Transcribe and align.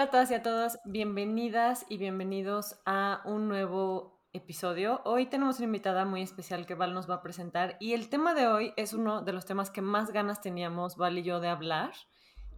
Hola 0.00 0.06
a 0.06 0.10
todas 0.12 0.30
y 0.30 0.34
a 0.34 0.42
todos, 0.44 0.78
bienvenidas 0.84 1.84
y 1.88 1.98
bienvenidos 1.98 2.76
a 2.86 3.20
un 3.24 3.48
nuevo 3.48 4.22
episodio. 4.32 5.00
Hoy 5.04 5.26
tenemos 5.26 5.58
una 5.58 5.64
invitada 5.64 6.04
muy 6.04 6.22
especial 6.22 6.66
que 6.66 6.76
Val 6.76 6.94
nos 6.94 7.10
va 7.10 7.16
a 7.16 7.20
presentar 7.20 7.76
y 7.80 7.94
el 7.94 8.08
tema 8.08 8.32
de 8.32 8.46
hoy 8.46 8.72
es 8.76 8.92
uno 8.92 9.22
de 9.22 9.32
los 9.32 9.44
temas 9.44 9.72
que 9.72 9.82
más 9.82 10.12
ganas 10.12 10.40
teníamos 10.40 10.96
Val 10.96 11.18
y 11.18 11.24
yo 11.24 11.40
de 11.40 11.48
hablar 11.48 11.94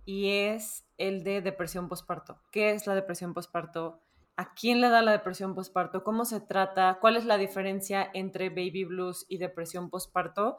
y 0.05 0.29
es 0.29 0.85
el 0.99 1.25
de 1.25 1.41
depresión 1.41 1.89
postparto. 1.89 2.43
¿Qué 2.53 2.73
es 2.73 2.87
la 2.87 2.95
depresión 2.95 3.33
postparto? 3.33 4.03
¿A 4.37 4.53
quién 4.53 4.83
le 4.83 4.91
da 4.91 5.01
la 5.01 5.13
depresión 5.13 5.55
postparto? 5.55 6.05
¿Cómo 6.05 6.27
se 6.27 6.43
trata? 6.43 6.99
¿Cuál 7.01 7.17
es 7.17 7.25
la 7.25 7.39
diferencia 7.39 8.11
entre 8.13 8.51
baby 8.51 8.85
blues 8.85 9.25
y 9.31 9.39
depresión 9.39 9.89
postparto? 9.89 10.59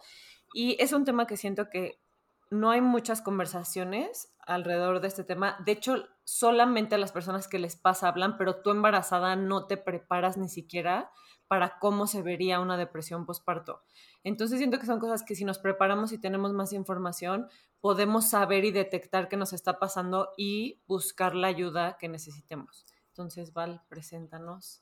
Y 0.52 0.82
es 0.82 0.94
un 0.94 1.06
tema 1.06 1.28
que 1.28 1.38
siento 1.38 1.70
que 1.70 2.02
no 2.50 2.72
hay 2.72 2.82
muchas 2.82 3.22
conversaciones 3.22 4.34
alrededor 4.46 5.02
de 5.02 5.08
este 5.08 5.24
tema. 5.24 5.58
De 5.66 5.72
hecho, 5.74 6.08
solamente 6.24 6.96
a 6.96 6.98
las 6.98 7.12
personas 7.12 7.48
que 7.48 7.60
les 7.60 7.76
pasa 7.76 8.08
hablan, 8.08 8.38
pero 8.38 8.62
tú 8.62 8.72
embarazada 8.72 9.36
no 9.36 9.68
te 9.68 9.78
preparas 9.78 10.38
ni 10.38 10.50
siquiera 10.50 11.12
para 11.48 11.80
cómo 11.80 12.08
se 12.08 12.22
vería 12.22 12.60
una 12.60 12.78
depresión 12.78 13.26
postparto. 13.26 13.84
Entonces 14.24 14.58
siento 14.58 14.80
que 14.80 14.86
son 14.86 15.00
cosas 15.00 15.24
que 15.24 15.36
si 15.36 15.44
nos 15.44 15.60
preparamos 15.60 16.14
y 16.14 16.18
tenemos 16.18 16.54
más 16.54 16.72
información, 16.72 17.50
podemos 17.82 18.30
saber 18.30 18.64
y 18.64 18.72
detectar 18.72 19.28
qué 19.28 19.36
nos 19.36 19.52
está 19.52 19.78
pasando 19.80 20.30
y 20.38 20.82
buscar 20.88 21.36
la 21.36 21.48
ayuda 21.48 21.98
que 22.00 22.08
necesitemos. 22.08 22.86
Entonces, 23.10 23.52
Val, 23.52 23.82
preséntanos. 23.90 24.82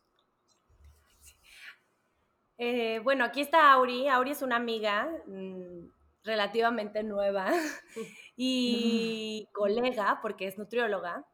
Eh, 2.58 3.00
bueno, 3.04 3.24
aquí 3.24 3.42
está 3.42 3.72
Auri. 3.72 4.08
Auri 4.08 4.32
es 4.32 4.42
una 4.42 4.58
amiga 4.58 5.10
mm, 5.26 5.88
relativamente 6.24 7.04
nueva 7.04 7.52
y 8.36 9.48
colega, 9.54 10.20
porque 10.22 10.48
es 10.48 10.58
nutrióloga. 10.58 11.26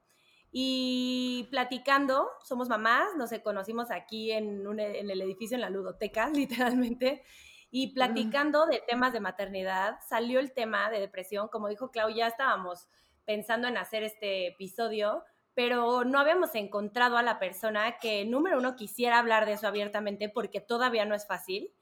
Y 0.52 1.48
platicando, 1.52 2.30
somos 2.44 2.70
mamás, 2.70 3.16
nos 3.18 3.32
conocimos 3.44 3.92
aquí 3.92 4.32
en, 4.32 4.66
en 4.80 5.10
el 5.10 5.22
edificio, 5.22 5.55
en 5.55 5.62
la 5.62 5.70
ludoteca, 5.70 6.30
literalmente, 6.34 7.24
y 7.72 7.94
platicando 7.94 8.66
de 8.66 8.82
temas 8.88 9.12
de 9.12 9.20
maternidad, 9.20 9.98
salió 10.08 10.40
el 10.40 10.54
tema 10.54 10.90
de 10.90 11.02
depresión. 11.02 11.49
Como 11.49 11.68
dijo 11.68 11.92
Clau, 11.92 12.10
ya 12.10 12.27
estábamos 12.27 12.88
pensando 13.26 13.68
en 13.68 13.76
hacer 13.76 14.04
este 14.04 14.48
episodio, 14.48 15.26
pero 15.55 16.05
no 16.05 16.20
habíamos 16.20 16.55
encontrado 16.55 17.18
a 17.18 17.24
la 17.24 17.38
persona 17.38 17.98
que, 17.99 18.24
número 18.24 18.60
uno, 18.60 18.77
quisiera 18.77 19.20
hablar 19.20 19.46
de 19.46 19.54
eso 19.54 19.68
abiertamente 19.68 20.30
porque 20.30 20.62
todavía 20.62 21.04
no 21.04 21.16
es 21.16 21.27
fácil. 21.27 21.74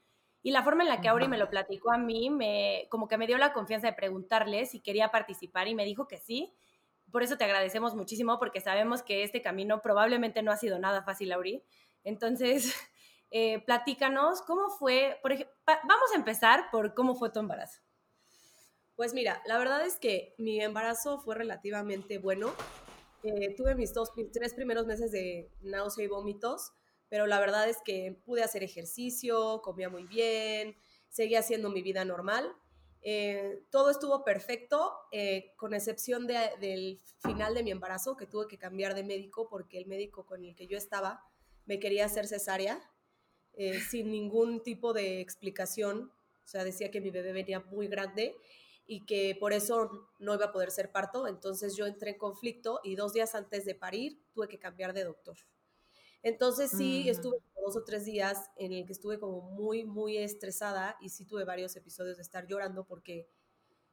Y 0.44 0.50
la 0.50 0.62
forma 0.62 0.82
en 0.82 0.90
la 0.90 1.00
que 1.00 1.08
Auri 1.08 1.26
me 1.26 1.38
lo 1.38 1.48
platicó 1.48 1.90
a 1.90 1.96
mí, 1.96 2.28
me, 2.28 2.86
como 2.90 3.08
que 3.08 3.16
me 3.16 3.26
dio 3.26 3.38
la 3.38 3.54
confianza 3.54 3.86
de 3.86 3.94
preguntarle 3.94 4.66
si 4.66 4.78
quería 4.78 5.10
participar 5.10 5.68
y 5.68 5.74
me 5.74 5.86
dijo 5.86 6.06
que 6.06 6.18
sí. 6.18 6.52
Por 7.10 7.22
eso 7.22 7.38
te 7.38 7.44
agradecemos 7.44 7.94
muchísimo 7.94 8.38
porque 8.38 8.60
sabemos 8.60 9.02
que 9.02 9.22
este 9.22 9.40
camino 9.40 9.80
probablemente 9.80 10.42
no 10.42 10.52
ha 10.52 10.58
sido 10.58 10.78
nada 10.78 11.02
fácil, 11.02 11.32
Auri. 11.32 11.64
Entonces, 12.04 12.74
eh, 13.30 13.60
platícanos 13.64 14.42
cómo 14.42 14.68
fue, 14.68 15.18
por 15.22 15.32
ejemplo, 15.32 15.54
vamos 15.66 16.12
a 16.12 16.18
empezar 16.18 16.70
por 16.70 16.92
cómo 16.92 17.14
fue 17.14 17.30
tu 17.30 17.38
embarazo. 17.40 17.80
Pues 18.96 19.14
mira, 19.14 19.42
la 19.46 19.56
verdad 19.56 19.86
es 19.86 19.98
que 19.98 20.34
mi 20.36 20.60
embarazo 20.60 21.20
fue 21.20 21.36
relativamente 21.36 22.18
bueno. 22.18 22.52
Eh, 23.22 23.54
tuve 23.56 23.74
mis 23.76 23.94
dos, 23.94 24.10
mis 24.14 24.30
tres 24.30 24.52
primeros 24.52 24.84
meses 24.84 25.10
de 25.10 25.50
náusea 25.62 26.04
y 26.04 26.08
vómitos 26.08 26.74
pero 27.14 27.28
la 27.28 27.38
verdad 27.38 27.68
es 27.68 27.76
que 27.84 28.20
pude 28.24 28.42
hacer 28.42 28.64
ejercicio, 28.64 29.62
comía 29.62 29.88
muy 29.88 30.04
bien, 30.04 30.74
seguía 31.08 31.38
haciendo 31.38 31.70
mi 31.70 31.80
vida 31.80 32.04
normal. 32.04 32.52
Eh, 33.02 33.62
todo 33.70 33.90
estuvo 33.90 34.24
perfecto, 34.24 34.92
eh, 35.12 35.52
con 35.54 35.74
excepción 35.74 36.26
del 36.26 37.00
final 37.20 37.54
de 37.54 37.62
mi 37.62 37.70
embarazo, 37.70 38.16
que 38.16 38.26
tuve 38.26 38.48
que 38.48 38.58
cambiar 38.58 38.96
de 38.96 39.04
médico 39.04 39.48
porque 39.48 39.78
el 39.78 39.86
médico 39.86 40.26
con 40.26 40.44
el 40.44 40.56
que 40.56 40.66
yo 40.66 40.76
estaba 40.76 41.22
me 41.66 41.78
quería 41.78 42.06
hacer 42.06 42.26
cesárea 42.26 42.82
eh, 43.52 43.78
sin 43.92 44.10
ningún 44.10 44.64
tipo 44.64 44.92
de 44.92 45.20
explicación. 45.20 46.10
O 46.44 46.48
sea, 46.48 46.64
decía 46.64 46.90
que 46.90 47.00
mi 47.00 47.12
bebé 47.12 47.32
venía 47.32 47.60
muy 47.60 47.86
grande 47.86 48.34
y 48.86 49.06
que 49.06 49.36
por 49.38 49.52
eso 49.52 50.10
no 50.18 50.34
iba 50.34 50.46
a 50.46 50.52
poder 50.52 50.72
ser 50.72 50.90
parto. 50.90 51.28
Entonces 51.28 51.76
yo 51.76 51.86
entré 51.86 52.10
en 52.10 52.18
conflicto 52.18 52.80
y 52.82 52.96
dos 52.96 53.12
días 53.12 53.36
antes 53.36 53.64
de 53.64 53.76
parir 53.76 54.20
tuve 54.32 54.48
que 54.48 54.58
cambiar 54.58 54.94
de 54.94 55.04
doctor. 55.04 55.36
Entonces 56.24 56.70
sí, 56.70 57.06
estuve 57.10 57.36
dos 57.54 57.76
o 57.76 57.84
tres 57.84 58.06
días 58.06 58.50
en 58.56 58.72
el 58.72 58.86
que 58.86 58.94
estuve 58.94 59.20
como 59.20 59.42
muy, 59.42 59.84
muy 59.84 60.16
estresada 60.16 60.96
y 61.02 61.10
sí 61.10 61.26
tuve 61.26 61.44
varios 61.44 61.76
episodios 61.76 62.16
de 62.16 62.22
estar 62.22 62.46
llorando 62.46 62.84
porque 62.84 63.28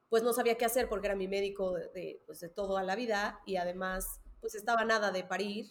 pues 0.07 0.23
no 0.23 0.31
sabía 0.31 0.57
qué 0.57 0.63
hacer 0.63 0.87
porque 0.87 1.07
era 1.07 1.15
mi 1.17 1.27
médico 1.27 1.73
de, 1.73 2.23
pues, 2.25 2.39
de 2.39 2.47
toda 2.47 2.83
la 2.83 2.95
vida 2.95 3.41
y 3.45 3.57
además 3.57 4.21
pues 4.39 4.55
estaba 4.55 4.85
nada 4.85 5.11
de 5.11 5.25
parir. 5.25 5.65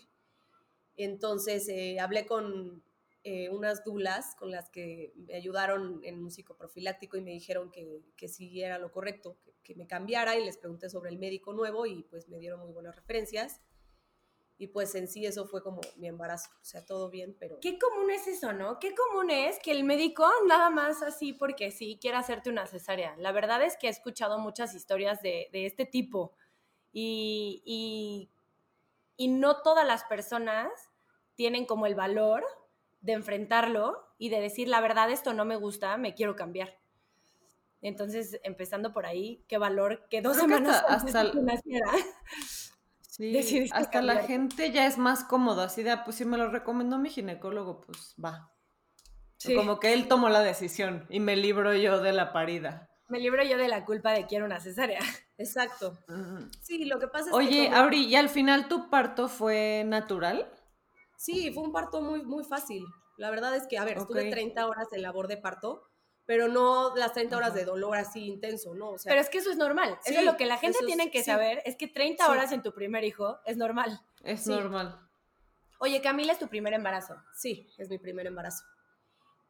Entonces 0.96 1.66
eh, 1.70 1.98
hablé 1.98 2.26
con 2.26 2.82
eh, 3.24 3.48
unas 3.48 3.82
dulas 3.82 4.36
con 4.36 4.50
las 4.50 4.68
que 4.68 5.14
me 5.16 5.34
ayudaron 5.34 6.00
en 6.04 6.22
un 6.22 6.30
psicoprofiláctico 6.30 7.16
y 7.16 7.22
me 7.22 7.30
dijeron 7.30 7.70
que, 7.70 8.02
que 8.18 8.28
sí 8.28 8.62
era 8.62 8.78
lo 8.78 8.92
correcto, 8.92 9.38
que, 9.42 9.54
que 9.62 9.74
me 9.76 9.86
cambiara 9.86 10.38
y 10.38 10.44
les 10.44 10.58
pregunté 10.58 10.90
sobre 10.90 11.08
el 11.08 11.18
médico 11.18 11.54
nuevo 11.54 11.86
y 11.86 12.02
pues 12.02 12.28
me 12.28 12.38
dieron 12.38 12.60
muy 12.60 12.72
buenas 12.72 12.96
referencias 12.96 13.62
y 14.60 14.66
pues 14.66 14.94
en 14.94 15.08
sí 15.08 15.24
eso 15.24 15.46
fue 15.46 15.62
como 15.62 15.80
mi 15.96 16.06
embarazo, 16.06 16.50
o 16.60 16.64
sea, 16.64 16.84
todo 16.84 17.08
bien, 17.08 17.34
pero... 17.40 17.58
Qué 17.62 17.78
común 17.78 18.10
es 18.10 18.26
eso, 18.26 18.52
¿no? 18.52 18.78
Qué 18.78 18.94
común 18.94 19.30
es 19.30 19.58
que 19.58 19.70
el 19.70 19.84
médico 19.84 20.30
nada 20.46 20.68
más 20.68 21.02
así 21.02 21.32
porque 21.32 21.70
sí 21.70 21.98
quiera 21.98 22.18
hacerte 22.18 22.50
una 22.50 22.66
cesárea. 22.66 23.16
La 23.16 23.32
verdad 23.32 23.62
es 23.62 23.78
que 23.78 23.86
he 23.86 23.90
escuchado 23.90 24.38
muchas 24.38 24.74
historias 24.74 25.22
de, 25.22 25.48
este 25.50 25.86
tipo 25.86 26.34
y, 26.92 27.62
y, 27.64 28.28
y 29.16 29.28
no 29.28 29.62
todas 29.62 29.86
las 29.86 30.04
personas 30.04 30.68
tienen 31.36 31.64
como 31.64 31.86
el 31.86 31.94
valor 31.94 32.44
de 33.00 33.12
enfrentarlo 33.14 34.12
y 34.18 34.28
de 34.28 34.42
decir, 34.42 34.68
la 34.68 34.82
verdad, 34.82 35.10
esto 35.10 35.32
no 35.32 35.46
me 35.46 35.56
gusta, 35.56 35.96
me 35.96 36.14
quiero 36.14 36.36
cambiar. 36.36 36.78
Entonces, 37.80 38.38
empezando 38.42 38.92
por 38.92 39.06
ahí, 39.06 39.42
qué 39.48 39.56
valor 39.56 40.06
que 40.10 40.20
dos 40.20 40.36
semanas 40.36 40.84
hasta, 40.86 41.22
hasta, 41.22 41.32
Sí, 43.20 43.68
hasta 43.72 44.00
la 44.00 44.22
gente 44.22 44.72
ya 44.72 44.86
es 44.86 44.96
más 44.96 45.24
cómodo, 45.24 45.60
así 45.60 45.82
de, 45.82 45.90
ah, 45.90 46.04
pues 46.04 46.16
si 46.16 46.24
me 46.24 46.38
lo 46.38 46.48
recomendó 46.48 46.98
mi 46.98 47.10
ginecólogo, 47.10 47.82
pues 47.82 48.14
va. 48.22 48.50
Como 49.54 49.78
que 49.78 49.92
él 49.92 50.08
tomó 50.08 50.28
la 50.28 50.40
decisión 50.40 51.06
y 51.10 51.20
me 51.20 51.36
libro 51.36 51.74
yo 51.74 52.00
de 52.00 52.12
la 52.12 52.32
parida. 52.32 52.88
Me 53.08 53.18
libro 53.18 53.42
yo 53.42 53.58
de 53.58 53.68
la 53.68 53.84
culpa 53.84 54.12
de 54.12 54.26
quiero 54.26 54.46
una 54.46 54.60
cesárea. 54.60 55.00
Exacto. 55.36 55.98
Sí, 56.62 56.84
lo 56.84 56.98
que 56.98 57.08
pasa 57.08 57.30
es 57.30 57.34
Oye, 57.34 57.48
que... 57.48 57.60
Oye, 57.68 57.74
Auri, 57.74 58.06
¿y 58.06 58.16
al 58.16 58.28
final 58.28 58.68
tu 58.68 58.88
parto 58.88 59.28
fue 59.28 59.82
natural? 59.86 60.50
Sí, 61.18 61.52
fue 61.52 61.62
un 61.64 61.72
parto 61.72 62.00
muy, 62.00 62.22
muy 62.22 62.44
fácil. 62.44 62.84
La 63.18 63.30
verdad 63.30 63.54
es 63.54 63.66
que, 63.66 63.76
a 63.76 63.84
ver, 63.84 63.98
estuve 63.98 64.30
30 64.30 64.66
horas 64.66 64.88
en 64.92 65.02
labor 65.02 65.28
de 65.28 65.36
parto, 65.36 65.89
pero 66.30 66.46
no 66.46 66.94
las 66.94 67.12
30 67.12 67.36
horas 67.36 67.54
de 67.54 67.64
dolor 67.64 67.96
así 67.96 68.24
intenso, 68.24 68.72
¿no? 68.72 68.94
pero 69.04 69.20
es 69.20 69.28
que 69.28 69.38
eso 69.38 69.50
es 69.50 69.56
normal. 69.56 69.98
eso 70.04 70.20
es 70.20 70.24
lo 70.24 70.36
que 70.36 70.46
la 70.46 70.58
gente 70.58 70.78
tiene 70.86 71.10
que 71.10 71.24
saber, 71.24 71.60
es 71.64 71.74
que 71.74 71.88
30 71.88 72.30
horas 72.30 72.52
en 72.52 72.62
tu 72.62 72.72
primer 72.72 73.02
hijo 73.02 73.40
es 73.46 73.56
normal. 73.56 74.00
Es 74.22 74.46
normal. 74.46 74.96
Oye, 75.80 76.00
Camila, 76.00 76.32
¿es 76.32 76.38
tu 76.38 76.46
primer 76.46 76.72
embarazo? 76.72 77.16
Sí, 77.34 77.68
es 77.78 77.88
mi 77.88 77.98
primer 77.98 78.28
embarazo. 78.28 78.62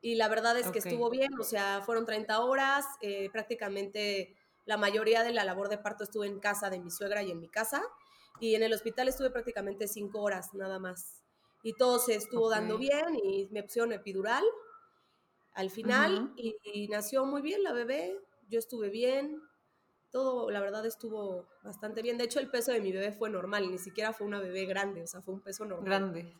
Y 0.00 0.14
la 0.14 0.28
verdad 0.28 0.58
es 0.58 0.68
que 0.68 0.78
estuvo 0.78 1.10
bien, 1.10 1.28
o 1.38 1.44
sea, 1.44 1.82
fueron 1.84 2.06
30 2.06 2.40
horas, 2.40 2.86
eh, 3.02 3.28
prácticamente 3.30 4.34
la 4.64 4.78
mayoría 4.78 5.22
de 5.22 5.34
la 5.34 5.44
labor 5.44 5.68
de 5.68 5.76
parto 5.76 6.04
estuve 6.04 6.28
en 6.28 6.40
casa 6.40 6.70
de 6.70 6.80
mi 6.80 6.90
suegra 6.90 7.22
y 7.22 7.30
en 7.30 7.40
mi 7.40 7.50
casa, 7.50 7.82
y 8.40 8.54
en 8.54 8.62
el 8.62 8.72
hospital 8.72 9.06
estuve 9.06 9.28
prácticamente 9.28 9.86
5 9.86 10.18
horas 10.18 10.54
nada 10.54 10.78
más. 10.78 11.20
Y 11.62 11.74
todo 11.74 11.98
se 11.98 12.14
estuvo 12.14 12.48
dando 12.48 12.78
bien 12.78 13.20
y 13.22 13.48
me 13.50 13.62
pusieron 13.62 13.92
epidural 13.92 14.44
al 15.60 15.70
final 15.70 16.32
y, 16.36 16.88
nació 16.88 17.24
muy 17.26 17.42
bien 17.42 17.62
la 17.62 17.72
bebé, 17.72 18.16
yo 18.48 18.58
estuve 18.58 18.88
bien, 18.88 19.40
todo 20.10 20.50
la 20.50 20.60
verdad 20.60 20.84
estuvo 20.86 21.46
bastante 21.62 22.02
bien. 22.02 22.18
De 22.18 22.24
hecho, 22.24 22.40
el 22.40 22.50
peso 22.50 22.72
de 22.72 22.80
mi 22.80 22.92
bebé 22.92 23.12
fue 23.12 23.30
normal, 23.30 23.70
ni 23.70 23.78
siquiera 23.78 24.12
fue 24.12 24.26
una 24.26 24.40
bebé 24.40 24.64
grande, 24.64 25.02
o 25.02 25.06
sea, 25.06 25.20
fue 25.20 25.34
un 25.34 25.42
peso 25.42 25.64
normal. 25.64 25.86
Grande. 25.86 26.34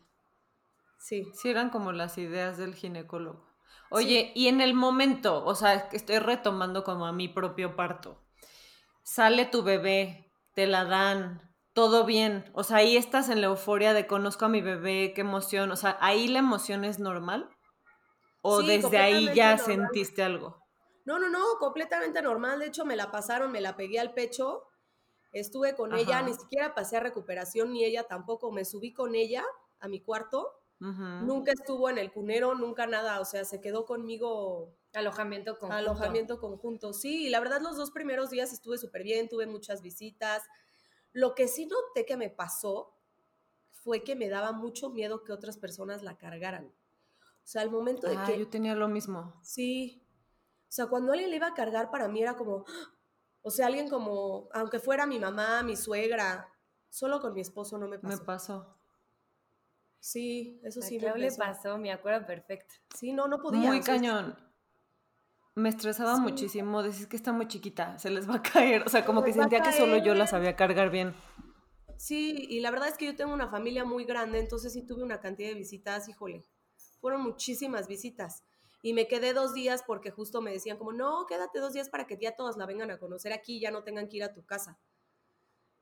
Sí. 0.97 1.31
Sí, 1.33 1.49
eran 1.49 1.69
como 1.69 1.91
las 1.91 2.17
ideas 2.17 2.57
del 2.57 2.75
ginecólogo. 2.75 3.45
Oye, 3.89 4.31
y 4.35 4.47
en 4.47 4.61
el 4.61 4.73
momento, 4.73 5.45
o 5.45 5.53
sea, 5.53 5.89
estoy 5.91 6.19
retomando 6.19 6.83
como 6.83 7.05
a 7.05 7.11
mi 7.11 7.27
propio 7.27 7.75
parto. 7.75 8.23
Sale 9.03 9.45
tu 9.45 9.63
bebé, 9.63 10.31
te 10.53 10.65
la 10.65 10.85
dan, 10.85 11.41
todo 11.73 12.05
bien. 12.05 12.49
O 12.53 12.63
sea, 12.63 12.77
ahí 12.77 12.97
estás 12.97 13.29
en 13.29 13.41
la 13.41 13.47
euforia 13.47 13.93
de 13.93 14.07
conozco 14.07 14.45
a 14.45 14.49
mi 14.49 14.61
bebé, 14.61 15.13
qué 15.13 15.21
emoción. 15.21 15.71
O 15.71 15.75
sea, 15.75 15.97
ahí 15.99 16.27
la 16.27 16.39
emoción 16.39 16.85
es 16.85 16.99
normal. 16.99 17.49
¿O 18.41 18.61
desde 18.61 18.97
ahí 18.97 19.33
ya 19.33 19.57
sentiste 19.57 20.23
algo? 20.23 20.57
No, 21.05 21.19
no, 21.19 21.29
no, 21.29 21.57
completamente 21.59 22.21
normal. 22.21 22.59
De 22.59 22.67
hecho, 22.67 22.85
me 22.85 22.95
la 22.95 23.11
pasaron, 23.11 23.51
me 23.51 23.61
la 23.61 23.75
pegué 23.75 23.99
al 23.99 24.13
pecho. 24.13 24.63
Estuve 25.31 25.75
con 25.75 25.95
ella, 25.95 26.21
ni 26.21 26.33
siquiera 26.33 26.75
pasé 26.75 26.97
a 26.97 26.99
recuperación, 26.99 27.71
ni 27.71 27.85
ella 27.85 28.03
tampoco. 28.03 28.51
Me 28.51 28.65
subí 28.65 28.93
con 28.93 29.15
ella 29.15 29.45
a 29.79 29.87
mi 29.87 30.01
cuarto. 30.01 30.51
Nunca 30.79 31.51
estuvo 31.51 31.89
en 31.91 31.99
el 31.99 32.11
cunero, 32.11 32.55
nunca 32.55 32.87
nada. 32.87 33.19
O 33.19 33.25
sea, 33.25 33.45
se 33.45 33.61
quedó 33.61 33.85
conmigo. 33.85 34.75
Alojamiento 34.93 35.57
conjunto. 35.57 35.75
Alojamiento 35.75 36.39
conjunto. 36.39 36.93
Sí, 36.93 37.29
la 37.29 37.39
verdad, 37.39 37.61
los 37.61 37.77
dos 37.77 37.91
primeros 37.91 38.29
días 38.29 38.51
estuve 38.51 38.77
súper 38.77 39.03
bien, 39.03 39.29
tuve 39.29 39.45
muchas 39.45 39.81
visitas. 39.81 40.43
Lo 41.13 41.35
que 41.35 41.47
sí 41.47 41.65
noté 41.67 42.05
que 42.05 42.17
me 42.17 42.29
pasó 42.29 42.97
fue 43.69 44.03
que 44.03 44.15
me 44.15 44.29
daba 44.29 44.51
mucho 44.51 44.89
miedo 44.89 45.23
que 45.23 45.31
otras 45.31 45.57
personas 45.57 46.03
la 46.03 46.17
cargaran. 46.17 46.73
O 47.43 47.47
sea, 47.51 47.61
al 47.63 47.71
momento 47.71 48.07
de 48.07 48.15
Ah, 48.17 48.23
que... 48.25 48.37
yo 48.39 48.47
tenía 48.47 48.75
lo 48.75 48.87
mismo. 48.87 49.33
Sí. 49.43 50.05
O 50.63 50.71
sea, 50.73 50.87
cuando 50.87 51.11
alguien 51.11 51.29
le 51.31 51.35
iba 51.37 51.47
a 51.47 51.53
cargar, 51.53 51.89
para 51.91 52.07
mí 52.07 52.21
era 52.21 52.35
como... 52.35 52.65
O 53.41 53.49
sea, 53.49 53.67
alguien 53.67 53.89
como, 53.89 54.47
aunque 54.53 54.79
fuera 54.79 55.05
mi 55.07 55.19
mamá, 55.19 55.63
mi 55.63 55.75
suegra, 55.75 56.47
solo 56.89 57.19
con 57.19 57.33
mi 57.33 57.41
esposo 57.41 57.77
no 57.77 57.87
me 57.87 57.97
Me 57.97 58.03
pasó. 58.17 58.25
pasó. 58.25 58.77
Sí, 59.99 60.59
eso 60.63 60.81
sí 60.81 60.95
me 60.95 61.01
Clau 61.01 61.17
le 61.17 61.27
pasó. 61.27 61.37
pasó, 61.39 61.77
me 61.77 61.91
acuerdo 61.91 62.25
perfecto. 62.25 62.73
Sí, 62.95 63.13
no, 63.13 63.27
no 63.27 63.39
podía. 63.39 63.69
Muy 63.69 63.79
o 63.79 63.83
sea, 63.83 63.95
cañón. 63.95 64.35
Me 65.55 65.69
estresaba 65.69 66.15
Sí. 66.15 66.21
muchísimo. 66.21 66.81
Decís 66.81 67.07
que 67.07 67.15
está 67.17 67.31
muy 67.33 67.47
chiquita, 67.47 67.97
se 67.99 68.09
les 68.09 68.29
va 68.29 68.35
a 68.35 68.41
caer. 68.41 68.83
O 68.85 68.89
sea, 68.89 69.05
como 69.05 69.21
Se 69.21 69.27
que 69.27 69.33
sentía 69.33 69.61
que 69.61 69.73
solo 69.73 69.97
yo 69.97 70.15
la 70.15 70.25
sabía 70.27 70.55
cargar 70.55 70.89
bien. 70.89 71.13
Sí, 71.97 72.47
y 72.49 72.61
la 72.61 72.71
verdad 72.71 72.87
es 72.87 72.97
que 72.97 73.05
yo 73.05 73.15
tengo 73.15 73.33
una 73.33 73.49
familia 73.49 73.85
muy 73.85 74.05
grande, 74.05 74.39
entonces 74.39 74.73
sí 74.73 74.81
tuve 74.87 75.03
una 75.03 75.19
cantidad 75.19 75.49
de 75.49 75.55
visitas, 75.55 76.07
híjole, 76.09 76.45
fueron 77.01 77.21
muchísimas 77.21 77.87
visitas. 77.87 78.43
Y 78.83 78.93
me 78.93 79.07
quedé 79.07 79.33
dos 79.33 79.53
días 79.53 79.83
porque 79.85 80.11
justo 80.11 80.41
me 80.41 80.51
decían 80.51 80.77
como, 80.77 80.93
no, 80.93 81.25
quédate 81.27 81.59
dos 81.59 81.73
días 81.73 81.89
para 81.89 82.07
que 82.07 82.17
ya 82.19 82.35
todos 82.35 82.57
la 82.57 82.65
vengan 82.65 82.89
a 82.91 82.97
conocer 82.97 83.33
aquí 83.33 83.57
y 83.57 83.59
ya 83.59 83.71
no 83.71 83.83
tengan 83.83 84.07
que 84.07 84.17
ir 84.17 84.23
a 84.23 84.33
tu 84.33 84.45
casa. 84.45 84.79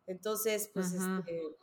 Entonces, 0.07 0.69
pues, 0.73 0.93
este, 0.93 1.55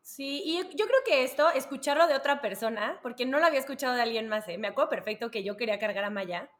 Sí, 0.00 0.42
y 0.44 0.56
yo 0.76 0.86
creo 0.86 1.00
que 1.06 1.24
esto, 1.24 1.48
escucharlo 1.50 2.06
de 2.06 2.14
otra 2.14 2.42
persona, 2.42 3.00
porque 3.02 3.24
no 3.24 3.38
lo 3.38 3.46
había 3.46 3.58
escuchado 3.58 3.94
de 3.94 4.02
alguien 4.02 4.28
más, 4.28 4.46
¿eh? 4.48 4.58
me 4.58 4.68
acuerdo 4.68 4.90
perfecto 4.90 5.30
que 5.30 5.42
yo 5.42 5.56
quería 5.56 5.78
cargar 5.78 6.04
a 6.04 6.10
Maya. 6.10 6.50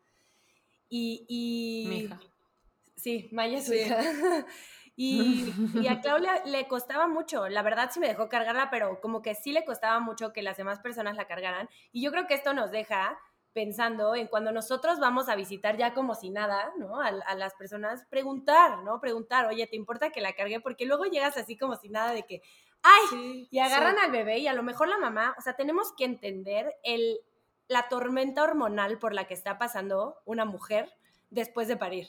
Y. 0.89 1.27
y... 1.29 1.87
Mi 1.89 1.99
hija. 2.01 2.21
Sí, 2.97 3.29
Maya 3.33 3.59
es 3.59 3.67
su 3.67 3.73
Sí. 3.73 3.81
hija. 3.81 4.01
Y, 4.97 5.53
y 5.87 5.89
a 5.89 6.01
Claudia 6.01 6.43
le 6.45 6.67
costaba 6.69 7.07
mucho. 7.09 7.49
La 7.49 7.63
verdad 7.63 7.91
sí 7.93 8.01
me 8.01 8.09
dejó 8.09 8.29
cargarla, 8.29 8.71
pero 8.71 9.01
como 9.01 9.23
que 9.23 9.35
sí 9.35 9.53
le 9.53 9.65
costaba 9.65 10.01
mucho 10.01 10.33
que 10.33 10.43
las 10.43 10.57
demás 10.57 10.81
personas 10.81 11.17
la 11.17 11.27
cargaran. 11.27 11.69
Y 11.93 12.03
yo 12.03 12.11
creo 12.11 12.27
que 12.27 12.35
esto 12.35 12.55
nos 12.55 12.71
deja 12.71 13.19
pensando 13.53 14.17
en 14.17 14.27
cuando 14.27 14.51
nosotros 14.53 14.99
vamos 14.99 15.29
a 15.29 15.37
visitar 15.37 15.77
ya 15.77 15.95
como 15.95 16.15
si 16.15 16.29
nada, 16.31 16.73
¿no? 16.77 17.01
A, 17.01 17.07
a 17.09 17.35
las 17.37 17.55
personas, 17.55 18.05
preguntar, 18.11 18.83
¿no? 18.83 19.01
Preguntar, 19.01 19.47
oye, 19.47 19.67
¿te 19.69 19.77
importa 19.77 20.11
que 20.11 20.21
la 20.21 20.35
cargue? 20.35 20.61
Porque 20.61 20.87
luego 20.87 21.05
llegas 21.05 21.37
así 21.37 21.57
como 21.57 21.77
si 21.77 21.89
nada 21.89 22.13
de 22.13 22.25
que, 22.25 22.43
¡ay! 22.83 23.07
sí, 23.11 23.49
Y 23.51 23.61
agarran 23.61 23.95
sí. 23.95 24.03
al 24.05 24.11
bebé 24.11 24.39
y 24.39 24.49
a 24.49 24.55
lo 24.55 24.65
mejor 24.65 24.89
la 24.89 24.99
mamá, 24.99 25.35
o 25.39 25.41
sea, 25.41 25.55
tenemos 25.55 25.93
que 25.97 26.05
entender 26.05 26.75
el, 26.83 27.21
la 27.69 27.89
tormenta 27.89 28.43
hormonal 28.43 28.99
por 28.99 29.15
la 29.15 29.27
que 29.27 29.35
está 29.35 29.57
pasando 29.57 30.17
una 30.25 30.45
mujer 30.45 30.93
después 31.31 31.69
de 31.69 31.77
parir. 31.77 32.09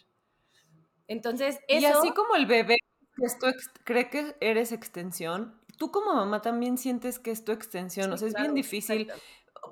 Entonces, 1.07 1.59
eso... 1.67 1.81
Y 1.81 1.85
así 1.85 2.11
como 2.11 2.35
el 2.35 2.45
bebé 2.45 2.77
que 3.15 3.25
es 3.25 3.39
tu 3.39 3.47
ex- 3.47 3.71
cree 3.85 4.09
que 4.09 4.35
eres 4.41 4.71
extensión, 4.71 5.61
tú 5.77 5.91
como 5.91 6.13
mamá 6.13 6.41
también 6.41 6.77
sientes 6.77 7.19
que 7.19 7.31
es 7.31 7.45
tu 7.45 7.51
extensión. 7.51 8.11
o 8.11 8.17
sea, 8.17 8.27
es 8.27 8.33
bien 8.35 8.53
difícil 8.53 9.03
exacto. 9.03 9.23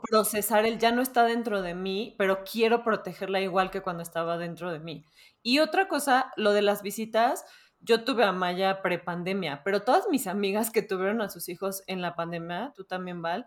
procesar 0.09 0.65
el 0.65 0.79
ya 0.79 0.91
no 0.91 1.01
está 1.01 1.25
dentro 1.25 1.61
de 1.61 1.75
mí, 1.75 2.15
pero 2.17 2.43
quiero 2.49 2.83
protegerla 2.83 3.41
igual 3.41 3.71
que 3.71 3.81
cuando 3.81 4.03
estaba 4.03 4.37
dentro 4.37 4.71
de 4.71 4.79
mí. 4.79 5.05
Y 5.41 5.59
otra 5.59 5.87
cosa, 5.87 6.31
lo 6.37 6.53
de 6.53 6.61
las 6.61 6.81
visitas, 6.83 7.45
yo 7.79 8.03
tuve 8.05 8.23
a 8.23 8.31
Maya 8.31 8.81
prepandemia, 8.81 9.61
pero 9.63 9.81
todas 9.83 10.07
mis 10.09 10.27
amigas 10.27 10.71
que 10.71 10.81
tuvieron 10.81 11.21
a 11.21 11.29
sus 11.29 11.49
hijos 11.49 11.83
en 11.87 12.01
la 12.01 12.15
pandemia, 12.15 12.73
tú 12.75 12.85
también, 12.85 13.21
Val, 13.21 13.45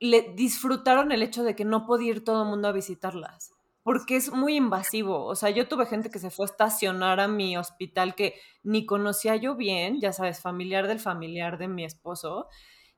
le 0.00 0.32
disfrutaron 0.34 1.12
el 1.12 1.22
hecho 1.22 1.44
de 1.44 1.54
que 1.56 1.64
no 1.64 1.86
podía 1.86 2.10
ir 2.10 2.24
todo 2.24 2.42
el 2.42 2.48
mundo 2.48 2.68
a 2.68 2.72
visitarlas, 2.72 3.52
porque 3.86 4.16
es 4.16 4.32
muy 4.32 4.56
invasivo. 4.56 5.24
O 5.26 5.36
sea, 5.36 5.50
yo 5.50 5.68
tuve 5.68 5.86
gente 5.86 6.10
que 6.10 6.18
se 6.18 6.30
fue 6.30 6.46
a 6.46 6.50
estacionar 6.50 7.20
a 7.20 7.28
mi 7.28 7.56
hospital 7.56 8.16
que 8.16 8.34
ni 8.64 8.84
conocía 8.84 9.36
yo 9.36 9.54
bien, 9.54 10.00
ya 10.00 10.12
sabes, 10.12 10.40
familiar 10.40 10.88
del 10.88 10.98
familiar 10.98 11.56
de 11.56 11.68
mi 11.68 11.84
esposo, 11.84 12.48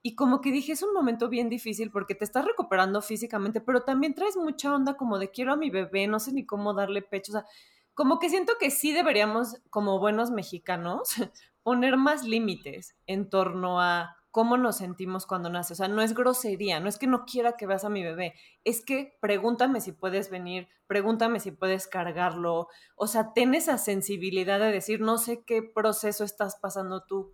y 0.00 0.14
como 0.14 0.40
que 0.40 0.50
dije, 0.50 0.72
es 0.72 0.82
un 0.82 0.94
momento 0.94 1.28
bien 1.28 1.50
difícil 1.50 1.90
porque 1.90 2.14
te 2.14 2.24
estás 2.24 2.46
recuperando 2.46 3.02
físicamente, 3.02 3.60
pero 3.60 3.82
también 3.82 4.14
traes 4.14 4.38
mucha 4.38 4.74
onda 4.74 4.96
como 4.96 5.18
de 5.18 5.30
quiero 5.30 5.52
a 5.52 5.56
mi 5.56 5.68
bebé, 5.68 6.06
no 6.06 6.20
sé 6.20 6.32
ni 6.32 6.46
cómo 6.46 6.72
darle 6.72 7.02
pecho. 7.02 7.32
O 7.32 7.34
sea, 7.34 7.44
como 7.92 8.18
que 8.18 8.30
siento 8.30 8.54
que 8.58 8.70
sí 8.70 8.94
deberíamos, 8.94 9.60
como 9.68 9.98
buenos 9.98 10.30
mexicanos, 10.30 11.10
poner 11.62 11.98
más 11.98 12.24
límites 12.24 12.96
en 13.06 13.28
torno 13.28 13.82
a 13.82 14.16
cómo 14.30 14.56
nos 14.56 14.76
sentimos 14.78 15.26
cuando 15.26 15.50
nace. 15.50 15.72
O 15.72 15.76
sea, 15.76 15.88
no 15.88 16.02
es 16.02 16.14
grosería, 16.14 16.80
no 16.80 16.88
es 16.88 16.98
que 16.98 17.06
no 17.06 17.24
quiera 17.24 17.56
que 17.56 17.66
veas 17.66 17.84
a 17.84 17.88
mi 17.88 18.02
bebé, 18.02 18.34
es 18.64 18.84
que 18.84 19.16
pregúntame 19.20 19.80
si 19.80 19.92
puedes 19.92 20.30
venir, 20.30 20.68
pregúntame 20.86 21.40
si 21.40 21.50
puedes 21.50 21.86
cargarlo. 21.86 22.68
O 22.96 23.06
sea, 23.06 23.32
ten 23.32 23.54
esa 23.54 23.78
sensibilidad 23.78 24.60
de 24.60 24.72
decir, 24.72 25.00
no 25.00 25.18
sé 25.18 25.42
qué 25.44 25.62
proceso 25.62 26.24
estás 26.24 26.56
pasando 26.56 27.04
tú. 27.04 27.32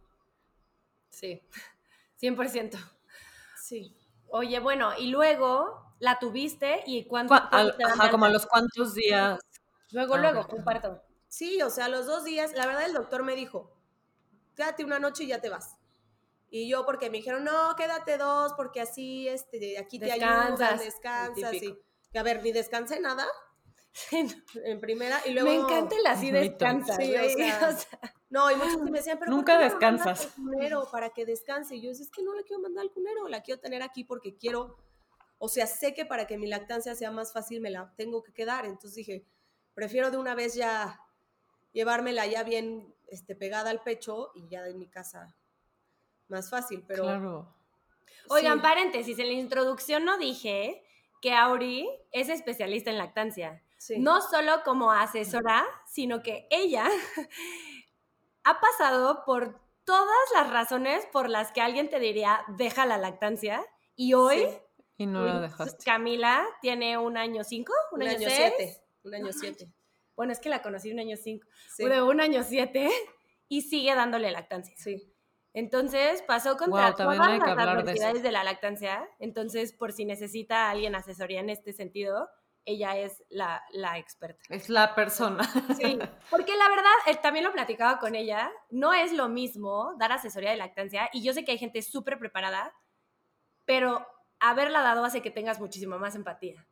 Sí, 1.11 1.43
100%. 2.17 2.79
Sí. 3.63 3.97
Oye, 4.29 4.59
bueno, 4.61 4.93
y 4.99 5.09
luego 5.09 5.95
la 6.01 6.19
tuviste 6.19 6.83
y 6.87 7.05
cuánto... 7.07 7.35
Al- 7.35 7.77
ajá, 7.85 8.11
como 8.11 8.25
a 8.25 8.31
los 8.31 8.47
cuantos 8.47 8.95
días. 8.95 9.39
Luego, 9.93 10.15
Ah, 10.15 10.19
luego, 10.19 10.41
ok. 10.41 10.55
un 10.55 10.65
parto. 10.65 11.03
Sí, 11.29 11.63
o 11.63 11.71
sea, 11.71 11.89
los 11.89 12.07
dos 12.07 12.25
días, 12.25 12.53
la 12.55 12.67
verdad 12.67 12.85
el 12.87 12.93
doctor 12.93 13.23
me 13.23 13.35
dijo, 13.37 13.77
quédate 14.57 14.85
una 14.85 14.99
noche 14.99 15.25
y 15.25 15.29
ya 15.29 15.41
te 15.41 15.49
vas. 15.51 15.77
Y 16.51 16.69
yo 16.69 16.85
porque 16.87 17.11
me 17.11 17.19
dijeron, 17.19 17.45
no, 17.45 17.75
quédate 17.77 18.17
dos, 18.17 18.53
porque 18.55 18.81
así, 18.81 19.29
este, 19.29 19.79
aquí 19.79 19.99
te 19.99 20.13
ayudan, 20.13 20.51
Descansas, 20.53 20.81
descansas, 20.85 21.55
y 21.55 22.19
a 22.19 22.23
ver, 22.23 22.43
ni 22.43 22.53
descansé 22.53 23.01
nada 23.01 23.27
en 24.13 24.81
primera, 24.81 25.21
y 25.27 25.33
luego... 25.33 25.49
Me 25.51 25.57
encanta 25.57 25.97
el 25.97 26.07
así 26.07 26.27
Mito. 26.27 26.39
descansa, 26.39 26.97
Sí, 26.97 27.15
o 27.15 27.29
sea, 27.31 27.69
O 27.71 27.77
sea, 27.77 28.15
No, 28.31 28.51
y 28.51 28.57
muchos 28.57 28.83
me 28.83 28.99
decían, 28.99 29.19
pero 29.19 29.31
¿por 29.31 29.37
Nunca 29.37 29.59
qué 29.59 29.65
descansas. 29.65 30.29
cunero 30.37 30.89
para 30.91 31.11
que 31.11 31.25
descanse? 31.27 31.77
Y 31.77 31.83
yo 31.83 31.89
decía, 31.91 32.05
es 32.05 32.11
que 32.11 32.23
no 32.23 32.35
la 32.35 32.43
quiero 32.43 32.63
mandar 32.63 32.83
al 32.83 32.93
cunero, 32.93 33.29
la 33.29 33.43
quiero 33.43 33.61
tener 33.61 33.83
aquí 33.83 34.05
porque 34.05 34.37
quiero, 34.37 34.77
o 35.39 35.49
sea, 35.49 35.67
sé 35.67 35.93
que 35.95 36.05
para 36.05 36.27
que 36.27 36.39
mi 36.39 36.47
lactancia 36.47 36.95
sea 36.95 37.11
más 37.11 37.33
fácil 37.33 37.61
me 37.61 37.71
la 37.71 37.93
tengo 37.97 38.23
que 38.23 38.33
quedar. 38.33 38.65
Entonces 38.65 38.95
dije, 38.95 39.27
prefiero 39.75 40.11
de 40.11 40.19
una 40.19 40.35
vez 40.35 40.55
ya 40.55 41.01
llevármela 41.73 42.27
ya 42.27 42.45
bien 42.45 42.95
este, 43.09 43.35
pegada 43.35 43.71
al 43.71 43.83
pecho 43.83 44.31
y 44.35 44.49
ya 44.49 44.67
en 44.69 44.79
mi 44.79 44.89
casa 44.89 45.37
más 46.29 46.51
fácil, 46.51 46.85
pero... 46.87 47.05
Claro. 47.05 47.55
Oigan, 48.29 48.59
sí. 48.59 48.63
paréntesis, 48.63 49.19
en 49.19 49.27
la 49.27 49.33
introducción 49.35 50.05
no 50.05 50.17
dije 50.19 50.83
que 51.21 51.33
Auri 51.35 51.89
es 52.13 52.29
especialista 52.29 52.91
en 52.91 52.99
lactancia. 52.99 53.63
Sí. 53.79 53.99
No 53.99 54.21
solo 54.23 54.63
como 54.65 54.91
asesora, 54.93 55.65
sino 55.87 56.23
que 56.23 56.47
ella 56.51 56.89
ha 58.45 58.61
pasado 58.61 59.25
por 59.25 59.61
todas 59.85 60.09
las 60.35 60.51
razones 60.51 61.07
por 61.13 61.29
las 61.29 61.53
que 61.53 61.61
alguien 61.61 61.91
te 61.91 61.99
diría, 61.99 62.45
deja 62.49 62.87
la 62.87 62.99
lactancia. 62.99 63.65
Y 63.97 64.15
hoy, 64.15 64.47
Sí, 64.47 64.59
Y 64.99 65.07
no 65.07 65.25
lo 65.25 65.41
dejaste. 65.41 65.85
Camila 65.85 66.45
tiene 66.61 66.99
un 66.99 67.17
año 67.17 67.45
cinco, 67.45 67.73
un, 67.93 68.03
un 68.03 68.09
año, 68.09 68.29
siete. 68.29 68.83
Un 69.03 69.15
año 69.15 69.33
siete. 69.33 69.69
Bueno, 70.17 70.33
es 70.33 70.41
que 70.41 70.49
la 70.49 70.63
conocí 70.63 70.91
un 70.93 71.01
año 71.01 71.17
cinco. 71.17 71.47
Sí. 71.75 71.85
De 71.85 72.03
un 72.03 72.21
año 72.21 72.43
siete 72.43 72.91
y 73.49 73.63
sigue 73.63 73.95
dándole 73.95 74.31
lactancia. 74.31 74.75
sí. 74.77 75.11
Entonces 75.55 76.21
pasó 76.23 76.57
contra 76.57 76.95
también 76.95 77.23
todas 77.23 77.57
las 77.57 77.57
de 77.57 77.63
adversidades 77.63 78.23
de, 78.23 78.33
la 78.33 78.43
lactancia. 78.43 79.09
Entonces, 79.21 79.73
por 79.73 79.93
si 79.93 80.05
necesita 80.05 80.67
a 80.67 80.71
alguien 80.71 80.97
asesoría 80.97 81.41
en 81.41 81.49
este 81.49 81.73
sentido, 81.73 82.29
ella 82.65 82.97
es 82.97 83.23
la, 83.31 83.63
la 83.71 83.99
experta. 83.99 84.43
Es 84.49 84.69
la 84.69 84.97
persona. 84.97 85.45
Sí, 85.77 85.99
porque 86.31 86.57
la 86.57 86.69
verdad, 86.69 86.93
eh, 87.07 87.17
también 87.23 87.45
lo 87.45 87.53
platicaba 87.53 87.99
con 88.01 88.17
ella, 88.17 88.51
no 88.71 88.93
es 88.93 89.13
lo 89.13 89.29
mismo 89.29 89.95
dar 89.97 90.11
asesoría 90.11 90.51
de 90.51 90.57
lactancia 90.57 91.09
y 91.13 91.23
yo 91.23 91.33
sé 91.33 91.45
que 91.45 91.53
hay 91.53 91.59
gente 91.59 91.83
súper 91.83 92.19
preparada, 92.19 92.75
pero 93.65 94.05
haberla 94.41 94.83
dado 94.83 95.05
hace 95.05 95.23
que 95.23 95.31
tengas 95.31 95.61
muchísimo 95.61 95.99
más 95.99 96.17
empatía. 96.17 96.67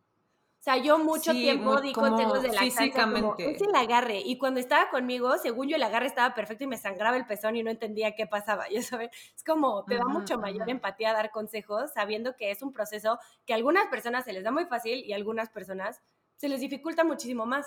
O 0.63 0.65
sea, 0.65 0.77
yo 0.77 0.97
mucho 0.97 1.33
Sí, 1.33 1.43
tiempo 1.43 1.73
muy- 1.73 1.83
di 1.83 1.93
como 1.93 2.11
consejos 2.11 2.41
de 2.43 2.49
como, 2.51 2.61
físicamente. 2.61 3.51
es 3.51 3.61
el 3.63 3.75
agarre. 3.75 4.21
Y 4.25 4.39
cuando 4.39 4.61
estaba 4.61 4.91
conmigo, 4.91 5.37
según 5.39 5.67
yo, 5.69 5.75
el 5.75 5.83
agarre 5.83 6.07
estaba 6.07 6.37
perfecto 6.37 6.63
y 6.63 6.67
me 6.69 6.77
sangraba 6.79 7.17
el 7.17 7.27
pezón 7.27 7.57
y 7.57 7.65
no 7.65 7.71
entendía 7.73 8.15
qué 8.15 8.29
pasaba, 8.29 8.67
ya 8.71 8.81
sabes. 8.81 9.11
Es 9.35 9.43
como, 9.43 9.85
te 9.87 9.97
da 9.97 10.05
mucho 10.05 10.39
mayor 10.39 10.71
empatía 10.71 11.13
dar 11.13 11.33
consejos, 11.33 11.93
sabiendo 11.93 12.37
que 12.37 12.53
es 12.53 12.63
un 12.63 12.73
proceso 12.73 13.19
que 13.45 13.55
a 13.55 13.57
algunas 13.57 13.89
personas 13.89 14.25
se 14.25 14.33
les 14.33 14.45
da 14.45 14.53
muy 14.53 14.67
fácil 14.67 15.05
y 15.05 15.13
a 15.13 15.17
algunas 15.17 15.49
personas 15.51 16.01
se 16.37 16.49
les 16.49 16.61
dificulta 16.61 17.03
muchísimo 17.03 17.45
más. 17.45 17.67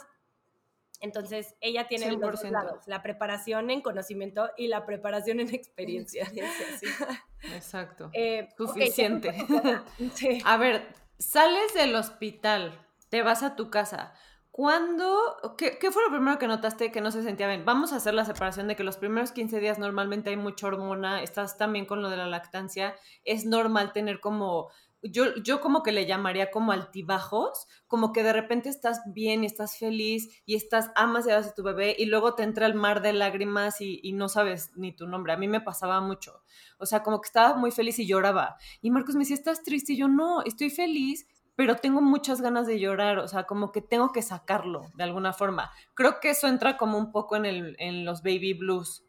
Entonces, 1.02 1.54
ella 1.60 1.90
tiene 1.90 2.10
los 2.14 2.22
dos 2.22 2.40
100%. 2.42 2.52
lados, 2.54 2.88
la 2.88 3.04
preparación 3.04 3.70
en 3.72 3.82
conocimiento 3.82 4.50
y 4.56 4.70
la 4.70 4.86
preparación 4.86 5.42
en 5.42 5.54
experiencia. 5.54 6.24
Experiencia, 6.24 6.66
sí. 6.80 6.86
Exacto. 7.54 8.10
Eh, 8.14 8.48
Suficiente. 8.56 9.34
¿qué 9.36 9.44
fue? 9.46 9.82
Sí. 10.14 10.42
A 10.46 10.56
ver, 10.56 10.88
sales 11.20 11.74
del 11.74 11.94
hospital, 11.96 12.82
te 13.16 13.24
vas 13.24 13.44
a 13.44 13.56
tu 13.56 13.70
casa. 13.70 14.12
¿Cuándo? 14.52 15.18
¿Qué, 15.58 15.78
fue 15.90 16.04
lo 16.04 16.12
primero 16.12 16.38
que 16.38 16.48
notaste 16.48 16.92
que 16.92 17.00
no 17.00 17.12
se 17.12 17.24
sentía 17.24 17.48
bien? 17.48 17.64
Vamos 17.64 17.94
a 17.94 17.96
hacer 17.96 18.14
la 18.14 18.26
separación 18.26 18.68
de 18.68 18.76
que 18.76 18.84
los 18.84 18.98
primeros 18.98 19.32
15 19.32 19.62
días 19.62 19.80
normalmente 19.80 20.32
hay 20.32 20.36
mucha 20.36 20.68
hormona, 20.68 21.24
estás 21.24 21.58
también 21.58 21.86
con 21.86 22.02
lo 22.02 22.10
de 22.10 22.18
la 22.18 22.28
lactancia, 22.28 22.94
es 23.24 23.46
normal 23.46 23.94
tener 23.94 24.20
como 24.20 24.70
yo, 25.02 25.34
yo 25.36 25.62
como 25.62 25.82
que 25.82 25.94
le 25.94 26.06
llamaría 26.06 26.52
como 26.52 26.74
altibajos, 26.74 27.68
como 27.88 28.12
que 28.12 28.22
de 28.22 28.34
repente 28.34 28.68
estás 28.68 29.00
bien 29.06 29.44
y 29.44 29.48
estás 29.48 29.78
feliz 29.78 30.42
y 30.46 30.56
estás, 30.56 30.92
amas 30.96 31.26
y 31.26 31.32
amas 31.32 31.48
a 31.48 31.54
tu 31.54 31.64
bebé 31.64 31.96
y 31.98 32.08
luego 32.08 32.36
te 32.36 32.44
entra 32.44 32.66
el 32.66 32.74
mar 32.74 33.02
de 33.02 33.14
lágrimas 33.14 33.80
y, 33.80 34.02
y 34.04 34.12
no 34.12 34.28
sabes 34.28 34.72
ni 34.76 34.94
tu 34.94 35.08
nombre. 35.08 35.32
A 35.32 35.38
mí 35.38 35.48
me 35.48 35.62
pasaba 35.62 36.02
mucho. 36.02 36.44
O 36.80 36.86
sea, 36.86 37.02
como 37.02 37.22
que 37.22 37.28
estaba 37.28 37.56
muy 37.56 37.72
feliz 37.72 37.98
y 38.00 38.08
lloraba. 38.08 38.58
Y 38.82 38.92
Marcos 38.92 39.16
me 39.16 39.22
decía, 39.22 39.38
¿estás 39.38 39.64
triste? 39.64 39.94
Y 39.94 39.98
yo, 39.98 40.10
no, 40.10 40.42
estoy 40.42 40.70
feliz, 40.70 41.26
pero 41.56 41.78
tengo 41.78 42.02
muchas 42.02 42.42
ganas 42.42 42.68
de 42.68 42.80
llorar, 42.80 43.18
o 43.20 43.28
sea, 43.28 43.46
como 43.46 43.72
que 43.72 43.82
tengo 43.82 44.12
que 44.12 44.22
sacarlo 44.22 44.92
de 44.96 45.04
alguna 45.04 45.34
forma. 45.34 45.72
Creo 45.94 46.20
que 46.20 46.32
eso 46.32 46.48
entra 46.48 46.78
como 46.78 46.98
un 46.98 47.12
poco 47.12 47.36
en, 47.36 47.46
el, 47.46 47.76
en 47.80 48.06
los 48.06 48.24
baby 48.24 48.54
blues, 48.54 49.06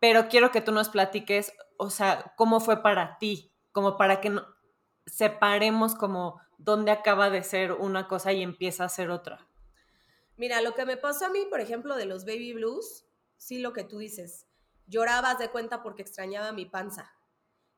pero 0.00 0.28
quiero 0.28 0.50
que 0.50 0.60
tú 0.60 0.72
nos 0.72 0.88
platiques, 0.88 1.52
o 1.78 1.90
sea, 1.90 2.32
cómo 2.36 2.60
fue 2.60 2.82
para 2.82 3.18
ti, 3.18 3.52
como 3.72 3.96
para 3.96 4.20
que 4.20 4.30
no, 4.30 4.44
separemos 5.06 5.94
como 5.94 6.40
dónde 6.58 6.90
acaba 6.90 7.30
de 7.30 7.42
ser 7.42 7.72
una 7.72 8.08
cosa 8.08 8.32
y 8.32 8.42
empieza 8.42 8.84
a 8.84 8.88
ser 8.88 9.10
otra. 9.10 9.48
Mira, 10.36 10.60
lo 10.60 10.74
que 10.74 10.84
me 10.84 10.96
pasó 10.96 11.26
a 11.26 11.30
mí, 11.30 11.46
por 11.48 11.60
ejemplo, 11.60 11.96
de 11.96 12.06
los 12.06 12.24
baby 12.24 12.52
blues, 12.52 13.06
sí 13.36 13.58
lo 13.58 13.72
que 13.72 13.84
tú 13.84 13.98
dices, 13.98 14.46
llorabas 14.86 15.38
de 15.38 15.50
cuenta 15.50 15.82
porque 15.82 16.02
extrañaba 16.02 16.52
mi 16.52 16.66
panza 16.66 17.12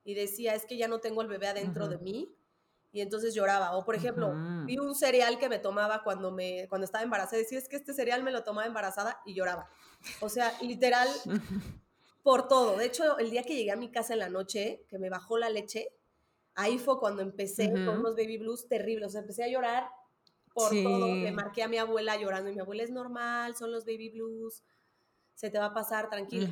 y 0.02 0.14
decía, 0.14 0.54
es 0.54 0.64
que 0.64 0.78
ya 0.78 0.88
no 0.88 1.00
tengo 1.00 1.20
el 1.22 1.28
bebé 1.28 1.48
adentro 1.48 1.88
de 1.88 1.98
mí 1.98 2.34
y 2.92 3.00
entonces 3.00 3.34
lloraba. 3.34 3.76
O 3.76 3.84
por 3.84 3.94
ejemplo, 3.94 4.34
vi 4.64 4.78
un 4.78 4.94
cereal 4.94 5.38
que 5.38 5.48
me 5.48 5.58
tomaba 5.58 6.02
cuando, 6.02 6.32
me, 6.32 6.66
cuando 6.68 6.84
estaba 6.84 7.04
embarazada, 7.04 7.38
decía, 7.38 7.58
es 7.58 7.68
que 7.68 7.76
este 7.76 7.92
cereal 7.92 8.22
me 8.22 8.32
lo 8.32 8.44
tomaba 8.44 8.66
embarazada 8.66 9.20
y 9.26 9.34
lloraba. 9.34 9.68
O 10.20 10.28
sea, 10.28 10.52
literal, 10.62 11.08
por 12.22 12.48
todo. 12.48 12.76
De 12.76 12.86
hecho, 12.86 13.18
el 13.18 13.30
día 13.30 13.42
que 13.42 13.54
llegué 13.54 13.72
a 13.72 13.76
mi 13.76 13.90
casa 13.90 14.14
en 14.14 14.20
la 14.20 14.28
noche, 14.28 14.84
que 14.88 14.98
me 14.98 15.10
bajó 15.10 15.38
la 15.38 15.50
leche, 15.50 15.88
ahí 16.54 16.78
fue 16.78 16.98
cuando 16.98 17.22
empecé 17.22 17.70
con 17.70 18.00
unos 18.00 18.16
baby 18.16 18.38
blues 18.38 18.68
terribles. 18.68 19.08
O 19.08 19.10
sea, 19.10 19.20
empecé 19.20 19.44
a 19.44 19.48
llorar 19.48 19.88
por 20.54 20.70
todo. 20.70 21.14
Le 21.14 21.32
marqué 21.32 21.62
a 21.62 21.68
mi 21.68 21.78
abuela 21.78 22.16
llorando 22.16 22.50
y 22.50 22.54
mi 22.54 22.60
abuela 22.60 22.82
es 22.82 22.90
normal, 22.90 23.54
son 23.56 23.70
los 23.70 23.84
baby 23.84 24.10
blues, 24.10 24.64
se 25.34 25.50
te 25.50 25.58
va 25.58 25.66
a 25.66 25.74
pasar, 25.74 26.10
tranquila 26.10 26.48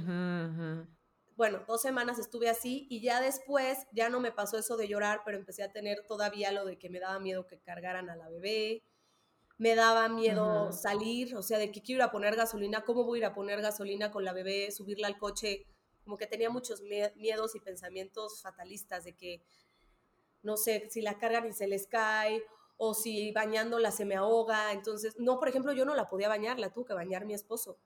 bueno, 1.37 1.63
dos 1.69 1.83
semanas 1.83 2.19
estuve 2.19 2.49
así 2.49 2.87
y 2.91 3.01
ya 3.03 3.21
después 3.21 3.87
ya 3.93 4.09
no 4.09 4.21
me 4.21 4.33
pasó 4.33 4.59
eso 4.59 4.77
de 4.77 4.89
llorar, 4.89 5.21
pero 5.25 5.37
empecé 5.37 5.63
a 5.63 5.71
tener 5.71 6.05
todavía 6.07 6.51
lo 6.51 6.65
de 6.65 6.79
que 6.79 6.89
me 6.89 6.99
daba 6.99 7.19
miedo 7.21 7.47
que 7.47 7.59
cargaran 7.59 8.09
a 8.09 8.17
la 8.17 8.29
bebé, 8.29 8.83
me 9.59 9.75
daba 9.75 10.09
miedo 10.09 10.73
salir, 10.73 11.37
o 11.37 11.43
sea, 11.43 11.59
de 11.59 11.71
que 11.71 11.83
quiero 11.83 12.01
ir 12.01 12.09
a 12.09 12.11
poner 12.11 12.37
gasolina, 12.37 12.85
¿cómo 12.85 13.05
voy 13.05 13.19
a 13.19 13.21
ir 13.21 13.25
a 13.27 13.35
poner 13.35 13.61
gasolina 13.61 14.11
con 14.11 14.25
la 14.25 14.33
bebé, 14.33 14.71
subirla 14.71 15.07
al 15.07 15.19
coche? 15.19 15.67
Como 16.05 16.17
que 16.17 16.27
tenía 16.27 16.51
muchos 16.51 16.83
miedos 17.17 17.55
y 17.55 17.61
pensamientos 17.61 18.43
fatalistas 18.43 19.05
de 19.05 19.15
que, 19.15 19.43
no 20.43 20.57
sé, 20.57 20.89
si 20.91 21.01
la 21.01 21.19
cargan 21.19 21.47
y 21.47 21.53
se 21.53 21.69
les 21.69 21.87
cae, 21.87 22.43
o 22.77 22.95
si 22.95 23.33
bañándola 23.33 23.91
se 23.91 24.05
me 24.05 24.17
ahoga. 24.17 24.73
Entonces, 24.73 25.15
no, 25.19 25.39
por 25.39 25.49
ejemplo, 25.49 25.73
yo 25.73 25.85
no 25.85 25.95
la 25.95 26.09
podía 26.09 26.29
bañar, 26.29 26.59
la 26.59 26.73
tuvo 26.73 26.85
que 26.85 26.95
bañar 26.95 27.25
mi 27.25 27.35
esposo, 27.35 27.79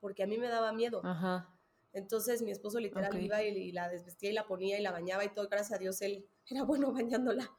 porque 0.00 0.22
a 0.22 0.26
mí 0.26 0.38
me 0.38 0.48
daba 0.48 0.72
miedo. 0.72 1.00
Ajá. 1.04 1.53
Entonces 1.94 2.42
mi 2.42 2.50
esposo 2.50 2.80
literal 2.80 3.22
iba 3.22 3.42
y, 3.42 3.70
la 3.70 3.88
desvestía 3.88 4.30
y 4.30 4.32
la 4.32 4.46
ponía 4.46 4.78
y 4.78 4.82
la 4.82 4.90
bañaba 4.90 5.24
y 5.24 5.28
todo. 5.28 5.48
Gracias 5.48 5.72
a 5.72 5.78
Dios 5.78 6.02
él 6.02 6.28
era 6.50 6.64
bueno 6.64 6.92
bañándola. 6.92 7.50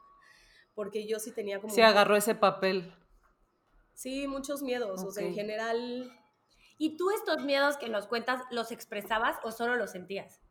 Porque 0.75 1.08
yo 1.08 1.20
sí 1.20 1.32
tenía 1.32 1.62
como... 1.62 1.74
Sí, 1.74 1.82
agarró 1.82 2.18
ese 2.18 2.36
papel. 2.36 2.94
Sí, 3.94 4.27
muchos 4.27 4.62
miedos. 4.62 5.04
O 5.04 5.12
sea, 5.12 5.25
en 5.25 5.34
general... 5.34 6.12
¿Y 6.77 6.98
tú 6.98 7.10
estos 7.12 7.46
miedos 7.46 7.77
que 7.77 7.88
nos 7.88 8.06
cuentas 8.08 8.42
los 8.51 8.74
expresabas 8.74 9.38
o 9.44 9.54
solo 9.54 9.77
los 9.77 9.92
sentías? 9.92 10.42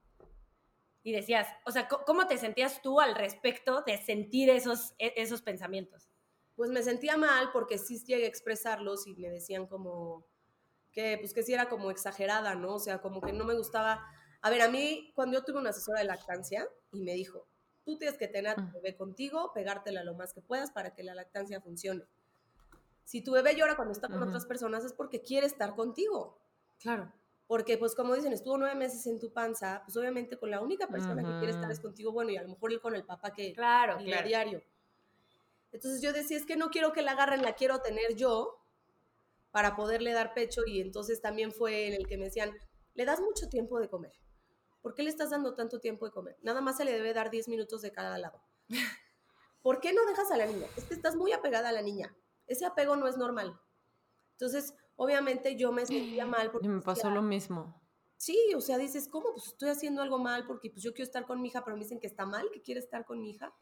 Y 1.03 1.13
decías, 1.13 1.47
o 1.67 1.71
sea, 1.71 1.87
¿cómo 1.87 2.27
te 2.27 2.39
sentías 2.39 2.81
tú 2.81 2.99
al 2.99 3.15
respecto 3.15 3.83
de 3.83 3.99
sentir 3.99 4.49
esos, 4.49 4.95
e, 4.99 5.13
esos 5.17 5.43
pensamientos? 5.43 6.09
Pues 6.57 6.71
me 6.71 6.83
sentía 6.83 7.19
mal 7.19 7.51
porque 7.53 7.77
sí 7.77 8.03
llegué 8.07 8.25
a 8.25 8.29
expresarlos 8.29 9.07
y 9.07 9.15
me 9.17 9.29
decían 9.29 9.67
como, 9.67 10.27
que 10.95 11.19
pues 11.19 11.35
que 11.35 11.43
sí 11.43 11.53
era 11.53 11.69
como 11.69 11.91
exagerada, 11.91 12.55
¿no? 12.55 12.77
O 12.77 12.79
sea, 12.79 13.03
como 13.03 13.21
que 13.21 13.33
no 13.33 13.45
me 13.45 13.55
gustaba. 13.55 14.07
A 14.41 14.51
ver, 14.51 14.63
a 14.63 14.69
mí, 14.69 15.13
cuando 15.15 15.39
yo 15.39 15.45
tuve 15.45 15.59
una 15.59 15.71
asesora 15.71 16.01
de 16.01 16.07
lactancia 16.07 16.67
y 16.93 17.03
me 17.03 17.13
dijo, 17.13 17.47
tú 17.85 17.99
tienes 17.99 18.17
que 18.17 18.29
tener 18.29 18.53
a 18.53 18.55
tu 18.55 18.63
mm. 18.63 18.73
bebé 18.73 18.97
contigo, 18.97 19.53
pegártela 19.53 20.05
lo 20.05 20.15
más 20.15 20.33
que 20.33 20.41
puedas 20.41 20.71
para 20.71 20.95
que 20.95 21.03
la 21.03 21.15
lactancia 21.15 21.61
funcione. 21.61 22.05
Si 23.05 23.23
tu 23.23 23.33
bebé 23.33 23.55
llora 23.55 23.77
cuando 23.77 23.93
está 23.93 24.09
con 24.09 24.23
otras 24.23 24.47
personas 24.47 24.85
es 24.85 24.95
porque 24.95 25.21
quiere 25.21 25.47
estar 25.47 25.75
contigo. 25.75 26.41
Claro. 26.79 27.13
Porque, 27.47 27.77
pues, 27.77 27.95
como 27.95 28.15
dicen, 28.15 28.33
estuvo 28.33 28.57
nueve 28.57 28.75
meses 28.75 29.07
en 29.07 29.19
tu 29.19 29.31
panza, 29.31 29.83
pues 29.85 29.97
obviamente 29.99 30.39
con 30.39 30.51
la 30.51 30.63
única 30.63 30.89
persona 30.89 31.23
que 31.23 31.39
quiere 31.39 31.51
estar 31.51 31.71
es 31.71 31.81
contigo, 31.81 32.11
bueno, 32.13 32.31
y 32.31 32.39
a 32.39 32.43
lo 32.43 32.49
mejor 32.49 32.73
él 32.73 32.81
con 32.81 32.95
el 32.95 33.05
papá 33.05 33.33
que 33.33 33.53
claro, 33.53 33.99
claro. 33.99 34.27
diario. 34.27 34.63
Entonces 35.71 36.01
yo 36.01 36.13
decía, 36.13 36.39
es 36.39 36.47
que 36.47 36.57
no 36.57 36.71
quiero 36.71 36.93
que 36.93 37.03
la 37.03 37.13
agarren, 37.13 37.43
la 37.43 37.55
quiero 37.55 37.81
tener 37.81 38.15
yo, 38.15 38.64
para 39.55 39.77
poderle 39.77 40.13
dar 40.13 40.35
pecho 40.35 40.63
y 40.67 40.81
entonces 40.81 41.21
también 41.21 41.53
fue 41.53 41.87
en 41.87 41.95
el 41.95 42.09
que 42.09 42.19
me 42.19 42.25
decían, 42.25 42.53
le 42.95 43.05
das 43.05 43.21
mucho 43.21 43.49
tiempo 43.49 43.79
de 43.79 43.89
comer. 43.89 44.13
¿Por 44.83 44.97
qué 44.97 45.05
le 45.05 45.11
estás 45.11 45.31
dando 45.31 45.55
tanto 45.55 45.79
tiempo 45.79 46.07
de 46.07 46.11
comer? 46.11 46.37
Nada 46.43 46.61
más 46.61 46.77
se 46.77 46.85
le 46.85 46.91
debe 46.91 47.15
dar 47.15 47.31
10 47.31 47.47
minutos 47.47 47.81
de 47.81 47.93
cada 47.93 48.19
lado. 48.19 48.43
¿Por 49.63 49.79
qué 49.79 49.93
no 49.93 50.05
dejas 50.07 50.33
a 50.33 50.37
la 50.37 50.47
niña? 50.47 50.67
Es 50.77 50.87
que 50.87 50.95
estás 50.95 51.15
muy 51.15 51.31
apegada 51.31 51.69
a 51.69 51.73
la 51.73 51.83
niña. 51.83 52.17
Ese 52.49 52.67
apego 52.67 52.97
no 52.97 53.07
es 53.07 53.17
normal. 53.17 53.57
Entonces, 54.33 54.75
obviamente 54.97 55.55
yo 55.55 55.71
me 55.71 55.87
sentía 55.87 56.27
mal 56.27 56.51
porque... 56.51 56.67
me 56.67 56.83
pasó 56.83 57.09
lo 57.09 57.23
mismo. 57.23 57.81
Sí, 58.17 58.37
o 58.57 58.61
sea, 58.61 58.77
dices, 58.77 59.07
¿cómo? 59.09 59.35
Pues 59.35 59.47
estoy 59.47 59.69
haciendo 59.69 60.03
algo 60.03 60.19
mal 60.19 60.49
porque 60.49 60.69
pues 60.69 60.83
yo 60.83 60.95
quiero 60.95 61.07
estar 61.07 61.27
con 61.27 61.41
mi 61.41 61.47
hija, 61.47 61.65
pero 61.65 61.77
me 61.77 61.85
dicen 61.85 62.01
que 62.01 62.09
está 62.09 62.27
mal, 62.27 62.51
que 62.53 62.61
quiere 62.61 62.81
estar 62.81 63.05
con 63.05 63.21
mi 63.21 63.31
hija. 63.31 63.55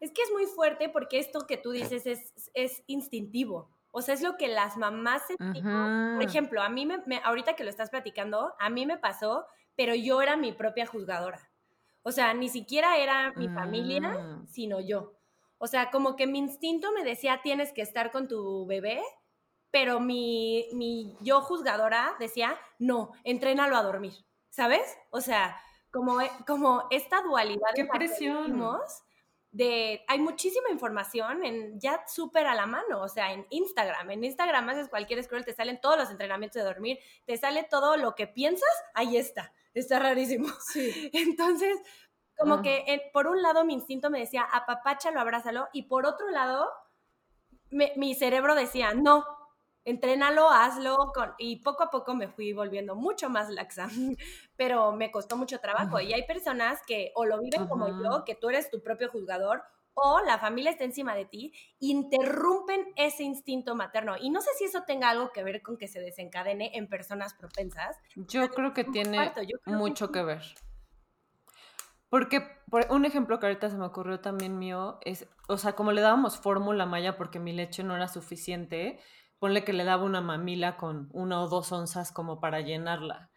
Es 0.00 0.10
que 0.10 0.22
es 0.22 0.32
muy 0.32 0.46
fuerte 0.46 0.88
porque 0.88 1.20
esto 1.20 1.46
que 1.46 1.56
tú 1.56 1.70
dices 1.70 2.04
es, 2.04 2.50
es 2.52 2.82
instintivo. 2.88 3.75
O 3.96 4.02
sea, 4.02 4.12
es 4.12 4.20
lo 4.20 4.36
que 4.36 4.48
las 4.48 4.76
mamás 4.76 5.22
sentimos. 5.26 6.16
Por 6.16 6.22
ejemplo, 6.22 6.62
a 6.62 6.68
mí 6.68 6.84
me, 6.84 7.00
ahorita 7.24 7.56
que 7.56 7.64
lo 7.64 7.70
estás 7.70 7.88
platicando, 7.88 8.52
a 8.58 8.68
mí 8.68 8.84
me 8.84 8.98
pasó, 8.98 9.46
pero 9.74 9.94
yo 9.94 10.20
era 10.20 10.36
mi 10.36 10.52
propia 10.52 10.84
juzgadora. 10.84 11.50
O 12.02 12.12
sea, 12.12 12.34
ni 12.34 12.50
siquiera 12.50 12.98
era 12.98 13.32
mi 13.36 13.48
familia, 13.48 14.02
mm. 14.02 14.48
sino 14.48 14.80
yo. 14.80 15.14
O 15.56 15.66
sea, 15.66 15.90
como 15.90 16.14
que 16.14 16.26
mi 16.26 16.40
instinto 16.40 16.92
me 16.92 17.04
decía, 17.04 17.40
tienes 17.42 17.72
que 17.72 17.80
estar 17.80 18.10
con 18.10 18.28
tu 18.28 18.66
bebé, 18.66 19.00
pero 19.70 19.98
mi, 19.98 20.68
mi 20.74 21.16
yo 21.22 21.40
juzgadora 21.40 22.16
decía, 22.20 22.54
no, 22.78 23.12
entrénalo 23.24 23.78
a 23.78 23.82
dormir, 23.82 24.12
¿sabes? 24.50 24.94
O 25.08 25.22
sea, 25.22 25.56
como, 25.90 26.18
como 26.46 26.84
esta 26.90 27.22
dualidad. 27.22 27.70
¡Qué 27.74 27.86
presión! 27.86 28.62
Hay 30.08 30.18
muchísima 30.18 30.70
información 30.70 31.44
en 31.44 31.80
ya 31.80 32.02
súper 32.06 32.46
a 32.46 32.54
la 32.54 32.66
mano, 32.66 33.00
o 33.00 33.08
sea, 33.08 33.32
en 33.32 33.46
Instagram. 33.50 34.10
En 34.10 34.24
Instagram 34.24 34.68
haces 34.70 34.88
cualquier 34.88 35.22
scroll, 35.22 35.44
te 35.44 35.54
salen 35.54 35.80
todos 35.80 35.96
los 35.96 36.10
entrenamientos 36.10 36.60
de 36.60 36.66
dormir, 36.66 36.98
te 37.24 37.36
sale 37.36 37.64
todo 37.64 37.96
lo 37.96 38.14
que 38.14 38.26
piensas, 38.26 38.68
ahí 38.94 39.16
está. 39.16 39.52
Está 39.74 39.98
rarísimo. 39.98 40.48
Sí. 40.72 41.10
Entonces, 41.12 41.78
como 42.38 42.62
que 42.62 43.10
por 43.12 43.26
un 43.26 43.42
lado 43.42 43.64
mi 43.64 43.74
instinto 43.74 44.10
me 44.10 44.20
decía, 44.20 44.42
apapáchalo, 44.42 45.20
abrázalo, 45.20 45.68
y 45.72 45.84
por 45.84 46.06
otro 46.06 46.30
lado, 46.30 46.70
mi 47.70 48.14
cerebro 48.14 48.54
decía, 48.54 48.94
no, 48.94 49.24
entrénalo, 49.86 50.50
hazlo, 50.50 51.12
con, 51.14 51.32
y 51.38 51.62
poco 51.62 51.84
a 51.84 51.90
poco 51.90 52.14
me 52.14 52.28
fui 52.28 52.52
volviendo 52.52 52.94
mucho 52.96 53.30
más 53.30 53.48
laxa, 53.48 53.88
pero 54.56 54.92
me 54.92 55.10
costó 55.10 55.36
mucho 55.36 55.60
trabajo. 55.60 56.00
Y 56.00 56.12
hay 56.12 56.26
personas 56.26 56.80
que 56.86 57.12
o 57.14 57.24
lo 57.24 57.40
viven 57.40 57.66
como 57.68 57.88
yo, 57.88 58.24
que 58.26 58.34
tú 58.34 58.50
eres 58.50 58.68
tu 58.70 58.82
propio 58.82 59.08
juzgador, 59.08 59.62
o 59.94 60.20
la 60.20 60.38
familia 60.38 60.72
está 60.72 60.84
encima 60.84 61.14
de 61.14 61.24
ti, 61.24 61.54
interrumpen 61.78 62.92
ese 62.96 63.22
instinto 63.22 63.74
materno. 63.74 64.16
Y 64.20 64.28
no 64.28 64.42
sé 64.42 64.50
si 64.58 64.64
eso 64.64 64.82
tenga 64.86 65.08
algo 65.08 65.32
que 65.32 65.42
ver 65.42 65.62
con 65.62 65.78
que 65.78 65.88
se 65.88 66.00
desencadene 66.00 66.72
en 66.74 66.86
personas 66.86 67.32
propensas. 67.32 67.96
Yo 68.14 68.46
creo 68.50 68.74
que 68.74 68.84
tiene 68.84 69.32
mucho 69.64 70.12
que, 70.12 70.22
ver. 70.22 70.42
Porque 72.10 72.42
por 72.70 72.86
un 72.90 73.06
ejemplo 73.06 73.40
que 73.40 73.46
ahorita 73.46 73.70
se 73.70 73.76
me 73.76 73.86
ocurrió 73.86 74.20
también 74.20 74.58
mío 74.58 74.98
es, 75.02 75.28
o 75.48 75.56
sea, 75.56 75.72
como 75.72 75.92
le 75.92 76.02
dábamos 76.02 76.38
fórmula 76.38 76.84
maya 76.84 77.16
porque 77.16 77.38
mi 77.38 77.52
leche 77.52 77.82
no 77.82 77.96
era 77.96 78.08
suficiente, 78.08 79.00
ponle 79.38 79.64
que 79.64 79.72
le 79.72 79.84
daba 79.84 80.04
una 80.04 80.20
mamila 80.20 80.76
con 80.76 81.08
una 81.12 81.42
o 81.42 81.48
dos 81.48 81.72
onzas 81.72 82.12
como 82.12 82.40
para 82.40 82.60
llenarla. 82.60 83.30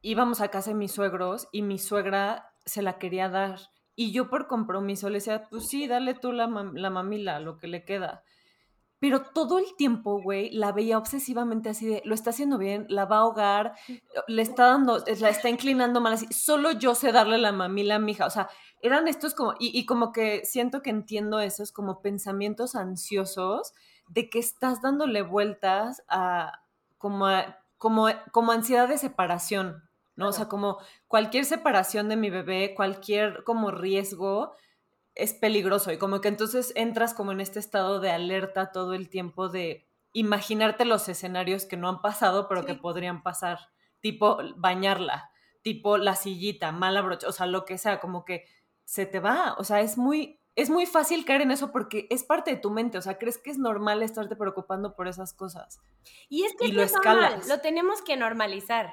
Íbamos 0.00 0.40
a 0.40 0.48
casa 0.48 0.70
de 0.70 0.76
mis 0.76 0.92
suegros 0.92 1.48
y 1.52 1.62
mi 1.62 1.78
suegra 1.78 2.52
se 2.64 2.82
la 2.82 2.98
quería 2.98 3.28
dar. 3.28 3.58
Y 3.94 4.12
yo 4.12 4.30
por 4.30 4.46
compromiso 4.46 5.08
le 5.08 5.16
decía, 5.16 5.48
pues 5.50 5.68
sí, 5.68 5.88
dale 5.88 6.14
tú 6.14 6.32
la, 6.32 6.46
la 6.46 6.90
mamila, 6.90 7.40
lo 7.40 7.58
que 7.58 7.66
le 7.66 7.84
queda. 7.84 8.22
Pero 9.00 9.22
todo 9.22 9.58
el 9.58 9.76
tiempo, 9.76 10.20
güey, 10.20 10.50
la 10.50 10.72
veía 10.72 10.98
obsesivamente 10.98 11.68
así 11.68 11.86
de, 11.86 12.02
lo 12.04 12.14
está 12.14 12.30
haciendo 12.30 12.58
bien, 12.58 12.86
la 12.88 13.04
va 13.04 13.18
a 13.18 13.20
ahogar, 13.20 13.74
le 14.26 14.42
está 14.42 14.66
dando, 14.66 15.04
la 15.20 15.28
está 15.28 15.48
inclinando 15.48 16.00
mal 16.00 16.14
así. 16.14 16.26
Solo 16.32 16.72
yo 16.72 16.96
sé 16.96 17.12
darle 17.12 17.38
la 17.38 17.52
mamila 17.52 17.96
a 17.96 17.98
mi 18.00 18.12
hija. 18.12 18.26
O 18.26 18.30
sea, 18.30 18.48
eran 18.82 19.06
estos 19.06 19.34
como, 19.34 19.54
y, 19.58 19.76
y 19.78 19.86
como 19.86 20.10
que 20.10 20.44
siento 20.44 20.82
que 20.82 20.90
entiendo 20.90 21.38
esos 21.40 21.70
como 21.70 22.02
pensamientos 22.02 22.74
ansiosos 22.74 23.72
de 24.08 24.30
que 24.30 24.38
estás 24.38 24.82
dándole 24.82 25.22
vueltas 25.22 26.02
a 26.08 26.62
como, 26.98 27.28
como, 27.76 28.08
como 28.32 28.52
ansiedad 28.52 28.88
de 28.88 28.98
separación, 28.98 29.88
¿no? 30.16 30.28
O 30.28 30.32
sea, 30.32 30.48
como 30.48 30.78
cualquier 31.06 31.44
separación 31.44 32.08
de 32.08 32.16
mi 32.16 32.30
bebé, 32.30 32.74
cualquier 32.74 33.44
como 33.44 33.70
riesgo, 33.70 34.54
es 35.14 35.34
peligroso 35.34 35.92
y 35.92 35.98
como 35.98 36.20
que 36.20 36.28
entonces 36.28 36.72
entras 36.76 37.12
como 37.12 37.32
en 37.32 37.40
este 37.40 37.58
estado 37.58 38.00
de 38.00 38.10
alerta 38.10 38.70
todo 38.70 38.94
el 38.94 39.08
tiempo 39.08 39.48
de 39.48 39.86
imaginarte 40.12 40.84
los 40.84 41.08
escenarios 41.08 41.64
que 41.64 41.76
no 41.76 41.88
han 41.88 42.00
pasado 42.00 42.48
pero 42.48 42.64
que 42.64 42.74
podrían 42.74 43.22
pasar, 43.22 43.58
tipo 44.00 44.38
bañarla, 44.56 45.30
tipo 45.62 45.98
la 45.98 46.14
sillita, 46.14 46.72
mala 46.72 47.02
brocha, 47.02 47.28
o 47.28 47.32
sea, 47.32 47.46
lo 47.46 47.64
que 47.64 47.78
sea, 47.78 48.00
como 48.00 48.24
que 48.24 48.44
se 48.84 49.06
te 49.06 49.20
va, 49.20 49.54
o 49.58 49.64
sea, 49.64 49.80
es 49.80 49.98
muy 49.98 50.37
es 50.58 50.70
muy 50.70 50.86
fácil 50.86 51.24
caer 51.24 51.42
en 51.42 51.52
eso 51.52 51.70
porque 51.70 52.08
es 52.10 52.24
parte 52.24 52.50
de 52.50 52.56
tu 52.56 52.70
mente, 52.70 52.98
o 52.98 53.00
sea, 53.02 53.16
crees 53.16 53.38
que 53.38 53.50
es 53.50 53.58
normal 53.58 54.02
estarte 54.02 54.34
preocupando 54.34 54.96
por 54.96 55.06
esas 55.06 55.32
cosas. 55.32 55.80
Y 56.28 56.42
es 56.42 56.56
que 56.56 56.66
lo 56.66 56.82
escalas. 56.82 57.46
lo 57.46 57.60
tenemos 57.60 58.02
que 58.02 58.16
normalizar. 58.16 58.92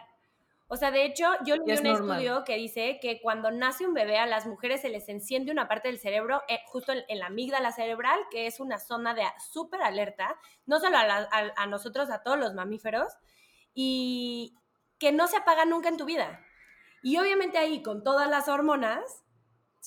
O 0.68 0.78
sea, 0.78 0.92
de 0.92 1.06
hecho, 1.06 1.26
yo 1.44 1.56
leí 1.56 1.80
un 1.80 1.88
estudio 1.88 2.44
que 2.44 2.56
dice 2.58 3.00
que 3.02 3.20
cuando 3.20 3.50
nace 3.50 3.88
un 3.88 3.96
bebé 3.96 4.20
a 4.20 4.28
las 4.28 4.46
mujeres 4.46 4.82
se 4.82 4.90
les 4.90 5.10
enciende 5.10 5.52
una 5.52 5.68
parte 5.68 5.88
del 5.88 5.98
cerebro, 5.98 6.44
eh, 6.48 6.60
justo 6.68 6.92
en, 6.92 7.20
la 7.20 7.28
amígdala 7.28 7.72
cerebral, 7.72 8.20
que 8.30 8.46
es 8.46 8.60
una 8.60 8.78
zona 8.78 9.16
de 9.16 9.24
súper 9.52 9.82
alerta, 9.82 10.38
no 10.68 10.80
solo 10.80 10.98
a, 11.00 11.66
nosotros, 11.66 12.12
a 12.12 12.22
todos 12.22 12.38
los 12.38 12.54
mamíferos, 12.54 13.12
y 13.74 14.54
que 15.00 15.12
no 15.12 15.26
se 15.26 15.38
apaga 15.38 15.66
nunca 15.66 15.90
en 15.90 15.98
tu 15.98 16.06
vida. 16.06 16.46
Y 17.02 17.18
obviamente 17.18 17.58
ahí, 17.58 17.82
con 17.82 18.04
todas 18.04 18.30
las 18.30 18.50
hormonas, 18.50 19.25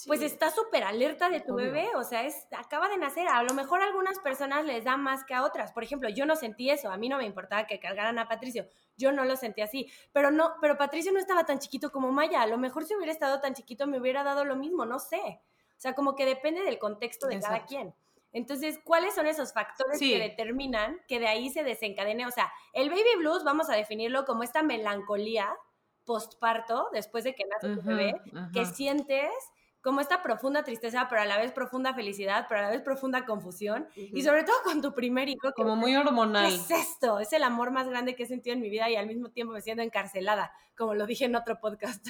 pues 0.07 0.23
está 0.23 0.51
súper 0.51 0.85
alerta 0.85 1.31
de 1.31 1.41
tu 1.41 1.55
bebé, 1.55 1.89
o 1.97 2.05
sea, 2.05 2.25
es, 2.25 2.47
acaba 2.57 2.89
de 2.89 2.99
nacer. 2.99 3.27
A 3.29 3.43
lo 3.43 3.55
mejor 3.55 3.81
a 3.81 3.85
algunas 3.85 4.19
personas 4.19 4.65
les 4.65 4.85
da 4.85 4.97
más 4.97 5.25
que 5.25 5.35
a 5.35 5.45
otras. 5.45 5.73
Por 5.73 5.83
ejemplo, 5.83 6.09
yo 6.09 6.27
no 6.27 6.37
sentí 6.37 6.71
eso, 6.71 6.91
a 6.91 6.97
mí 6.97 7.09
no 7.09 7.19
me 7.19 7.25
importaba 7.25 7.67
que 7.67 7.81
cargaran 7.81 8.19
a 8.19 8.29
Patricio, 8.29 8.69
yo 8.97 9.13
no 9.13 9.25
lo 9.25 9.37
sentí 9.37 9.63
así. 9.63 9.91
Pero 10.13 10.31
no, 10.31 10.55
pero 10.61 10.77
Patricio 10.77 11.13
no 11.13 11.19
estaba 11.19 11.45
tan 11.45 11.59
chiquito 11.59 11.91
como 11.91 12.13
Maya, 12.13 12.43
a 12.43 12.47
lo 12.47 12.59
mejor 12.59 12.85
si 12.85 12.95
hubiera 12.95 13.13
estado 13.13 13.41
tan 13.41 13.55
chiquito 13.55 13.87
me 13.87 13.99
hubiera 13.99 14.23
dado 14.25 14.45
lo 14.45 14.57
mismo, 14.57 14.85
no 14.85 14.99
sé. 14.99 15.41
O 15.79 15.81
sea, 15.81 15.95
como 15.95 16.15
que 16.15 16.27
depende 16.27 16.63
del 16.63 16.79
contexto 16.79 17.27
de 17.27 17.41
cada 17.41 17.65
quien. 17.65 17.95
Entonces, 18.33 18.79
¿cuáles 18.85 19.15
son 19.15 19.27
esos 19.27 19.53
factores 19.53 19.99
que 19.99 20.19
determinan 20.19 21.01
que 21.09 21.19
de 21.19 21.29
ahí 21.29 21.51
se 21.51 21.63
desencadene? 21.63 22.27
O 22.27 22.31
sea, 22.31 22.53
el 22.73 22.91
baby 22.91 23.17
blues, 23.17 23.43
vamos 23.43 23.71
a 23.71 23.75
definirlo 23.75 24.25
como 24.25 24.43
esta 24.43 24.63
melancolía 24.63 25.57
postparto, 26.05 26.89
después 26.93 27.25
de 27.25 27.35
que 27.35 27.45
nace 27.45 27.77
tu 27.77 27.83
bebé, 27.83 28.21
que 28.53 28.65
sientes 28.65 29.31
como 29.81 30.01
esta 30.01 30.23
profunda 30.23 30.65
tristeza, 30.65 31.07
pero 31.09 31.23
a 31.23 31.25
la 31.25 31.39
vez 31.39 31.53
profunda 31.53 31.95
felicidad, 31.95 32.47
pero 32.49 32.61
a 32.61 32.65
la 32.65 32.71
vez 32.71 32.83
profunda 32.83 33.25
confusión. 33.25 33.87
Y 33.95 34.23
sobre 34.23 34.45
todo 34.45 34.57
con 34.65 34.83
tu 34.83 34.95
primer 34.95 35.29
hijo. 35.29 35.53
Como 35.55 35.77
muy 35.77 35.97
hormonal. 35.97 36.53
es 36.53 36.71
esto? 36.71 37.21
Es 37.21 37.33
el 37.33 37.43
amor 37.43 37.71
más 37.71 37.89
grande 37.89 38.15
que 38.15 38.25
he 38.25 38.27
sentido 38.27 38.55
en 38.55 38.61
mi 38.61 38.71
vida 38.71 38.91
y 38.91 38.97
al 38.97 39.07
mismo 39.07 39.31
tiempo 39.31 39.53
me 39.53 39.61
siento 39.61 39.83
encarcelada, 39.83 40.53
como 40.77 40.95
lo 40.95 41.07
dije 41.07 41.25
en 41.25 41.37
otro 41.37 41.61
podcast. 41.61 42.09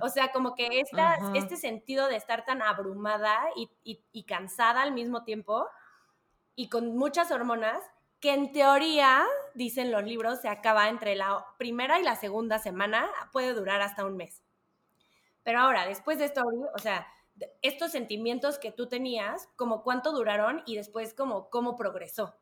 O 0.00 0.08
sea, 0.08 0.32
como 0.32 0.56
que 0.56 0.80
esta, 0.80 1.16
este 1.34 1.56
sentido 1.56 2.08
de 2.08 2.16
estar 2.16 2.44
tan 2.44 2.60
abrumada 2.60 3.38
y, 3.54 3.70
y 4.12 4.24
cansada 4.24 4.82
al 4.82 4.92
mismo 4.92 5.22
tiempo 5.22 5.68
y 6.56 6.68
con 6.68 6.96
muchas 6.96 7.30
hormonas, 7.30 7.82
que 8.20 8.32
en 8.32 8.52
teoría, 8.52 9.24
dicen 9.54 9.90
los 9.90 10.04
libros, 10.04 10.40
se 10.40 10.48
acaba 10.48 10.88
entre 10.88 11.14
la 11.14 11.44
primera 11.58 11.98
y 11.98 12.04
la 12.04 12.16
segunda 12.16 12.58
semana, 12.58 13.08
puede 13.32 13.52
durar 13.52 13.82
hasta 13.82 14.04
un 14.04 14.16
mes. 14.16 14.43
Pero 15.44 15.60
ahora, 15.60 15.86
después 15.86 16.18
de 16.18 16.24
esto, 16.24 16.42
o 16.74 16.78
sea, 16.78 17.06
estos 17.62 17.92
sentimientos 17.92 18.58
que 18.58 18.72
tú 18.72 18.88
tenías, 18.88 19.48
como 19.56 19.82
cuánto 19.82 20.12
duraron 20.12 20.62
y 20.66 20.76
después 20.76 21.14
como 21.14 21.50
cómo 21.50 21.76
progresó. 21.76 22.36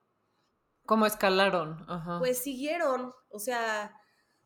¿Cómo 0.87 1.06
escalaron? 1.06 1.85
Pues 2.18 2.38
siguieron, 2.38 3.12
o 3.30 3.38
sea, 3.38 3.94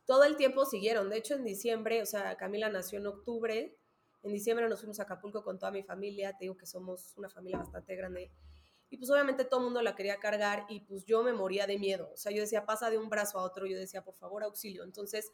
todo 0.07 0.25
el 0.25 0.37
tiempo 0.37 0.65
siguieron. 0.65 1.09
De 1.11 1.19
hecho, 1.19 1.35
en 1.35 1.45
diciembre, 1.45 2.03
o 2.03 2.07
sea, 2.07 2.37
Camila 2.37 2.69
nació 2.69 2.99
en 2.99 3.07
octubre. 3.07 3.79
En 4.23 4.33
diciembre 4.33 4.69
nos 4.69 4.81
fuimos 4.81 5.01
a 5.01 5.05
Acapulco 5.05 5.43
con 5.43 5.59
toda 5.59 5.73
mi 5.73 5.83
familia. 5.83 6.33
Te 6.33 6.45
digo 6.45 6.57
que 6.57 6.67
somos 6.67 7.15
una 7.17 7.29
familia 7.29 7.59
bastante 7.59 7.97
grande. 7.97 8.31
Y 8.89 8.99
pues 8.99 9.11
obviamente 9.11 9.45
todo 9.45 9.61
el 9.61 9.65
mundo 9.65 9.83
la 9.83 9.97
quería 9.97 10.19
cargar 10.19 10.65
y 10.69 10.81
pues 10.81 11.05
yo 11.05 11.23
me 11.23 11.33
moría 11.33 11.67
de 11.67 11.79
miedo. 11.79 12.11
O 12.13 12.17
sea, 12.17 12.33
yo 12.33 12.41
decía, 12.43 12.65
pasa 12.65 12.89
de 12.91 12.99
un 12.99 13.09
brazo 13.09 13.39
a 13.39 13.43
otro. 13.43 13.67
Yo 13.67 13.77
decía, 13.79 14.05
por 14.05 14.15
favor, 14.15 14.45
auxilio. 14.45 14.85
Entonces, 14.85 15.33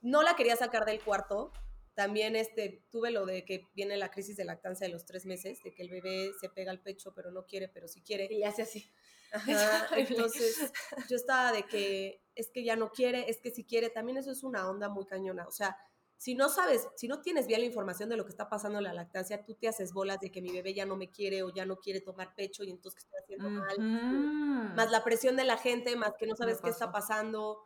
no 0.00 0.22
la 0.22 0.36
quería 0.36 0.54
sacar 0.54 0.84
del 0.84 1.02
cuarto 1.02 1.52
también 1.94 2.36
este, 2.36 2.84
tuve 2.90 3.10
lo 3.10 3.26
de 3.26 3.44
que 3.44 3.66
viene 3.74 3.96
la 3.96 4.10
crisis 4.10 4.36
de 4.36 4.44
lactancia 4.44 4.86
de 4.86 4.92
los 4.92 5.04
tres 5.04 5.26
meses, 5.26 5.62
de 5.62 5.74
que 5.74 5.82
el 5.82 5.90
bebé 5.90 6.32
se 6.40 6.48
pega 6.48 6.70
al 6.70 6.80
pecho, 6.80 7.12
pero 7.14 7.30
no 7.30 7.46
quiere, 7.46 7.68
pero 7.68 7.88
sí 7.88 8.02
quiere. 8.02 8.28
Y 8.30 8.44
hace 8.44 8.62
así. 8.62 8.90
Ajá, 9.32 9.88
entonces 9.96 10.72
yo 11.10 11.16
estaba 11.16 11.52
de 11.52 11.62
que 11.64 12.22
es 12.34 12.50
que 12.50 12.64
ya 12.64 12.74
no 12.74 12.90
quiere, 12.90 13.30
es 13.30 13.40
que 13.40 13.50
si 13.50 13.64
quiere, 13.64 13.90
también 13.90 14.18
eso 14.18 14.30
es 14.30 14.42
una 14.42 14.68
onda 14.68 14.88
muy 14.88 15.06
cañona. 15.06 15.46
O 15.46 15.52
sea, 15.52 15.76
si 16.20 16.34
no 16.34 16.48
sabes, 16.50 16.86
si 16.96 17.08
no 17.08 17.22
tienes 17.22 17.46
bien 17.46 17.60
la 17.60 17.66
información 17.66 18.10
de 18.10 18.16
lo 18.16 18.24
que 18.24 18.30
está 18.30 18.48
pasando 18.48 18.78
en 18.78 18.84
la 18.84 18.92
lactancia, 18.92 19.42
tú 19.42 19.54
te 19.54 19.68
haces 19.68 19.94
bolas 19.94 20.20
de 20.20 20.30
que 20.30 20.42
mi 20.42 20.52
bebé 20.52 20.74
ya 20.74 20.84
no 20.84 20.96
me 20.96 21.10
quiere 21.10 21.42
o 21.42 21.48
ya 21.48 21.64
no 21.64 21.76
quiere 21.76 22.02
tomar 22.02 22.34
pecho 22.34 22.62
y 22.62 22.70
entonces 22.70 23.04
que 23.04 23.06
estoy 23.06 23.20
haciendo 23.22 23.48
mal. 23.48 24.74
Más 24.74 24.90
la 24.90 25.02
presión 25.02 25.36
de 25.36 25.44
la 25.44 25.56
gente, 25.56 25.96
más 25.96 26.12
que 26.18 26.26
no 26.26 26.36
sabes 26.36 26.60
qué 26.60 26.68
está 26.68 26.92
pasando. 26.92 27.62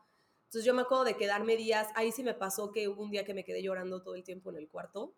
Entonces 0.54 0.66
yo 0.66 0.74
me 0.74 0.82
acuerdo 0.82 1.02
de 1.02 1.16
quedarme 1.16 1.56
días, 1.56 1.88
ahí 1.96 2.12
sí 2.12 2.22
me 2.22 2.32
pasó 2.32 2.70
que 2.70 2.86
hubo 2.86 3.02
un 3.02 3.10
día 3.10 3.24
que 3.24 3.34
me 3.34 3.42
quedé 3.42 3.60
llorando 3.60 4.02
todo 4.02 4.14
el 4.14 4.22
tiempo 4.22 4.50
en 4.50 4.56
el 4.56 4.68
cuarto, 4.68 5.12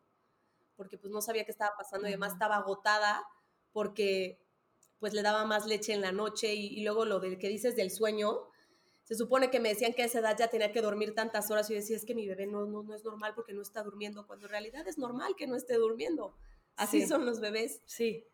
porque 0.77 0.97
pues 0.97 1.13
no 1.13 1.21
sabía 1.21 1.45
qué 1.45 1.51
estaba 1.51 1.77
pasando 1.77 2.07
y 2.07 2.13
además 2.13 2.33
estaba 2.33 2.57
agotada 2.57 3.23
porque 3.71 4.41
pues 4.99 5.13
le 5.13 5.21
daba 5.21 5.45
más 5.45 5.67
leche 5.67 5.93
en 5.93 6.01
la 6.01 6.11
noche 6.11 6.55
y, 6.55 6.83
luego 6.83 7.05
lo 7.05 7.21
del 7.21 7.37
que 7.37 7.51
dices 7.51 7.77
del 7.77 7.91
sueño, 7.91 8.49
se 9.03 9.15
supone 9.15 9.51
que 9.51 9.61
me 9.61 9.69
decían 9.69 9.93
que 9.93 10.05
a 10.05 10.07
esa 10.07 10.21
edad 10.21 10.39
ya 10.39 10.49
tenía 10.49 10.73
que 10.73 10.81
dormir 10.81 11.15
tantas 11.15 11.51
horas 11.51 11.69
y 11.69 11.75
yo 11.75 11.81
decía, 11.81 11.97
es 11.99 12.07
que 12.07 12.15
mi 12.15 12.27
bebé 12.27 12.47
no, 12.47 12.65
no, 12.65 12.83
no 12.83 12.95
es 12.95 13.05
normal 13.05 13.35
porque 13.35 13.53
no 13.53 13.61
está 13.61 13.83
durmiendo, 13.83 14.27
cuando 14.27 14.47
en 14.47 14.53
realidad 14.53 14.89
es 14.89 14.97
normal 14.97 15.35
que 15.37 15.47
no 15.47 15.55
esté 15.55 15.75
durmiendo. 15.75 16.35
Así 16.77 17.07
son 17.07 17.27
los 17.27 17.41
bebés. 17.41 17.83
Sí. 17.85 18.25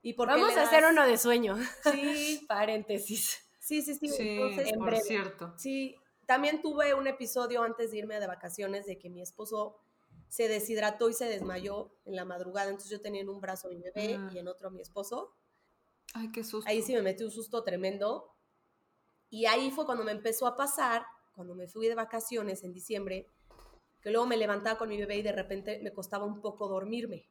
¿Y 0.00 0.12
Vamos 0.12 0.56
a 0.56 0.62
hacer 0.62 0.84
uno 0.84 1.04
de 1.08 1.18
sueño. 1.18 1.56
Sí. 1.92 2.44
Paréntesis. 2.48 3.40
Sí, 3.58 3.82
sí, 3.82 3.96
sí. 3.96 4.08
sí 4.10 4.28
Entonces, 4.28 4.72
por 4.74 4.96
cierto. 4.98 5.54
Sí, 5.58 5.96
también 6.26 6.60
tuve 6.60 6.94
un 6.94 7.06
episodio 7.06 7.62
antes 7.62 7.92
de 7.92 7.98
irme 7.98 8.18
de 8.20 8.26
vacaciones 8.26 8.86
de 8.86 8.98
que 8.98 9.08
mi 9.08 9.22
esposo 9.22 9.78
se 10.28 10.48
deshidrató 10.48 11.08
y 11.08 11.14
se 11.14 11.26
desmayó 11.26 11.92
en 12.04 12.16
la 12.16 12.24
madrugada. 12.24 12.68
Entonces 12.68 12.90
yo 12.90 13.00
tenía 13.00 13.22
en 13.22 13.28
un 13.28 13.40
brazo 13.40 13.68
a 13.68 13.70
mi 13.70 13.80
bebé 13.80 14.16
ah. 14.18 14.30
y 14.32 14.38
en 14.38 14.48
otro 14.48 14.68
a 14.68 14.70
mi 14.70 14.80
esposo. 14.80 15.34
Ay, 16.14 16.30
qué 16.32 16.42
susto. 16.42 16.68
Ahí 16.68 16.82
sí 16.82 16.94
me 16.94 17.02
metí 17.02 17.24
un 17.24 17.30
susto 17.30 17.62
tremendo. 17.62 18.32
Y 19.30 19.46
ahí 19.46 19.70
fue 19.70 19.86
cuando 19.86 20.04
me 20.04 20.12
empezó 20.12 20.46
a 20.46 20.56
pasar, 20.56 21.04
cuando 21.34 21.54
me 21.54 21.68
fui 21.68 21.88
de 21.88 21.94
vacaciones 21.94 22.64
en 22.64 22.72
diciembre, 22.72 23.28
que 24.00 24.10
luego 24.10 24.26
me 24.26 24.36
levantaba 24.36 24.78
con 24.78 24.88
mi 24.88 24.98
bebé 24.98 25.16
y 25.16 25.22
de 25.22 25.32
repente 25.32 25.80
me 25.82 25.92
costaba 25.92 26.24
un 26.24 26.40
poco 26.40 26.68
dormirme. 26.68 27.28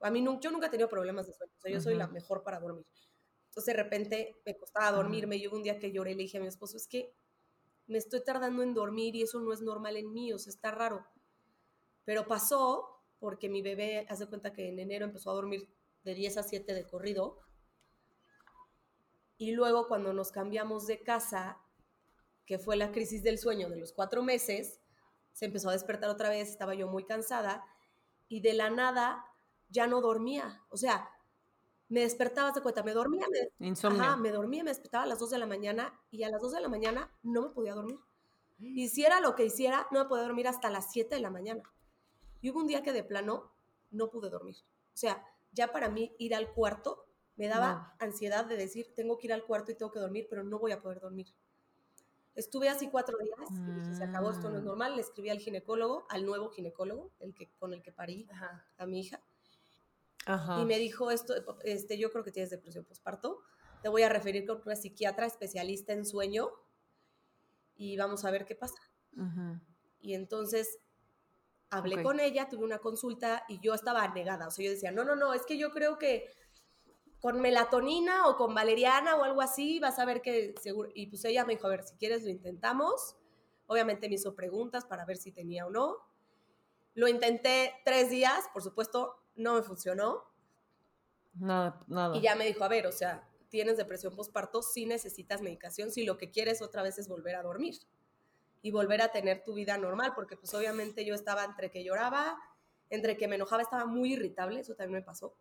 A 0.00 0.10
mí 0.10 0.24
yo 0.40 0.50
nunca 0.50 0.68
he 0.68 0.70
tenido 0.70 0.88
problemas 0.88 1.26
de 1.26 1.34
sueño, 1.34 1.52
o 1.58 1.60
sea, 1.60 1.72
yo 1.72 1.80
soy 1.80 1.94
la 1.94 2.06
mejor 2.06 2.42
para 2.42 2.58
dormir. 2.58 2.86
Entonces 3.48 3.74
de 3.74 3.82
repente 3.82 4.40
me 4.46 4.56
costaba 4.56 4.92
dormirme 4.92 5.36
y 5.36 5.46
hubo 5.46 5.56
un 5.56 5.62
día 5.62 5.78
que 5.78 5.92
lloré 5.92 6.12
y 6.12 6.14
le 6.14 6.22
dije 6.22 6.38
a 6.38 6.40
mi 6.40 6.46
esposo, 6.46 6.76
es 6.76 6.86
que 6.86 7.12
me 7.90 7.98
estoy 7.98 8.22
tardando 8.22 8.62
en 8.62 8.72
dormir 8.72 9.16
y 9.16 9.22
eso 9.22 9.40
no 9.40 9.52
es 9.52 9.60
normal 9.62 9.96
en 9.96 10.12
mí, 10.12 10.32
o 10.32 10.38
sea, 10.38 10.50
está 10.50 10.70
raro. 10.70 11.04
Pero 12.04 12.26
pasó 12.26 13.02
porque 13.18 13.48
mi 13.48 13.62
bebé 13.62 14.06
hace 14.08 14.26
cuenta 14.28 14.52
que 14.52 14.68
en 14.68 14.78
enero 14.78 15.04
empezó 15.04 15.30
a 15.30 15.34
dormir 15.34 15.68
de 16.04 16.14
10 16.14 16.38
a 16.38 16.42
7 16.44 16.72
de 16.72 16.86
corrido. 16.86 17.40
Y 19.38 19.52
luego 19.52 19.88
cuando 19.88 20.12
nos 20.12 20.30
cambiamos 20.30 20.86
de 20.86 21.02
casa, 21.02 21.58
que 22.46 22.60
fue 22.60 22.76
la 22.76 22.92
crisis 22.92 23.24
del 23.24 23.38
sueño 23.38 23.68
de 23.68 23.76
los 23.76 23.92
cuatro 23.92 24.22
meses, 24.22 24.80
se 25.32 25.46
empezó 25.46 25.68
a 25.68 25.72
despertar 25.72 26.10
otra 26.10 26.28
vez, 26.28 26.48
estaba 26.48 26.74
yo 26.74 26.86
muy 26.86 27.04
cansada 27.04 27.64
y 28.28 28.40
de 28.40 28.54
la 28.54 28.70
nada 28.70 29.24
ya 29.68 29.88
no 29.88 30.00
dormía. 30.00 30.62
O 30.70 30.76
sea, 30.76 31.10
me 31.90 32.02
despertaba, 32.02 32.52
de 32.52 32.62
cuenta, 32.62 32.84
me 32.84 32.92
dormía, 32.92 33.26
me, 33.58 33.72
Ajá, 33.72 34.16
me 34.16 34.30
dormía, 34.30 34.62
me 34.62 34.70
despertaba 34.70 35.04
a 35.04 35.06
las 35.08 35.18
2 35.18 35.30
de 35.30 35.38
la 35.38 35.46
mañana 35.46 36.00
y 36.12 36.22
a 36.22 36.30
las 36.30 36.40
2 36.40 36.52
de 36.52 36.60
la 36.60 36.68
mañana 36.68 37.12
no 37.24 37.42
me 37.42 37.48
podía 37.50 37.74
dormir. 37.74 37.98
Hiciera 38.60 39.20
lo 39.20 39.34
que 39.34 39.44
hiciera, 39.44 39.88
no 39.90 39.98
me 39.98 40.08
podía 40.08 40.22
dormir 40.22 40.46
hasta 40.46 40.70
las 40.70 40.92
7 40.92 41.16
de 41.16 41.20
la 41.20 41.30
mañana. 41.30 41.62
Y 42.40 42.50
hubo 42.50 42.60
un 42.60 42.68
día 42.68 42.84
que 42.84 42.92
de 42.92 43.02
plano 43.02 43.50
no 43.90 44.08
pude 44.08 44.30
dormir. 44.30 44.56
O 44.94 44.96
sea, 44.96 45.24
ya 45.50 45.72
para 45.72 45.88
mí 45.88 46.14
ir 46.18 46.32
al 46.36 46.52
cuarto 46.52 47.06
me 47.34 47.48
daba 47.48 47.96
ansiedad 47.98 48.44
de 48.44 48.56
decir, 48.56 48.94
tengo 48.94 49.18
que 49.18 49.26
ir 49.26 49.32
al 49.32 49.44
cuarto 49.44 49.72
y 49.72 49.74
tengo 49.74 49.90
que 49.90 49.98
dormir, 49.98 50.28
pero 50.30 50.44
no 50.44 50.60
voy 50.60 50.70
a 50.70 50.80
poder 50.80 51.00
dormir. 51.00 51.26
Estuve 52.36 52.68
así 52.68 52.88
cuatro 52.88 53.18
días 53.18 53.50
y 53.50 53.80
dije, 53.80 53.94
se 53.96 54.04
acabó, 54.04 54.30
esto 54.30 54.48
no 54.48 54.58
es 54.58 54.62
mm. 54.62 54.66
normal. 54.66 54.94
Le 54.94 55.02
escribí 55.02 55.30
al 55.30 55.40
ginecólogo, 55.40 56.06
al 56.08 56.24
nuevo 56.24 56.50
ginecólogo, 56.50 57.10
el 57.18 57.34
que, 57.34 57.50
con 57.58 57.74
el 57.74 57.82
que 57.82 57.90
parí 57.90 58.28
a 58.78 58.86
mi 58.86 59.00
hija 59.00 59.20
y 60.60 60.64
me 60.64 60.78
dijo 60.78 61.10
esto, 61.10 61.34
este, 61.64 61.98
yo 61.98 62.10
creo 62.10 62.24
que 62.24 62.30
tienes 62.32 62.50
depresión 62.50 62.84
postparto, 62.84 63.40
te 63.82 63.88
voy 63.88 64.02
a 64.02 64.08
referir 64.08 64.46
con 64.46 64.62
una 64.64 64.76
psiquiatra 64.76 65.26
especialista 65.26 65.92
en 65.92 66.04
sueño 66.04 66.50
y 67.76 67.96
vamos 67.96 68.24
a 68.24 68.30
ver 68.30 68.44
qué 68.44 68.54
pasa. 68.54 68.78
Y 70.00 70.14
entonces 70.14 70.78
hablé 71.70 72.02
con 72.02 72.20
ella, 72.20 72.48
tuve 72.48 72.64
una 72.64 72.78
consulta 72.78 73.44
y 73.48 73.60
yo 73.60 73.74
estaba 73.74 74.06
negada, 74.08 74.48
o 74.48 74.50
sea, 74.50 74.64
yo 74.64 74.70
decía, 74.70 74.92
no, 74.92 75.04
no, 75.04 75.16
no, 75.16 75.34
es 75.34 75.46
que 75.46 75.56
yo 75.56 75.70
creo 75.70 75.98
que 75.98 76.26
con 77.20 77.40
melatonina 77.40 78.26
o 78.26 78.36
con 78.36 78.54
valeriana 78.54 79.16
o 79.16 79.24
algo 79.24 79.42
así 79.42 79.78
vas 79.78 79.98
a 79.98 80.04
ver 80.04 80.22
que 80.22 80.54
seguro, 80.60 80.90
y 80.94 81.06
pues 81.06 81.24
ella 81.24 81.44
me 81.44 81.54
dijo, 81.54 81.66
a 81.66 81.70
ver, 81.70 81.84
si 81.84 81.94
quieres 81.96 82.22
lo 82.22 82.30
intentamos, 82.30 83.16
obviamente 83.66 84.08
me 84.08 84.14
hizo 84.14 84.34
preguntas 84.34 84.84
para 84.86 85.04
ver 85.04 85.16
si 85.16 85.32
tenía 85.32 85.66
o 85.66 85.70
no, 85.70 85.96
lo 86.94 87.08
intenté 87.08 87.72
tres 87.84 88.10
días, 88.10 88.48
por 88.52 88.62
supuesto, 88.62 89.19
no 89.36 89.54
me 89.54 89.62
funcionó. 89.62 90.24
Nada, 91.34 91.82
nada. 91.86 92.16
Y 92.16 92.20
ya 92.20 92.34
me 92.34 92.46
dijo, 92.46 92.64
a 92.64 92.68
ver, 92.68 92.86
o 92.86 92.92
sea, 92.92 93.28
tienes 93.50 93.76
depresión 93.76 94.14
postparto, 94.14 94.62
sí 94.62 94.86
necesitas 94.86 95.42
medicación, 95.42 95.90
si 95.90 96.04
lo 96.04 96.16
que 96.16 96.30
quieres 96.30 96.62
otra 96.62 96.82
vez 96.82 96.98
es 96.98 97.08
volver 97.08 97.34
a 97.34 97.42
dormir 97.42 97.76
y 98.62 98.70
volver 98.70 99.02
a 99.02 99.12
tener 99.12 99.42
tu 99.44 99.54
vida 99.54 99.76
normal, 99.76 100.12
porque 100.14 100.36
pues 100.36 100.54
obviamente 100.54 101.04
yo 101.04 101.14
estaba 101.14 101.44
entre 101.44 101.70
que 101.70 101.82
lloraba, 101.82 102.38
entre 102.90 103.16
que 103.16 103.28
me 103.28 103.36
enojaba, 103.36 103.62
estaba 103.62 103.86
muy 103.86 104.14
irritable, 104.14 104.60
eso 104.60 104.74
también 104.74 105.00
me 105.00 105.04
pasó, 105.04 105.34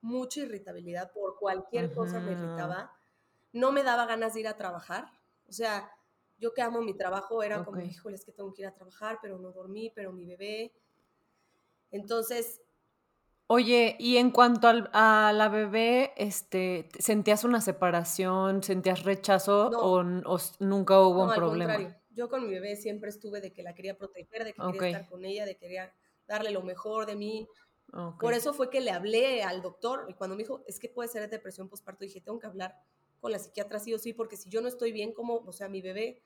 mucha 0.00 0.40
irritabilidad 0.40 1.12
por 1.12 1.38
cualquier 1.38 1.92
cosa 1.92 2.20
me 2.20 2.32
irritaba, 2.32 2.92
no 3.52 3.72
me 3.72 3.82
daba 3.82 4.06
ganas 4.06 4.34
de 4.34 4.40
ir 4.40 4.48
a 4.48 4.56
trabajar, 4.56 5.10
o 5.48 5.52
sea, 5.52 5.90
yo 6.38 6.52
que 6.54 6.62
amo 6.62 6.82
mi 6.82 6.94
trabajo 6.94 7.42
era 7.42 7.64
como, 7.64 7.80
híjole, 7.80 8.16
es 8.16 8.24
que 8.24 8.32
tengo 8.32 8.52
que 8.52 8.62
ir 8.62 8.68
a 8.68 8.74
trabajar, 8.74 9.18
pero 9.20 9.38
no 9.38 9.52
dormí, 9.52 9.90
pero 9.94 10.12
mi 10.12 10.26
bebé. 10.26 10.74
Entonces... 11.90 12.60
Oye, 13.48 13.96
y 14.00 14.16
en 14.16 14.30
cuanto 14.32 14.68
a 14.68 15.32
la 15.32 15.48
bebé, 15.48 16.12
este, 16.16 16.88
¿sentías 16.98 17.44
una 17.44 17.60
separación, 17.60 18.62
sentías 18.64 19.04
rechazo 19.04 19.70
o, 19.72 20.02
nunca 20.58 21.00
hubo 21.00 21.24
un 21.24 21.34
problema? 21.34 21.96
Yo 22.10 22.28
con 22.28 22.44
mi 22.44 22.50
bebé 22.50 22.76
siempre 22.76 23.10
estuve 23.10 23.40
de 23.40 23.52
que 23.52 23.62
la 23.62 23.74
quería 23.74 23.96
proteger, 23.96 24.44
de 24.44 24.52
que 24.52 24.62
quería 24.62 24.86
estar 24.88 25.08
con 25.08 25.24
ella, 25.24 25.44
de 25.44 25.54
que 25.54 25.60
quería 25.60 25.94
darle 26.26 26.50
lo 26.50 26.62
mejor 26.62 27.06
de 27.06 27.14
mí. 27.14 27.46
Por 28.18 28.34
eso 28.34 28.52
fue 28.52 28.68
que 28.68 28.80
le 28.80 28.90
hablé 28.90 29.44
al 29.44 29.62
doctor 29.62 30.06
y 30.08 30.14
cuando 30.14 30.34
me 30.34 30.42
dijo, 30.42 30.64
es 30.66 30.80
que 30.80 30.88
puede 30.88 31.08
ser 31.08 31.28
depresión 31.30 31.68
postparto, 31.68 32.04
dije, 32.04 32.20
tengo 32.20 32.40
que 32.40 32.48
hablar 32.48 32.74
con 33.20 33.30
la 33.30 33.38
psiquiatra 33.38 33.78
sí 33.78 33.94
o 33.94 33.98
sí, 33.98 34.12
porque 34.12 34.36
si 34.36 34.50
yo 34.50 34.60
no 34.60 34.68
estoy 34.68 34.90
bien, 34.90 35.12
como, 35.12 35.36
o 35.36 35.52
sea, 35.52 35.68
mi 35.68 35.82
bebé, 35.82 36.22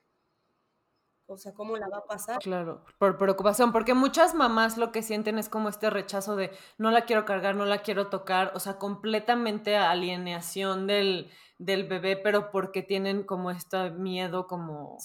o 1.31 1.37
sea, 1.37 1.53
¿cómo 1.55 1.77
la 1.77 1.88
va 1.88 1.99
a 1.99 2.05
pasar? 2.05 2.38
Claro, 2.38 2.85
por 2.99 3.16
preocupación, 3.19 3.73
porque 3.73 3.95
muchas 3.95 4.35
mamás 4.35 4.77
lo 4.77 4.93
que 4.93 5.03
sienten 5.03 5.38
es 5.38 5.49
como 5.49 5.69
este 5.69 5.90
rechazo 5.90 6.37
de 6.37 6.51
no 6.79 6.90
la 6.90 7.03
quiero 7.03 7.25
cargar, 7.25 7.55
no 7.55 7.64
la 7.64 7.83
quiero 7.83 8.09
tocar, 8.09 8.53
o 8.55 8.61
sea, 8.61 8.79
completamente 8.79 9.77
alienación 9.77 10.87
del, 10.87 11.31
del 11.59 11.87
bebé, 11.87 12.16
pero 12.16 12.51
porque 12.51 12.83
tienen 12.83 13.23
como 13.23 13.51
este 13.51 13.90
miedo 13.90 14.47
como 14.47 14.97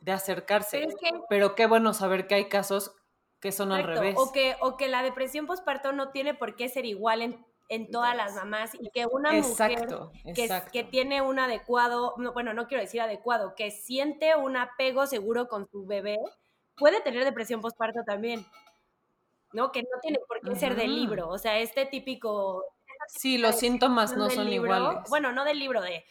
de 0.00 0.12
acercarse. 0.12 0.88
Pero, 1.28 1.54
qué 1.54 1.66
bueno 1.66 1.92
saber 1.94 2.26
que 2.26 2.34
hay 2.34 2.48
casos 2.48 2.96
que 3.40 3.52
son 3.52 3.72
al 3.72 3.84
revés. 3.84 4.16
O 4.18 4.32
que, 4.32 4.56
o 4.60 4.76
que 4.76 4.88
la 4.88 5.02
depresión 5.02 5.46
postparto 5.46 5.92
no 5.92 6.10
tiene 6.10 6.34
por 6.34 6.56
qué 6.56 6.68
ser 6.68 6.86
igual 6.86 7.22
en 7.22 7.46
en 7.68 7.90
todas 7.90 8.16
las 8.16 8.34
mamás 8.34 8.70
y 8.74 8.90
que 8.90 9.06
una 9.06 9.32
mujer 9.32 9.86
que, 10.34 10.48
que, 10.72 10.84
tiene 10.84 11.20
un 11.22 11.38
adecuado, 11.38 12.14
bueno, 12.32 12.54
no 12.54 12.66
quiero 12.66 12.82
decir 12.82 13.00
adecuado, 13.00 13.54
que 13.54 13.70
siente 13.70 14.34
un 14.36 14.56
apego 14.56 15.06
seguro 15.06 15.48
con 15.48 15.68
su 15.68 15.86
bebé, 15.86 16.18
puede 16.76 17.00
tener 17.02 17.24
depresión 17.24 17.60
postparto 17.60 18.00
también, 18.06 18.46
¿no? 19.52 19.70
Que 19.70 19.82
no 19.82 20.00
tiene 20.00 20.18
por 20.26 20.40
qué 20.40 20.58
ser 20.58 20.76
del 20.76 20.94
libro, 20.94 21.28
o 21.28 21.38
sea, 21.38 21.58
este 21.58 21.84
típico... 21.86 22.64
Sí, 23.08 23.38
los 23.38 23.58
síntomas 23.58 24.16
no 24.16 24.28
son 24.28 24.48
iguales. 24.48 25.08
Bueno, 25.08 25.32
no 25.32 25.44
del 25.44 25.58
libro 25.58 25.80
de 25.80 26.04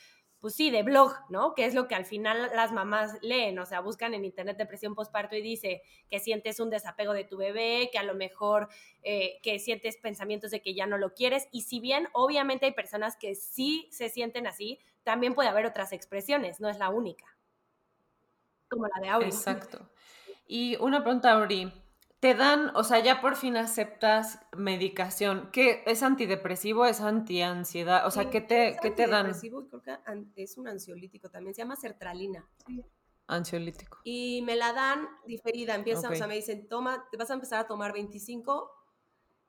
pues 0.48 0.56
sí, 0.56 0.70
de 0.70 0.82
blog, 0.82 1.14
¿no? 1.28 1.54
Que 1.54 1.66
es 1.66 1.74
lo 1.74 1.90
que 1.90 1.96
al 1.96 2.06
final 2.06 2.50
las 2.56 2.72
mamás 2.72 3.18
leen, 3.22 3.60
o 3.60 3.66
sea, 3.66 3.82
buscan 3.82 4.14
en 4.14 4.24
internet 4.24 4.56
depresión 4.56 4.96
postparto 4.96 5.36
y 5.36 5.42
dice 5.42 5.82
que 6.10 6.22
sientes 6.22 6.62
un 6.62 6.70
desapego 6.70 7.12
de 7.12 7.26
tu 7.26 7.36
bebé, 7.36 7.90
que 7.92 7.98
a 7.98 8.04
lo 8.04 8.16
mejor 8.16 8.70
eh, 9.04 9.40
que 9.44 9.60
sientes 9.60 9.98
pensamientos 9.98 10.50
de 10.52 10.62
que 10.62 10.74
ya 10.74 10.88
no 10.88 10.98
lo 10.98 11.14
quieres. 11.14 11.50
Y 11.52 11.64
si 11.64 11.82
bien 11.82 12.08
obviamente 12.14 12.66
hay 12.66 12.72
personas 12.72 13.18
que 13.18 13.36
sí 13.36 13.90
se 13.92 14.08
sienten 14.08 14.48
así, 14.48 14.80
también 15.04 15.36
puede 15.36 15.50
haber 15.50 15.66
otras 15.66 15.92
expresiones, 15.92 16.62
no 16.62 16.70
es 16.70 16.78
la 16.78 16.92
única. 16.92 17.26
Como 18.70 18.88
la 18.88 19.02
de 19.02 19.10
Auri. 19.10 19.26
Exacto. 19.26 19.90
Y 20.48 20.78
una 20.78 21.04
pregunta, 21.04 21.34
Auri 21.34 21.74
te 22.20 22.34
dan, 22.34 22.76
o 22.76 22.84
sea, 22.84 23.00
ya 23.00 23.22
por 23.22 23.36
fin 23.36 23.58
aceptas 23.58 24.40
medicación. 24.56 25.50
¿Qué 25.52 25.84
es 25.86 26.02
antidepresivo? 26.02 26.86
¿Es 26.86 27.00
antiansiedad? 27.00 28.08
O 28.08 28.12
sea, 28.12 28.30
¿qué 28.30 28.42
te, 28.42 28.78
¿qué 28.82 28.90
te 28.90 29.08
dan? 29.08 29.28
Antidepresivo, 29.28 29.68
creo 29.68 29.82
que 29.84 30.44
es 30.44 30.58
un 30.58 30.68
ansiolítico 30.68 31.30
también, 31.30 31.54
se 31.54 31.62
llama 31.62 31.76
sertralina. 31.76 32.48
Ansiolítico. 33.28 34.00
Y 34.04 34.42
me 34.44 34.56
la 34.56 34.74
dan 34.74 35.08
diferida, 35.28 35.76
empieza, 35.76 36.10
o 36.10 36.16
sea, 36.16 36.28
me 36.28 36.36
dicen, 36.36 36.68
toma, 36.68 37.08
te 37.12 37.18
vas 37.18 37.30
a 37.30 37.36
empezar 37.36 37.60
a 37.60 37.68
tomar 37.68 37.94
25 37.94 38.72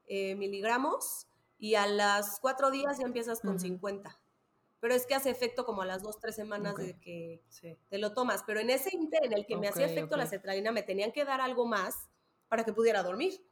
eh, 0.06 0.34
miligramos 0.34 1.28
y 1.58 1.74
a 1.74 1.86
las 1.86 2.38
cuatro 2.40 2.70
días 2.70 2.98
ya 2.98 3.06
empiezas 3.06 3.40
con 3.40 3.58
50. 3.58 4.20
Pero 4.80 4.94
es 4.94 5.06
que 5.06 5.14
hace 5.14 5.30
efecto 5.30 5.64
como 5.64 5.82
a 5.82 5.86
las 5.86 6.02
dos, 6.02 6.20
tres 6.20 6.36
semanas 6.36 6.76
de 6.76 6.98
que 7.00 7.42
te 7.88 7.98
lo 7.98 8.12
tomas. 8.12 8.44
Pero 8.46 8.60
en 8.60 8.70
ese 8.70 8.94
inter 8.94 9.24
en 9.24 9.32
el 9.32 9.46
que 9.46 9.56
me 9.56 9.68
hacía 9.68 9.86
efecto 9.86 10.16
la 10.16 10.26
sertralina, 10.26 10.70
me 10.70 10.82
tenían 10.82 11.12
que 11.12 11.24
dar 11.24 11.40
algo 11.40 11.66
más 11.66 12.08
para 12.48 12.64
que 12.64 12.72
pudiera 12.72 13.02
dormir. 13.02 13.44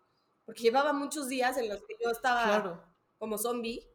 Porque 0.45 0.63
llevaba 0.63 0.93
muchos 0.93 1.29
días 1.29 1.57
en 1.57 1.69
los 1.69 1.83
que 1.83 1.97
yo 2.03 2.11
estaba 2.11 2.85
como 3.19 3.39
zombie. 3.39 3.89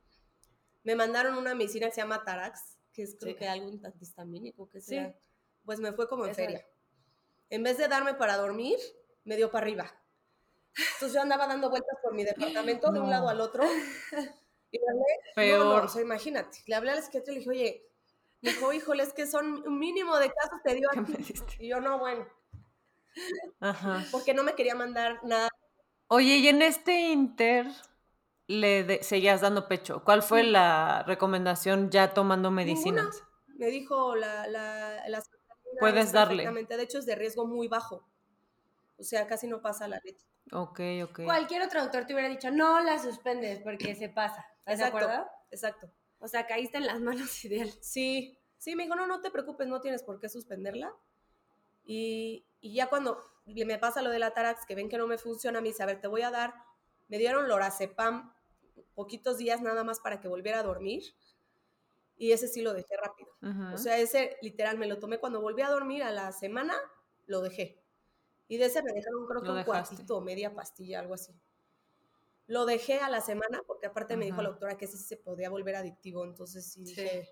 Me 0.84 0.96
mandaron 0.96 1.38
una 1.38 1.56
medicina 1.56 1.88
que 1.88 1.94
se 1.94 2.02
llama 2.02 2.24
Tarax, 2.24 2.78
que 2.92 3.04
es 3.04 3.16
creo 3.20 3.36
que 3.36 3.48
algún 3.48 3.84
antihistamínico, 3.86 4.70
que 4.70 4.82
sea. 4.82 5.16
Pues 5.64 5.80
me 5.80 5.94
fue 5.94 6.08
como 6.08 6.26
en 6.26 6.36
feria. 6.36 6.66
En 7.50 7.64
vez 7.64 7.78
de 7.78 7.88
darme 7.88 8.14
para 8.14 8.38
dormir, 8.38 8.78
me 9.24 9.36
dio 9.36 9.52
para 9.52 9.66
arriba. 9.66 10.02
Entonces 10.94 11.14
yo 11.14 11.22
andaba 11.22 11.48
dando 11.48 11.70
vueltas 11.70 11.98
por 12.02 12.14
mi 12.14 12.24
departamento 12.24 12.92
de 12.92 13.00
un 13.00 13.10
lado 13.10 13.30
al 13.30 13.42
otro. 13.42 13.64
Y 14.72 14.78
le 14.78 14.86
hablé, 14.90 15.04
Peor. 15.36 15.84
o 15.84 15.88
sea, 15.90 16.02
imagínate. 16.02 16.60
Le 16.66 16.76
hablé 16.76 16.92
al 16.92 17.04
psiquiatra 17.04 17.34
y 17.34 17.36
le 17.36 17.40
dije, 17.40 17.50
oye, 17.50 17.92
me 18.42 18.52
dijo, 18.52 18.72
híjole, 18.74 19.04
es 19.04 19.14
que 19.14 19.28
son 19.28 19.68
un 19.68 19.78
mínimo 19.78 20.18
de 20.18 20.32
casos 20.32 20.62
te 20.64 20.76
dio 20.76 20.90
aquí. 20.92 21.14
Y 21.60 21.68
yo, 21.68 21.82
no, 21.82 22.00
bueno. 22.00 22.26
Ajá. 23.60 24.06
Porque 24.12 24.34
no 24.34 24.44
me 24.44 24.56
quería 24.56 24.76
mandar 24.76 25.20
nada. 25.24 25.50
Oye, 26.08 26.38
y 26.38 26.48
en 26.48 26.62
este 26.62 27.12
inter 27.12 27.68
le 28.48 29.02
seguías 29.04 29.42
dando 29.42 29.68
pecho. 29.68 30.04
¿Cuál 30.04 30.24
fue 30.24 30.44
la 30.44 31.04
recomendación 31.04 31.90
ya 31.90 32.14
tomando 32.14 32.52
medicinas? 32.52 33.24
Me 33.48 33.68
dijo 33.68 34.16
la, 34.16 34.48
la, 34.48 35.24
Puedes 35.80 36.12
darle. 36.12 36.52
De 36.66 36.84
hecho, 36.84 37.00
es 37.00 37.06
de 37.06 37.16
riesgo 37.16 37.46
muy 37.46 37.68
bajo. 37.68 38.08
O 38.98 39.04
sea, 39.04 39.26
casi 39.26 39.48
no 39.48 39.62
pasa 39.62 39.88
la 39.88 40.00
leche. 40.04 40.26
Ok, 40.52 40.80
ok. 41.04 41.24
Cualquier 41.24 41.62
otro 41.64 41.82
doctor 41.82 42.06
te 42.06 42.14
hubiera 42.14 42.30
dicho, 42.30 42.52
no 42.52 42.82
la 42.82 43.00
suspendes 43.00 43.60
porque 43.60 43.96
se 43.96 44.10
pasa. 44.10 44.46
¿Estás 44.60 44.80
de 44.80 44.86
acuerdo? 44.86 45.26
Exacto. 45.50 45.92
O 46.20 46.28
sea, 46.28 46.46
caíste 46.46 46.78
en 46.78 46.86
las 46.86 47.00
manos 47.00 47.44
ideal. 47.46 47.72
Sí, 47.82 48.38
sí, 48.58 48.76
me 48.76 48.84
dijo, 48.84 48.96
no, 48.96 49.08
no 49.08 49.22
te 49.22 49.32
preocupes, 49.32 49.68
no 49.68 49.82
tienes 49.82 50.04
por 50.04 50.20
qué 50.20 50.30
suspenderla. 50.30 50.94
Y, 51.84 52.46
y 52.62 52.74
ya 52.74 52.88
cuando 52.88 53.20
me 53.46 53.78
pasa 53.78 54.02
lo 54.02 54.10
de 54.10 54.20
la 54.20 54.34
Tarax, 54.34 54.66
que 54.66 54.76
ven 54.76 54.88
que 54.88 54.98
no 54.98 55.08
me 55.08 55.18
funciona, 55.18 55.62
me 55.62 55.70
dice, 55.70 55.84
a 55.84 55.88
ver, 55.88 56.00
te 56.00 56.08
voy 56.08 56.22
a 56.22 56.32
dar, 56.32 56.54
me 57.08 57.18
dieron 57.18 57.48
lorazepam 57.48 58.34
poquitos 58.94 59.38
días 59.38 59.62
nada 59.62 59.84
más 59.84 60.00
para 60.00 60.20
que 60.22 60.28
volviera 60.28 60.60
a 60.60 60.64
dormir. 60.64 61.04
Y 62.18 62.34
ese 62.34 62.48
sí 62.48 62.62
lo 62.62 62.74
dejé 62.74 62.96
rápido. 62.98 63.32
O 63.74 63.78
sea, 63.78 63.98
ese 63.98 64.38
literal 64.44 64.78
me 64.78 64.86
lo 64.86 65.00
tomé 65.00 65.18
cuando 65.20 65.42
volví 65.42 65.64
a 65.64 65.70
dormir 65.70 66.04
a 66.04 66.12
la 66.12 66.32
semana, 66.32 66.76
lo 67.26 67.42
dejé. 67.42 67.82
Y 68.48 68.58
de 68.58 68.66
ese 68.66 68.84
me 68.84 68.92
dejaron 68.92 69.26
creo 69.26 69.42
que 69.42 69.50
un 69.50 69.64
cuartito 69.64 70.18
o 70.18 70.22
media 70.22 70.54
pastilla, 70.54 71.00
algo 71.00 71.16
así. 71.16 71.34
Lo 72.46 72.66
dejé 72.66 73.00
a 73.00 73.10
la 73.10 73.22
semana 73.22 73.64
porque 73.66 73.88
aparte 73.88 74.18
me 74.18 74.26
dijo 74.26 74.42
la 74.42 74.50
doctora 74.50 74.78
que 74.78 74.86
ese 74.86 74.98
sí 74.98 75.06
se 75.06 75.18
podía 75.18 75.50
volver 75.50 75.76
adictivo. 75.78 76.24
Entonces 76.24 76.72
sí, 76.72 76.84
dije, 76.84 77.28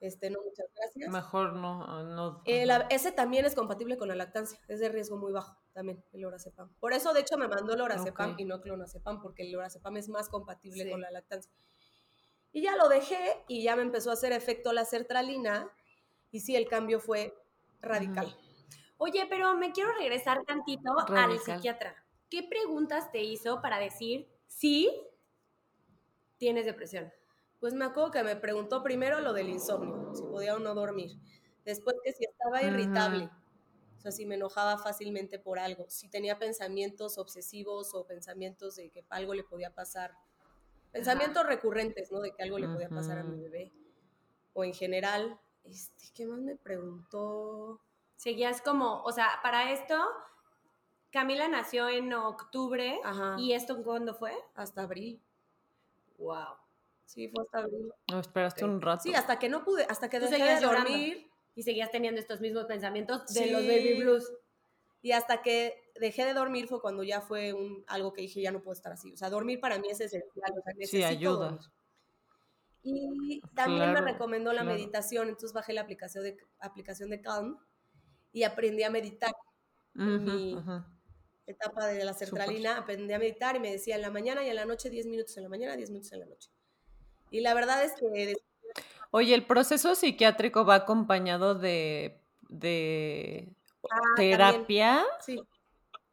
este, 0.00 0.30
no, 0.30 0.40
muchas 0.42 0.66
gracias. 0.74 1.10
Mejor 1.10 1.52
no. 1.52 1.84
Ah, 1.86 2.02
no 2.02 2.42
eh, 2.46 2.66
ese 2.88 3.12
también 3.12 3.44
es 3.44 3.54
compatible 3.54 3.98
con 3.98 4.08
la 4.08 4.14
lactancia, 4.14 4.58
es 4.66 4.80
de 4.80 4.88
riesgo 4.88 5.18
muy 5.18 5.30
bajo 5.30 5.58
también, 5.72 6.02
el 6.12 6.22
lorazepam. 6.22 6.72
Por 6.80 6.94
eso, 6.94 7.12
de 7.12 7.20
hecho, 7.20 7.36
me 7.36 7.48
mandó 7.48 7.74
el 7.74 7.80
lorazepam 7.80 8.34
y 8.38 8.44
no 8.46 8.62
clonazepam, 8.62 9.20
porque 9.20 9.42
el 9.42 9.52
lorazepam 9.52 9.96
es 9.98 10.08
más 10.08 10.28
compatible 10.30 10.90
con 10.90 11.02
la 11.02 11.10
lactancia. 11.10 11.52
Y 12.52 12.62
ya 12.62 12.76
lo 12.76 12.88
dejé 12.88 13.44
y 13.46 13.62
ya 13.62 13.76
me 13.76 13.82
empezó 13.82 14.10
a 14.10 14.14
hacer 14.14 14.32
efecto 14.32 14.72
la 14.72 14.84
sertralina 14.84 15.70
y 16.30 16.40
sí, 16.40 16.56
el 16.56 16.66
cambio 16.66 16.98
fue 16.98 17.34
radical. 17.80 18.34
Oye, 18.96 19.26
pero 19.28 19.54
me 19.54 19.72
quiero 19.72 19.92
regresar 19.92 20.44
tantito 20.44 20.98
al 21.08 21.38
psiquiatra. 21.38 21.94
¿Qué 22.28 22.42
preguntas 22.42 23.10
te 23.12 23.22
hizo 23.22 23.60
para 23.60 23.78
decir 23.78 24.28
sí 24.46 24.90
tienes 26.38 26.64
depresión? 26.64 27.12
Pues 27.60 27.74
me 27.74 27.84
acuerdo 27.84 28.10
que 28.10 28.22
me 28.24 28.36
preguntó 28.36 28.82
primero 28.82 29.20
lo 29.20 29.34
del 29.34 29.50
insomnio, 29.50 30.14
si 30.14 30.22
podía 30.22 30.56
o 30.56 30.58
no 30.58 30.74
dormir. 30.74 31.12
Después 31.64 31.96
que 32.02 32.12
si 32.12 32.24
estaba 32.24 32.62
irritable, 32.62 33.30
o 33.98 34.00
sea, 34.00 34.12
si 34.12 34.24
me 34.24 34.36
enojaba 34.36 34.78
fácilmente 34.78 35.38
por 35.38 35.58
algo, 35.58 35.84
si 35.90 36.08
tenía 36.08 36.38
pensamientos 36.38 37.18
obsesivos 37.18 37.94
o 37.94 38.06
pensamientos 38.06 38.76
de 38.76 38.90
que 38.90 39.04
algo 39.10 39.34
le 39.34 39.44
podía 39.44 39.74
pasar. 39.74 40.14
Pensamientos 40.90 41.46
recurrentes, 41.46 42.10
¿no? 42.10 42.20
De 42.20 42.32
que 42.32 42.42
algo 42.42 42.58
le 42.58 42.66
podía 42.66 42.88
pasar 42.88 43.18
a 43.18 43.24
mi 43.24 43.38
bebé. 43.38 43.72
O 44.54 44.64
en 44.64 44.72
general, 44.72 45.38
este, 45.64 46.06
¿qué 46.14 46.26
más 46.26 46.40
me 46.40 46.56
preguntó? 46.56 47.82
Seguías 48.16 48.62
como, 48.62 49.02
o 49.02 49.12
sea, 49.12 49.38
para 49.42 49.70
esto, 49.70 49.94
Camila 51.12 51.46
nació 51.48 51.90
en 51.90 52.12
octubre. 52.14 53.00
¿Y 53.36 53.52
esto 53.52 53.82
cuándo 53.82 54.14
fue? 54.14 54.32
Hasta 54.54 54.82
abril. 54.82 55.22
Wow. 56.16 56.56
Sí, 57.10 57.28
fue 57.28 57.42
hasta 57.42 57.58
abril. 57.58 57.92
No, 58.08 58.20
esperaste 58.20 58.64
un 58.64 58.80
rato. 58.80 59.02
Sí, 59.02 59.12
hasta 59.12 59.36
que 59.40 59.48
no 59.48 59.64
pude, 59.64 59.84
hasta 59.88 60.08
que 60.08 60.20
dejé 60.20 60.44
de 60.44 60.60
dormir. 60.60 61.26
Y 61.56 61.64
seguías 61.64 61.90
teniendo 61.90 62.20
estos 62.20 62.40
mismos 62.40 62.66
pensamientos 62.66 63.26
de 63.34 63.50
los 63.50 63.66
baby 63.66 63.98
blues. 63.98 64.32
Y 65.02 65.10
hasta 65.10 65.42
que 65.42 65.90
dejé 65.98 66.24
de 66.24 66.34
dormir 66.34 66.68
fue 66.68 66.80
cuando 66.80 67.02
ya 67.02 67.20
fue 67.20 67.52
un, 67.52 67.84
algo 67.88 68.12
que 68.12 68.22
dije, 68.22 68.40
ya 68.40 68.52
no 68.52 68.62
puedo 68.62 68.74
estar 68.74 68.92
así. 68.92 69.12
O 69.12 69.16
sea, 69.16 69.28
dormir 69.28 69.58
para 69.58 69.78
mí 69.80 69.88
es 69.90 70.00
esencial. 70.00 70.52
O 70.56 70.62
sea, 70.62 70.86
sí, 70.86 71.02
ayuda. 71.02 71.50
Dormir. 71.50 71.60
Y 72.84 73.40
también 73.56 73.92
me 73.92 74.00
recomendó 74.02 74.52
la 74.52 74.62
claro. 74.62 74.76
meditación, 74.76 75.28
entonces 75.28 75.52
bajé 75.52 75.72
la 75.72 75.80
aplicación 75.80 76.22
de, 76.22 76.36
aplicación 76.60 77.10
de 77.10 77.20
Calm 77.20 77.58
y 78.32 78.44
aprendí 78.44 78.84
a 78.84 78.90
meditar. 78.90 79.34
Mi-. 79.94 80.56
Etapa 81.44 81.88
de 81.88 82.04
la 82.04 82.14
sertralina, 82.14 82.78
aprendí 82.78 83.12
a 83.12 83.18
meditar 83.18 83.56
y 83.56 83.58
me 83.58 83.72
decía 83.72 83.96
en 83.96 84.02
la 84.02 84.10
mañana 84.10 84.44
y 84.44 84.48
en 84.48 84.54
la 84.54 84.64
noche 84.64 84.88
10 84.88 85.06
minutos 85.06 85.36
en 85.36 85.42
la 85.42 85.48
mañana, 85.48 85.76
10 85.76 85.90
minutos 85.90 86.12
en 86.12 86.20
la 86.20 86.26
noche. 86.26 86.50
Y 87.30 87.40
la 87.40 87.54
verdad 87.54 87.84
es 87.84 87.92
que 87.94 88.34
Oye, 89.10 89.34
¿el 89.34 89.46
proceso 89.46 89.94
psiquiátrico 89.94 90.64
va 90.64 90.76
acompañado 90.76 91.54
de, 91.54 92.20
de 92.48 93.54
Ah, 93.90 93.98
también. 94.28 94.30
terapia 94.30 95.04
sí, 95.18 95.38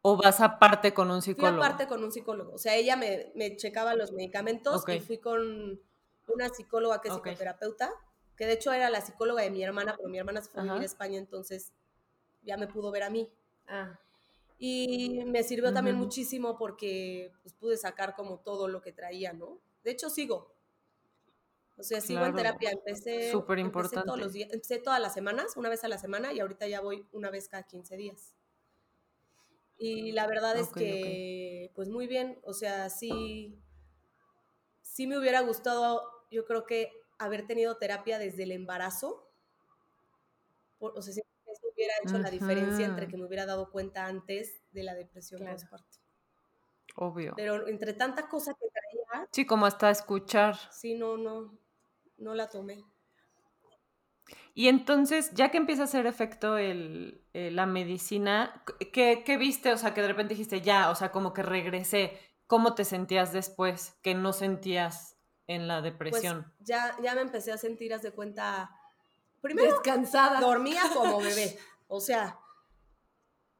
o 0.02 0.16
vas 0.16 0.40
aparte 0.40 0.94
con 0.94 1.10
un 1.10 1.22
fui 1.22 1.22
psicólogo? 1.34 1.62
aparte 1.62 1.86
con 1.86 2.02
un 2.02 2.12
psicólogo. 2.12 2.52
O 2.54 2.58
sea, 2.58 2.74
ella 2.76 2.96
me, 2.96 3.32
me 3.34 3.56
checaba 3.56 3.94
los 3.94 4.12
medicamentos 4.12 4.84
y 4.88 5.00
fui 5.00 5.18
con 5.18 5.80
una 6.26 6.48
psicóloga 6.50 7.00
que 7.00 7.08
es 7.08 7.14
psicoterapeuta, 7.14 7.90
que 8.36 8.46
de 8.46 8.52
hecho 8.54 8.72
era 8.72 8.90
la 8.90 9.00
psicóloga 9.00 9.42
de 9.42 9.50
mi 9.50 9.62
hermana, 9.62 9.94
pero 9.96 10.08
mi 10.08 10.18
hermana 10.18 10.42
se 10.42 10.50
fue 10.50 10.60
a 10.60 10.64
vivir 10.64 10.82
a 10.82 10.86
España, 10.86 11.18
entonces 11.18 11.72
ya 12.42 12.56
me 12.56 12.66
pudo 12.68 12.90
ver 12.90 13.04
a 13.04 13.10
mí. 13.10 13.30
Ah, 13.66 13.98
Y 14.58 15.24
me 15.26 15.42
sirvió 15.44 15.72
también 15.72 15.96
muchísimo 15.96 16.58
porque 16.58 17.32
pues, 17.42 17.54
pude 17.54 17.76
sacar 17.76 18.14
como 18.16 18.40
todo 18.40 18.68
lo 18.68 18.80
que 18.82 18.92
traía, 18.92 19.32
¿no? 19.32 19.60
De 19.84 19.92
hecho, 19.92 20.10
sigo. 20.10 20.54
O 21.78 21.82
sea, 21.84 22.00
sigo 22.00 22.20
en 22.24 22.32
Claro. 22.32 22.36
terapia. 22.36 22.70
Empecé, 22.72 23.30
Súper 23.30 23.58
empecé 23.60 23.90
todos 23.90 23.94
importante. 23.96 24.20
los 24.20 24.32
días, 24.32 24.50
empecé 24.52 24.78
todas 24.78 25.00
las 25.00 25.14
semanas, 25.14 25.56
una 25.56 25.68
vez 25.68 25.84
a 25.84 25.88
la 25.88 25.98
semana, 25.98 26.32
y 26.32 26.40
ahorita 26.40 26.66
ya 26.66 26.80
voy 26.80 27.06
una 27.12 27.30
vez 27.30 27.48
cada 27.48 27.62
15 27.64 27.96
días. 27.96 28.34
Y 29.78 30.10
la 30.12 30.26
verdad 30.26 30.56
es 30.56 30.70
que, 30.72 31.70
pues 31.76 31.88
muy 31.88 32.08
bien, 32.08 32.40
o 32.42 32.52
sea, 32.52 32.90
sí, 32.90 33.62
sí 34.82 35.06
me 35.06 35.16
hubiera 35.18 35.40
gustado, 35.40 36.02
yo 36.32 36.44
creo 36.44 36.66
que 36.66 36.90
haber 37.18 37.46
tenido 37.46 37.76
terapia 37.76 38.18
desde 38.18 38.42
el 38.42 38.50
embarazo. 38.52 39.30
O 40.80 41.00
sea, 41.00 41.12
si 41.14 41.20
eso 41.20 41.66
hubiera 41.72 41.94
hecho 42.02 42.18
la 42.18 42.30
diferencia 42.30 42.86
entre 42.86 43.06
que 43.06 43.16
me 43.16 43.24
hubiera 43.24 43.46
dado 43.46 43.70
cuenta 43.70 44.06
antes 44.06 44.62
de 44.72 44.82
la 44.82 44.94
depresión 44.94 45.40
Claro. 45.40 45.54
postparto. 45.54 45.98
Obvio. 46.96 47.34
Pero 47.36 47.68
entre 47.68 47.92
tanta 47.92 48.28
cosa 48.28 48.52
que 48.54 48.66
traía, 48.68 49.28
Sí, 49.30 49.46
como 49.46 49.66
hasta 49.66 49.90
escuchar. 49.90 50.56
sí, 50.72 50.94
no, 50.94 51.16
no, 51.16 51.56
no 52.18 52.34
la 52.34 52.48
tomé. 52.48 52.84
Y 54.54 54.68
entonces, 54.68 55.30
ya 55.34 55.50
que 55.50 55.56
empieza 55.58 55.82
a 55.82 55.84
hacer 55.84 56.06
efecto 56.06 56.58
el, 56.58 57.24
eh, 57.32 57.50
la 57.50 57.64
medicina, 57.66 58.64
¿qué, 58.92 59.22
¿qué 59.24 59.36
viste? 59.38 59.72
O 59.72 59.78
sea, 59.78 59.94
que 59.94 60.02
de 60.02 60.08
repente 60.08 60.34
dijiste, 60.34 60.60
ya, 60.60 60.90
o 60.90 60.94
sea, 60.94 61.12
como 61.12 61.32
que 61.32 61.42
regresé. 61.42 62.18
¿Cómo 62.46 62.74
te 62.74 62.84
sentías 62.84 63.32
después 63.32 63.94
que 64.02 64.14
no 64.14 64.32
sentías 64.32 65.16
en 65.46 65.68
la 65.68 65.80
Pues 66.08 66.22
depresión? 66.22 66.52
ya, 66.58 66.96
ya 67.02 67.14
me 67.14 67.20
empecé 67.22 67.52
a 67.52 67.58
sentir, 67.58 67.92
haz 67.94 68.02
de 68.02 68.12
cuenta, 68.12 68.70
primero 69.40 69.72
descansada. 69.72 70.40
dormía 70.40 70.82
como 70.94 71.20
bebé, 71.22 71.58
o 71.88 72.00
sea, 72.00 72.38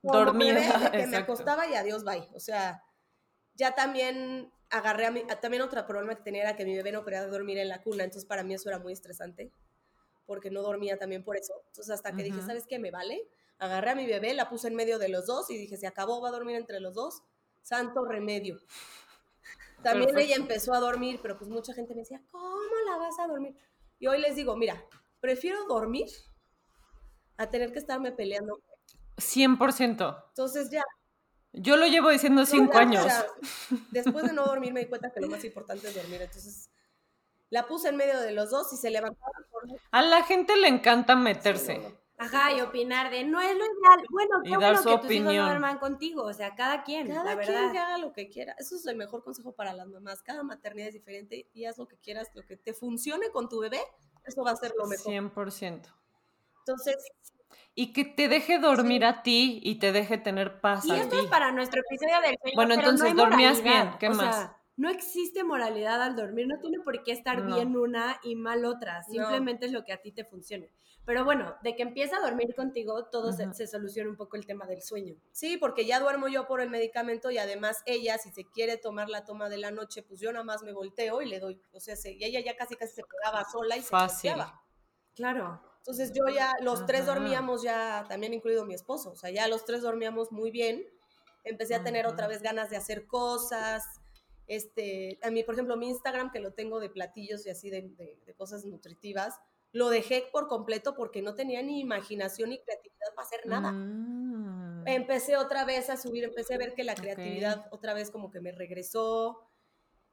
como 0.05 0.25
Dormida, 0.25 0.55
bebé, 0.55 0.79
de 0.79 0.91
que 0.97 1.07
me 1.07 1.17
acostaba 1.17 1.67
y 1.67 1.75
adiós, 1.75 2.05
bye. 2.05 2.29
O 2.35 2.41
sea, 2.41 2.83
ya 3.55 3.75
también 3.75 4.53
agarré 4.71 5.07
a 5.07 5.11
mi, 5.11 5.21
a- 5.29 5.41
también 5.41 5.63
otro 5.63 5.87
problema 5.87 6.15
que 6.17 6.23
tenía 6.23 6.43
era 6.43 6.57
que 6.57 6.65
mi 6.65 6.77
bebé 6.77 6.93
no 6.93 7.05
quería 7.05 7.27
dormir 7.27 7.59
en 7.59 7.69
la 7.69 7.83
cuna, 7.83 8.05
entonces 8.05 8.27
para 8.27 8.43
mí 8.43 8.55
eso 8.55 8.69
era 8.69 8.79
muy 8.79 8.93
estresante, 8.93 9.53
porque 10.27 10.51
no 10.51 10.63
dormía 10.63 10.99
también 10.99 11.25
por 11.25 11.37
eso. 11.37 11.55
Entonces 11.69 11.91
hasta 11.95 12.15
que 12.15 12.23
dije, 12.23 12.39
Ujú. 12.39 12.47
¿sabes 12.47 12.67
qué? 12.67 12.79
Me 12.79 12.91
vale. 12.91 13.29
Agarré 13.59 13.91
a 13.91 13.95
mi 13.95 14.07
bebé, 14.07 14.35
la 14.35 14.49
puse 14.49 14.69
en 14.69 14.75
medio 14.77 14.99
de 14.99 15.09
los 15.09 15.27
dos 15.27 15.51
y 15.51 15.59
dije, 15.59 15.77
se 15.77 15.87
acabó, 15.87 16.21
va 16.21 16.29
a 16.29 16.33
dormir 16.33 16.57
entre 16.57 16.81
los 16.81 16.95
dos. 16.95 17.23
Santo 17.63 18.05
remedio. 18.05 18.59
También 19.83 20.11
ella 20.11 20.19
Perfecto. 20.21 20.43
empezó 20.43 20.75
a 20.75 20.81
dormir, 20.81 21.19
pero 21.23 21.39
pues 21.39 21.49
mucha 21.51 21.73
gente 21.73 21.95
me 21.95 22.01
decía, 22.01 22.23
¿cómo 22.31 22.75
la 22.91 22.97
vas 22.99 23.19
a 23.19 23.27
dormir? 23.27 23.57
Y 23.99 24.07
hoy 24.07 24.21
les 24.21 24.37
digo, 24.37 24.57
mira, 24.57 24.85
prefiero 25.21 25.65
dormir 25.67 26.07
a 27.37 27.49
tener 27.51 27.73
que 27.73 27.79
estarme 27.79 28.13
peleando. 28.13 28.61
100%. 29.17 30.25
Entonces 30.31 30.71
ya, 30.71 30.83
Yo 31.53 31.77
lo 31.77 31.87
llevo 31.87 32.11
diciendo 32.11 32.45
cinco 32.47 32.79
años. 32.79 33.07
después 33.91 34.25
de 34.25 34.33
no 34.33 34.45
dormir 34.45 34.73
me 34.73 34.81
di 34.81 34.87
cuenta 34.87 35.11
que 35.13 35.21
lo 35.21 35.29
más 35.29 35.45
importante 35.45 35.89
es 35.89 35.95
dormir. 35.95 36.23
Entonces 36.23 36.71
la 37.51 37.67
puse 37.67 37.89
en 37.89 37.97
medio 37.97 38.21
de 38.21 38.33
los 38.33 38.51
dos 38.51 38.73
y 38.73 38.77
se 38.77 38.91
levantaba 38.91 39.33
por. 39.51 39.65
A 39.91 40.03
la 40.03 40.23
gente 40.25 40.57
le 40.57 40.69
encanta 40.69 41.17
meterse. 41.17 41.77
Sí, 41.77 41.83
no, 41.83 41.89
no. 41.89 42.09
Ajá, 42.21 42.53
y 42.53 42.61
opinar 42.61 43.11
de 43.11 43.23
no 43.25 43.41
es 43.41 43.57
lo 43.57 43.65
ideal. 43.65 44.07
Bueno, 44.11 44.41
Y 44.43 44.51
qué 44.51 44.51
dar 44.51 44.59
bueno 44.59 44.83
su 44.83 44.89
que 44.89 44.97
tus 44.97 45.11
hijos 45.13 45.27
opinión. 45.27 45.37
no 45.37 45.45
duerman 45.45 45.79
contigo. 45.79 46.25
O 46.25 46.33
sea, 46.33 46.57
cada 46.57 46.83
quien, 46.83 47.07
Cada 47.07 47.37
la 47.37 47.41
quien 47.41 47.71
que 47.73 47.79
haga 47.79 47.97
lo 47.99 48.13
que 48.13 48.29
quiera. 48.29 48.57
Eso 48.59 48.75
es 48.75 48.85
el 48.87 48.97
mejor 48.97 49.23
consejo 49.23 49.53
para 49.53 49.73
las 49.73 49.87
mamás. 49.87 50.23
Cada 50.23 50.43
maternidad 50.43 50.89
es 50.89 50.95
diferente 50.95 51.49
y 51.55 51.65
haz 51.65 51.79
lo 51.79 51.87
que 51.87 51.97
quieras, 51.97 52.29
lo 52.35 52.45
que 52.45 52.57
te 52.57 52.75
funcione 52.75 53.31
con 53.31 53.49
tu 53.49 53.61
bebé, 53.61 53.81
eso 54.25 54.43
va 54.43 54.51
a 54.51 54.57
ser 54.57 54.73
lo 54.77 54.87
mejor. 54.87 55.13
100%. 55.13 55.95
Entonces, 56.59 56.97
Y 57.81 57.93
que 57.93 58.05
te 58.05 58.27
deje 58.27 58.59
dormir 58.59 59.05
a 59.05 59.23
ti 59.23 59.61
y 59.63 59.77
te 59.79 59.93
deje 59.93 60.19
tener 60.19 60.61
paz 60.61 60.85
Y 60.85 60.91
a 60.91 60.97
esto 60.97 61.11
ti. 61.17 61.23
es 61.23 61.31
para 61.31 61.53
nuestro 61.53 61.81
episodio 61.81 62.21
del 62.23 62.37
sueño. 62.43 62.57
Bueno, 62.57 62.71
pero 62.75 62.83
no 62.83 62.89
entonces, 62.91 63.07
hay 63.07 63.15
¿dormías 63.15 63.63
bien? 63.63 63.91
¿Qué 64.01 64.09
o 64.09 64.15
más? 64.15 64.35
Sea, 64.35 64.57
no 64.77 64.91
existe 64.91 65.45
moralidad 65.45 66.03
al 66.03 66.17
dormir, 66.17 66.49
no 66.49 66.59
tiene 66.59 66.81
por 66.81 67.05
qué 67.05 67.13
estar 67.13 67.45
No. 67.45 67.55
bien 67.55 67.77
una 67.77 68.19
y 68.25 68.35
mal 68.35 68.65
otra, 68.65 68.99
No. 68.99 69.05
simplemente 69.13 69.67
es 69.67 69.71
lo 69.73 69.85
que 69.85 69.93
a 69.93 70.03
ti 70.03 70.11
te 70.11 70.25
funcione. 70.25 70.73
Pero 71.05 71.25
bueno, 71.25 71.55
de 71.63 71.77
que 71.77 71.83
empieza 71.85 72.17
a 72.17 72.21
dormir 72.21 72.53
contigo, 72.57 73.05
todo 73.13 73.33
se, 73.33 73.45
Ujú. 73.45 73.55
se 73.55 73.69
soluciona 73.69 74.11
un 74.11 74.17
poco 74.17 74.37
el 74.37 74.45
tema 74.45 74.67
del 74.67 74.83
sueño. 74.83 75.15
sí, 75.31 75.57
porque 75.57 75.87
ya 75.87 76.01
duermo 76.01 76.27
yo 76.27 76.49
por 76.49 76.61
el 76.61 76.71
medicamento 76.71 77.31
y 77.31 77.39
además 77.39 77.85
ella, 77.87 78.19
si 78.19 78.33
se 78.33 78.45
quiere 78.45 78.77
tomar 78.77 79.09
la 79.09 79.25
toma 79.25 79.49
de 79.49 79.59
la 79.59 79.71
noche, 79.71 80.03
pues 80.03 80.19
yo 80.19 80.33
nada 80.33 80.45
más 80.45 80.65
me 80.65 80.73
volteo 80.73 81.23
y 81.23 81.29
le 81.29 81.39
doy, 81.39 81.63
o 81.73 81.79
sea, 81.79 81.95
se- 81.95 82.15
y 82.15 82.25
ella 82.25 82.41
ya 82.41 82.57
casi 82.57 82.75
casi 82.75 82.93
se 82.97 83.03
quedaba 83.05 83.45
sola 83.45 83.77
y 83.77 83.83
se 83.83 83.87
Fácil. 83.89 84.33
Claro. 85.15 85.63
Entonces 85.89 86.13
yo 86.15 86.29
ya, 86.29 86.53
los 86.61 86.85
tres 86.85 87.07
dormíamos 87.07 87.63
ya, 87.63 88.05
también 88.11 88.35
incluido 88.35 88.67
mi 88.67 88.75
esposo, 88.75 89.13
o 89.13 89.17
sea, 89.17 89.31
ya 89.31 89.49
los 89.49 89.65
tres 89.65 89.81
dormíamos 89.81 90.31
muy 90.31 90.51
bien. 90.51 90.85
Empecé 91.45 91.75
a 91.75 91.83
tener 91.83 92.07
otra 92.07 92.27
vez 92.29 92.43
ganas 92.43 92.69
de 92.69 92.77
hacer 92.77 93.07
cosas. 93.07 93.85
Este, 94.47 95.19
a 95.23 95.31
mí, 95.31 95.43
por 95.45 95.55
ejemplo, 95.55 95.79
mi 95.79 95.89
Instagram, 95.89 96.31
que 96.31 96.41
lo 96.41 96.53
tengo 96.53 96.79
de 96.79 96.91
platillos 96.91 97.47
y 97.47 97.51
así 97.51 97.71
de, 97.71 97.89
de- 97.97 98.19
de 98.27 98.35
cosas 98.35 98.67
nutritivas, 98.67 99.41
lo 99.73 99.89
dejé 99.89 100.29
por 100.31 100.47
completo 100.47 100.95
porque 100.95 101.23
no 101.23 101.35
tenía 101.35 101.63
ni 101.63 101.81
imaginación 101.81 102.51
ni 102.51 102.59
creatividad 102.59 103.15
para 103.17 103.27
hacer 103.27 103.47
nada. 103.47 103.73
Mm. 103.73 104.87
Empecé 104.89 105.39
otra 105.39 105.65
vez 105.65 105.89
a 105.89 105.97
subir, 105.97 106.25
empecé 106.25 106.55
a 106.55 106.59
ver 106.59 106.75
que 106.75 106.85
la 106.85 106.95
creatividad 106.97 107.67
otra 107.71 107.95
vez 107.95 108.11
como 108.11 108.31
que 108.31 108.41
me 108.43 108.53
regresó. 108.53 109.39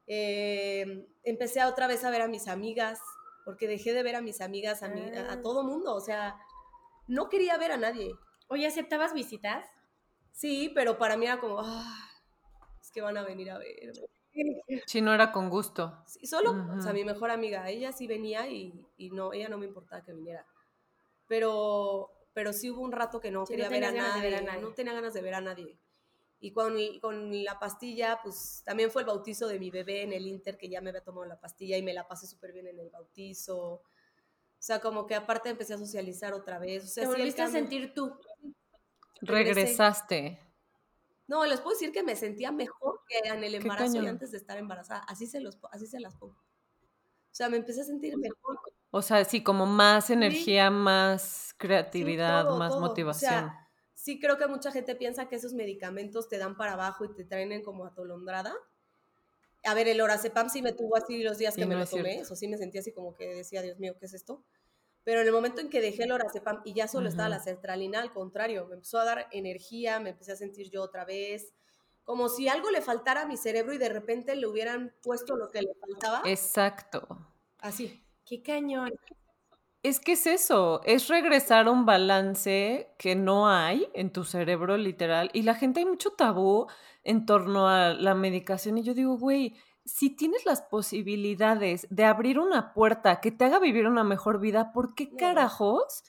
Eh, 0.06 1.06
empecé 1.22 1.60
a 1.60 1.68
otra 1.68 1.86
vez 1.86 2.02
a 2.04 2.10
ver 2.10 2.22
a 2.22 2.28
mis 2.28 2.48
amigas, 2.48 2.98
porque 3.46 3.66
dejé 3.68 3.94
de 3.94 4.02
ver 4.02 4.16
a 4.16 4.20
mis 4.20 4.40
amigas, 4.42 4.82
a, 4.82 4.88
mi- 4.88 5.08
a- 5.16 5.30
a 5.30 5.32
Ah. 5.34 5.40
todo 5.40 5.62
mundo, 5.62 5.94
o 5.94 6.00
sea, 6.00 6.36
no 7.06 7.28
quería 7.30 7.56
ver 7.56 7.70
a 7.72 7.76
nadie. 7.78 8.12
Oye, 8.48 8.66
¿aceptabas 8.66 9.14
visitas? 9.14 9.64
Sí, 10.32 10.70
pero 10.74 10.98
para 10.98 11.16
mí 11.16 11.24
era 11.26 11.38
como, 11.40 11.60
"Ah, 11.60 12.10
es 12.82 12.90
que 12.90 13.00
van 13.00 13.16
a 13.16 13.22
venir 13.22 13.50
a 13.52 13.58
verme. 13.58 14.00
Si 14.86 15.00
no 15.00 15.14
era 15.14 15.32
con 15.32 15.48
gusto. 15.48 16.02
Sí, 16.06 16.26
solo, 16.26 16.54
o 16.76 16.82
sea, 16.82 16.92
mi 16.92 17.04
mejor 17.04 17.30
amiga, 17.30 17.70
ella 17.70 17.92
sí 17.92 18.06
venía 18.06 18.48
y, 18.48 18.84
y 18.98 19.10
no, 19.10 19.32
ella 19.32 19.48
no 19.48 19.56
me 19.58 19.64
importaba 19.66 20.02
que 20.02 20.12
viniera. 20.12 20.44
Pero, 21.28 22.10
pero 22.34 22.52
sí 22.52 22.70
hubo 22.70 22.82
un 22.82 22.92
rato 22.92 23.20
que 23.20 23.30
no 23.30 23.46
Sí, 23.46 23.54
no 23.56 23.68
quería 23.68 23.70
ver, 23.70 23.84
a 23.84 23.92
nadie, 23.92 24.22
ver 24.22 24.34
a 24.34 24.40
nadie. 24.42 24.60
no 24.60 24.72
tenía 24.74 24.92
ganas 24.92 25.14
de 25.14 25.22
ver 25.22 25.34
a 25.34 25.40
nadie. 25.40 25.78
Y 26.46 26.52
con, 26.52 26.76
con 27.00 27.42
la 27.42 27.58
pastilla, 27.58 28.20
pues 28.22 28.62
también 28.64 28.88
fue 28.92 29.02
el 29.02 29.06
bautizo 29.08 29.48
de 29.48 29.58
mi 29.58 29.68
bebé 29.70 30.02
en 30.02 30.12
el 30.12 30.28
Inter, 30.28 30.56
que 30.56 30.68
ya 30.68 30.80
me 30.80 30.90
había 30.90 31.02
tomado 31.02 31.24
la 31.26 31.40
pastilla 31.40 31.76
y 31.76 31.82
me 31.82 31.92
la 31.92 32.06
pasé 32.06 32.28
súper 32.28 32.52
bien 32.52 32.68
en 32.68 32.78
el 32.78 32.88
bautizo. 32.88 33.58
O 33.58 33.82
sea, 34.60 34.78
como 34.78 35.08
que 35.08 35.16
aparte 35.16 35.48
empecé 35.48 35.74
a 35.74 35.78
socializar 35.78 36.32
otra 36.34 36.60
vez. 36.60 36.84
O 36.84 36.86
sea, 36.86 37.02
Te 37.02 37.08
volviste 37.08 37.42
a 37.42 37.48
sentir 37.48 37.94
tú. 37.94 38.16
regresé. 39.20 39.54
Regresaste. 39.54 40.38
No, 41.26 41.44
les 41.46 41.60
puedo 41.60 41.74
decir 41.74 41.90
que 41.90 42.04
me 42.04 42.14
sentía 42.14 42.52
mejor 42.52 43.00
que 43.08 43.28
en 43.28 43.42
el 43.42 43.56
embarazo 43.56 44.00
y 44.00 44.06
antes 44.06 44.30
de 44.30 44.38
estar 44.38 44.56
embarazada. 44.56 45.00
Así 45.08 45.26
se, 45.26 45.40
los, 45.40 45.58
así 45.72 45.88
se 45.88 45.98
las 45.98 46.14
pongo. 46.14 46.36
O 46.38 47.34
sea, 47.36 47.48
me 47.48 47.56
empecé 47.56 47.80
a 47.80 47.84
sentir 47.84 48.16
mejor. 48.16 48.60
O 48.92 49.02
sea, 49.02 49.24
sí, 49.24 49.42
como 49.42 49.66
más 49.66 50.10
energía, 50.10 50.70
más 50.70 51.54
creatividad, 51.58 52.44
todo, 52.44 52.56
más 52.56 52.70
todo. 52.70 52.78
O 52.78 52.80
motivación. 52.82 53.30
sea, 53.32 53.65
sí 54.06 54.20
creo 54.20 54.38
que 54.38 54.46
mucha 54.46 54.70
gente 54.70 54.94
piensa 54.94 55.28
que 55.28 55.34
esos 55.34 55.52
medicamentos 55.52 56.28
te 56.28 56.38
dan 56.38 56.56
para 56.56 56.74
abajo 56.74 57.04
y 57.04 57.12
te 57.12 57.24
traen 57.24 57.50
en 57.50 57.64
como 57.64 57.86
atolondrada. 57.86 58.54
A 59.64 59.74
ver, 59.74 59.88
el 59.88 60.00
Oracepam 60.00 60.48
sí 60.48 60.62
me 60.62 60.72
tuvo 60.72 60.96
así 60.96 61.24
los 61.24 61.38
días 61.38 61.56
que 61.56 61.66
me 61.66 61.74
no 61.74 61.80
lo 61.80 61.86
tomé. 61.88 62.20
Eso 62.20 62.36
sí 62.36 62.46
me 62.46 62.56
sentía 62.56 62.82
así 62.82 62.92
como 62.92 63.16
que 63.16 63.34
decía, 63.34 63.62
Dios 63.62 63.80
mío, 63.80 63.96
¿qué 63.98 64.06
es 64.06 64.14
esto? 64.14 64.44
Pero 65.02 65.22
en 65.22 65.26
el 65.26 65.32
momento 65.32 65.60
en 65.60 65.70
que 65.70 65.80
dejé 65.80 66.04
el 66.04 66.12
Oracepam 66.12 66.62
y 66.64 66.72
ya 66.72 66.86
solo 66.86 67.08
estaba 67.08 67.28
la 67.28 67.40
sertralina, 67.40 68.00
al 68.00 68.12
contrario, 68.12 68.68
me 68.68 68.74
empezó 68.74 69.00
a 69.00 69.04
dar 69.04 69.26
energía, 69.32 69.98
me 69.98 70.10
empecé 70.10 70.30
a 70.30 70.36
sentir 70.36 70.70
yo 70.70 70.84
otra 70.84 71.04
vez. 71.04 71.52
Como 72.04 72.28
si 72.28 72.46
algo 72.46 72.70
le 72.70 72.82
faltara 72.82 73.22
a 73.22 73.26
mi 73.26 73.36
cerebro 73.36 73.72
y 73.72 73.78
de 73.78 73.88
repente 73.88 74.36
le 74.36 74.46
hubieran 74.46 74.94
puesto 75.02 75.34
lo 75.34 75.50
que 75.50 75.62
le 75.62 75.74
faltaba. 75.80 76.22
Exacto. 76.26 77.08
Así. 77.58 78.04
Qué 78.24 78.40
cañón. 78.40 78.92
Es 79.86 80.00
que 80.00 80.14
es 80.14 80.26
eso, 80.26 80.80
es 80.82 81.06
regresar 81.06 81.68
a 81.68 81.70
un 81.70 81.86
balance 81.86 82.92
que 82.98 83.14
no 83.14 83.48
hay 83.48 83.88
en 83.94 84.12
tu 84.12 84.24
cerebro 84.24 84.76
literal. 84.76 85.30
Y 85.32 85.42
la 85.42 85.54
gente 85.54 85.78
hay 85.78 85.86
mucho 85.86 86.10
tabú 86.10 86.66
en 87.04 87.24
torno 87.24 87.68
a 87.68 87.90
la 87.90 88.16
medicación. 88.16 88.78
Y 88.78 88.82
yo 88.82 88.94
digo, 88.94 89.16
güey, 89.16 89.54
si 89.84 90.10
tienes 90.10 90.44
las 90.44 90.62
posibilidades 90.62 91.86
de 91.88 92.04
abrir 92.04 92.40
una 92.40 92.74
puerta 92.74 93.20
que 93.20 93.30
te 93.30 93.44
haga 93.44 93.60
vivir 93.60 93.86
una 93.86 94.02
mejor 94.02 94.40
vida, 94.40 94.72
¿por 94.72 94.96
qué 94.96 95.14
carajos 95.14 96.02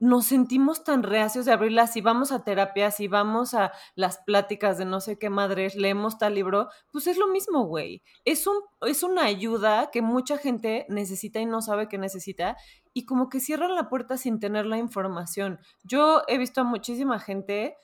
nos 0.00 0.26
sentimos 0.26 0.84
tan 0.84 1.02
reacios 1.02 1.44
de 1.44 1.52
abrirla? 1.52 1.86
Si 1.86 2.00
vamos 2.00 2.32
a 2.32 2.44
terapia, 2.44 2.90
si 2.90 3.08
vamos 3.08 3.52
a 3.52 3.72
las 3.94 4.18
pláticas 4.18 4.78
de 4.78 4.84
no 4.84 5.00
sé 5.00 5.18
qué 5.18 5.28
madres, 5.28 5.74
leemos 5.74 6.16
tal 6.16 6.34
libro, 6.34 6.68
pues 6.92 7.06
es 7.06 7.18
lo 7.18 7.28
mismo, 7.28 7.64
güey. 7.66 8.02
Es, 8.24 8.46
un, 8.46 8.56
es 8.82 9.02
una 9.02 9.24
ayuda 9.24 9.90
que 9.90 10.00
mucha 10.00 10.38
gente 10.38 10.86
necesita 10.88 11.40
y 11.40 11.46
no 11.46 11.60
sabe 11.60 11.88
que 11.88 11.98
necesita 11.98 12.56
y 12.98 13.04
como 13.04 13.28
que 13.28 13.38
cierran 13.38 13.76
la 13.76 13.88
puerta 13.88 14.16
sin 14.16 14.40
tener 14.40 14.66
la 14.66 14.76
información. 14.76 15.60
Yo 15.84 16.24
he 16.26 16.36
visto 16.36 16.62
a 16.62 16.64
muchísima 16.64 17.20
gente 17.20 17.76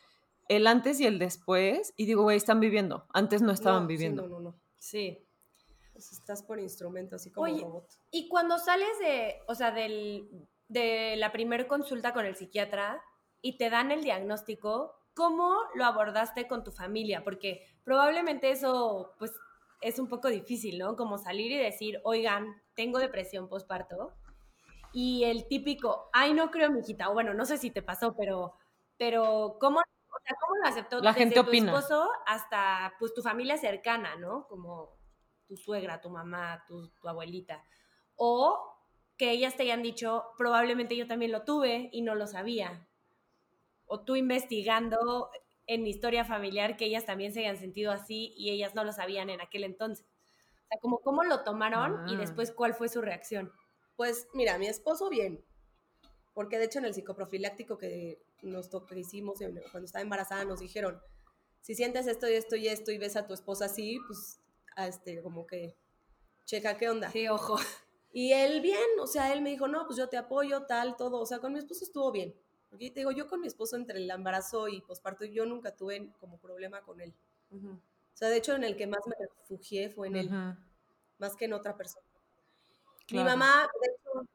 el 0.48 0.66
antes 0.66 0.98
y 0.98 1.07
el 1.07 1.20
después 1.20 1.94
y 1.96 2.07
digo, 2.07 2.24
güey, 2.24 2.37
están 2.37 2.59
viviendo. 2.59 3.07
Antes 3.14 3.40
no 3.40 3.53
estaban 3.53 3.87
viviendo. 3.87 4.24
Sí, 4.24 4.29
no, 4.29 4.40
no, 4.40 4.50
no. 4.50 4.61
Sí. 4.77 5.24
Pues 5.92 6.11
estás 6.11 6.42
por 6.42 6.59
instrumento, 6.59 7.14
así 7.14 7.31
como 7.31 7.44
Oye, 7.44 7.62
robot. 7.62 7.88
Y 8.11 8.27
cuando 8.27 8.59
sales 8.59 8.88
de, 8.98 9.37
o 9.46 9.55
sea, 9.55 9.70
del, 9.70 10.29
de 10.66 11.14
la 11.16 11.31
primer 11.31 11.68
consulta 11.68 12.12
con 12.12 12.27
el 12.27 12.35
psiquiatra 12.35 13.00
y 13.40 13.57
te 13.57 13.70
dan 13.70 13.92
el 13.92 14.03
diagnóstico, 14.03 14.96
¿cómo 15.14 15.55
lo 15.77 15.85
abordaste 15.85 16.48
con 16.48 16.64
tu 16.64 16.72
familia? 16.72 17.22
Porque 17.22 17.64
probablemente 17.85 18.50
eso, 18.50 19.14
pues, 19.20 19.31
es 19.81 20.00
un 20.00 20.09
poco 20.09 20.27
difícil, 20.27 20.77
¿no? 20.77 20.96
Como 20.96 21.18
salir 21.18 21.53
y 21.53 21.59
decir, 21.59 22.00
oigan, 22.03 22.61
tengo 22.74 22.98
depresión 22.98 23.48
postparto. 23.48 24.12
Y 24.94 25.24
el 25.24 25.48
típico, 25.48 26.09
ay, 26.12 26.33
no 26.35 26.50
creo, 26.50 26.70
mijita. 26.70 27.11
O 27.11 27.14
bueno, 27.14 27.35
no 27.35 27.44
sé 27.44 27.59
si 27.59 27.70
te 27.70 27.83
pasó, 27.83 28.14
pero, 28.16 28.54
pero 28.96 29.57
¿cómo, 29.61 29.80
o 29.80 30.18
sea, 30.24 30.37
¿cómo 30.40 30.57
lo 30.62 30.68
aceptó 30.68 31.00
La 31.00 31.11
desde 31.12 31.20
gente 31.20 31.35
tu 31.35 31.40
opina. 31.42 31.72
esposo 31.72 32.09
hasta, 32.26 32.94
pues, 33.00 33.12
tu 33.12 33.20
familia 33.22 33.59
cercana, 33.59 34.16
¿no? 34.16 34.46
Como 34.46 34.96
tu 35.46 35.57
suegra, 35.57 36.00
tu 36.00 36.11
mamá, 36.11 36.64
tu, 36.68 36.88
tu 37.00 37.09
abuelita. 37.09 37.64
O 38.16 38.70
que 39.18 39.30
ellas 39.33 39.57
te 39.57 39.64
hayan 39.64 39.83
dicho, 39.83 40.24
probablemente 40.38 40.96
yo 40.96 41.07
también 41.09 41.33
lo 41.33 41.42
tuve 41.44 41.88
y 41.92 42.02
no 42.02 42.14
lo 42.14 42.26
sabía. 42.28 42.88
O 43.87 44.00
tú 44.04 44.16
investigando 44.16 45.30
en 45.66 45.83
mi 45.83 45.90
historia 45.90 46.24
familiar 46.24 46.76
que 46.76 46.85
ellas 46.87 47.04
también 47.07 47.33
se 47.33 47.40
hayan 47.40 47.57
sentido 47.59 47.90
así 47.92 48.33
y 48.37 48.50
ellas 48.50 48.74
no 48.74 48.85
lo 48.85 48.92
sabían 48.92 49.30
en 49.30 49.40
aquel 49.40 49.64
entonces. 49.64 50.07
O 50.07 50.66
sea, 50.68 50.78
como 50.80 51.00
cómo 51.00 51.24
lo 51.24 51.42
tomaron 51.44 52.09
y 52.09 52.14
Ah. 52.14 52.18
después 52.18 52.52
cuál 52.52 52.74
fue 52.74 52.88
su 52.88 53.02
reacción. 53.02 53.52
Pues 53.96 54.26
mira, 54.35 54.59
mi 54.59 54.66
esposo 54.66 55.09
bien, 55.09 55.44
porque 56.35 56.59
de 56.59 56.64
hecho 56.64 56.80
en 56.80 56.87
el 56.87 56.94
psicoprofiláctico 56.94 57.78
que 57.78 58.20
nos 58.42 58.68
que 58.68 58.98
hicimos 58.98 59.38
cuando 59.70 59.87
estaba 59.87 60.02
embarazada 60.02 60.44
nos 60.44 60.61
dijeron, 60.61 61.00
si 61.61 61.74
sientes 61.74 62.07
esto 62.07 62.28
y 62.28 62.35
esto 62.35 62.57
y 62.57 62.68
esto 62.68 62.90
y 62.90 62.98
ves 62.98 63.16
a 63.16 63.26
tu 63.26 63.35
esposa 63.35 63.66
así, 63.66 63.98
pues 64.07 64.40
a 64.76 64.88
este, 64.88 65.22
como 65.22 65.46
que 65.46 65.76
checa 66.44 66.76
qué 66.76 66.90
onda. 66.90 67.11
Sí, 67.11 67.28
ojo. 67.28 67.57
Y 68.12 68.33
él 68.33 68.61
bien, 68.61 68.78
o 69.00 69.07
sea, 69.07 69.33
él 69.33 69.42
me 69.42 69.50
dijo, 69.50 69.66
no, 69.66 69.87
pues 69.87 69.96
yo 69.98 70.09
te 70.09 70.16
apoyo, 70.16 70.66
tal, 70.66 70.96
todo, 70.96 71.20
o 71.20 71.26
sea, 71.26 71.38
con 71.38 71.52
mi 71.52 71.59
esposo 71.59 71.85
estuvo 71.85 72.12
bien. 72.12 72.35
Porque 72.70 72.90
te 72.90 73.00
digo, 73.00 73.12
yo 73.12 73.26
con 73.28 73.40
mi 73.40 73.46
esposo 73.46 73.76
entre 73.76 73.98
el 73.98 74.11
embarazo 74.11 74.68
y 74.68 74.80
posparto, 74.83 75.24
yo 75.24 75.46
nunca 75.46 75.74
tuve 75.74 76.12
como 76.20 76.38
problema 76.38 76.83
con 76.83 77.00
él. 77.00 77.14
O 77.50 78.16
sea, 78.16 78.28
de 78.28 78.37
hecho, 78.37 78.54
en 78.54 78.64
el 78.64 78.76
que 78.76 78.87
más 78.87 79.00
me 79.07 79.14
refugié 79.18 79.90
fue 79.90 80.09
en 80.09 80.16
él, 80.16 80.30
más 81.18 81.37
que 81.37 81.46
en 81.46 81.52
otra 81.54 81.76
persona. 81.76 82.07
Claro. 83.06 83.24
Mi 83.24 83.30
mamá, 83.30 83.68
de 83.82 83.90
hecho, 83.90 84.28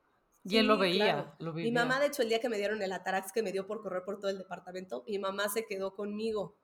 Y 0.44 0.58
él 0.58 0.68
lo 0.68 0.78
veía, 0.78 1.14
claro. 1.14 1.36
lo 1.40 1.54
Mi 1.54 1.72
mamá, 1.72 2.00
de 2.00 2.08
hecho, 2.08 2.22
el 2.22 2.30
día 2.30 2.40
que 2.40 2.50
me 2.50 2.58
dieron 2.58 2.82
el 2.82 2.92
atarax 2.92 3.32
que 3.32 3.44
me 3.44 3.52
dio 3.52 3.68
por 3.68 3.82
correr 3.82 4.04
por 4.04 4.20
todo 4.20 4.30
el 4.32 4.38
departamento, 4.38 5.04
mi 5.08 5.20
mamá 5.20 5.50
se 5.50 5.66
quedó 5.66 5.96
conmigo. 5.96 6.56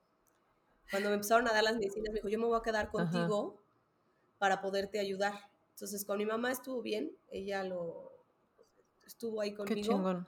Cuando 0.92 1.10
me 1.10 1.16
empezaron 1.16 1.48
a 1.48 1.54
dar 1.54 1.64
las 1.64 1.76
medicinas, 1.76 2.10
me 2.10 2.16
dijo, 2.20 2.30
yo 2.30 2.40
me 2.40 2.46
voy 2.46 2.58
a 2.58 2.62
quedar 2.62 2.90
contigo 2.92 3.62
para 4.38 4.62
poderte 4.62 5.00
ayudar. 5.00 5.34
Entonces, 5.72 6.06
con 6.06 6.18
mi 6.18 6.26
mamá 6.26 6.52
estuvo 6.52 6.82
bien, 6.82 7.12
ella 7.30 7.64
lo 7.64 8.12
estuvo 9.06 9.42
ahí 9.42 9.52
Qué 9.52 9.58
conmigo. 9.58 9.94
chingón. 9.94 10.28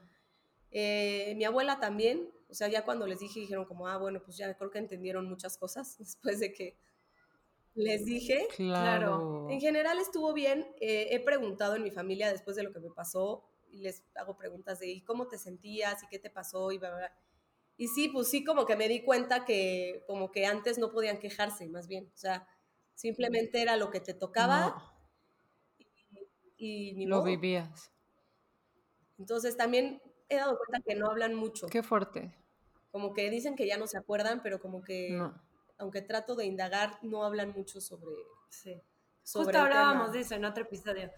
Eh, 0.72 1.34
mi 1.38 1.46
abuela 1.46 1.80
también, 1.80 2.30
o 2.50 2.54
sea, 2.54 2.68
ya 2.68 2.84
cuando 2.84 3.08
les 3.08 3.20
dije, 3.20 3.40
dijeron 3.40 3.66
como, 3.66 3.88
ah, 3.88 3.98
bueno, 3.98 4.22
pues 4.24 4.38
ya 4.38 4.54
creo 4.58 4.70
que 4.72 4.80
entendieron 4.80 5.28
muchas 5.28 5.58
cosas 5.58 5.98
después 6.00 6.40
de 6.40 6.54
que 6.54 6.78
les 7.78 8.06
dije. 8.06 8.48
Claro. 8.56 9.48
En 9.50 9.60
general 9.62 10.00
estuvo 10.00 10.34
bien. 10.34 10.68
eh, 10.82 11.08
he 11.12 11.20
preguntado 11.20 11.76
en 11.76 11.84
mi 11.84 11.92
familia 11.92 12.32
después 12.32 12.56
de 12.58 12.64
lo 12.64 12.74
que 12.74 12.80
me 12.80 12.90
pasó 12.92 13.50
y 13.72 13.82
les 13.82 14.04
hago 14.16 14.38
preguntas 14.38 14.80
de 14.80 14.88
¿y 14.90 15.02
cómo 15.04 15.28
te 15.28 15.38
sentías 15.38 16.04
y 16.04 16.08
qué 16.08 16.20
te 16.20 16.30
pasó 16.30 16.72
y 16.72 16.78
bla, 16.78 16.90
bla, 16.90 16.98
bla. 17.00 17.14
Y 17.78 17.88
sí, 17.90 18.10
pues 18.10 18.30
sí, 18.30 18.44
como 18.44 18.66
que 18.66 18.76
me 18.76 18.88
di 18.88 19.04
cuenta 19.04 19.46
que 19.46 20.04
como 20.08 20.32
que 20.32 20.46
antes 20.46 20.78
no 20.80 20.92
podían 20.92 21.20
quejarse, 21.20 21.68
más 21.70 21.88
bien. 21.88 22.12
O 22.14 22.18
sea, 22.18 22.48
simplemente 22.96 23.62
era 23.62 23.76
lo 23.78 23.92
que 23.92 24.00
te 24.00 24.14
tocaba 24.16 24.70
No, 24.70 24.98
y 26.58 26.94
ni 26.94 27.06
lo 27.06 27.18
modo. 27.18 27.26
vivías. 27.26 27.92
Entonces 29.20 29.58
también 29.58 30.02
he 30.30 30.38
dado 30.38 30.58
cuenta 30.58 30.80
que 30.86 30.96
no 30.96 31.08
hablan 31.10 31.36
mucho. 31.36 31.68
Qué 31.68 31.84
fuerte. 31.84 32.34
Como 32.92 33.14
que 33.14 33.30
dicen 33.30 33.56
que 33.56 33.68
ya 33.68 33.78
no 33.78 33.86
se 33.88 33.98
acuerdan, 33.98 34.42
pero 34.42 34.60
como 34.60 34.82
que 34.82 35.10
No. 35.12 35.40
Aunque 35.78 36.02
trato 36.02 36.36
de 36.36 36.46
indagar, 36.46 37.00
no 37.02 37.24
hablan 37.24 37.52
mucho 37.52 37.82
sobre, 37.82 38.16
Sí. 38.50 38.82
sobre 39.24 39.46
Justo 39.46 39.60
hablábamos 39.60 40.12
de 40.14 40.22
eso 40.22 40.36
en 40.36 40.46
otro 40.46 40.64
episodio. 40.64 41.12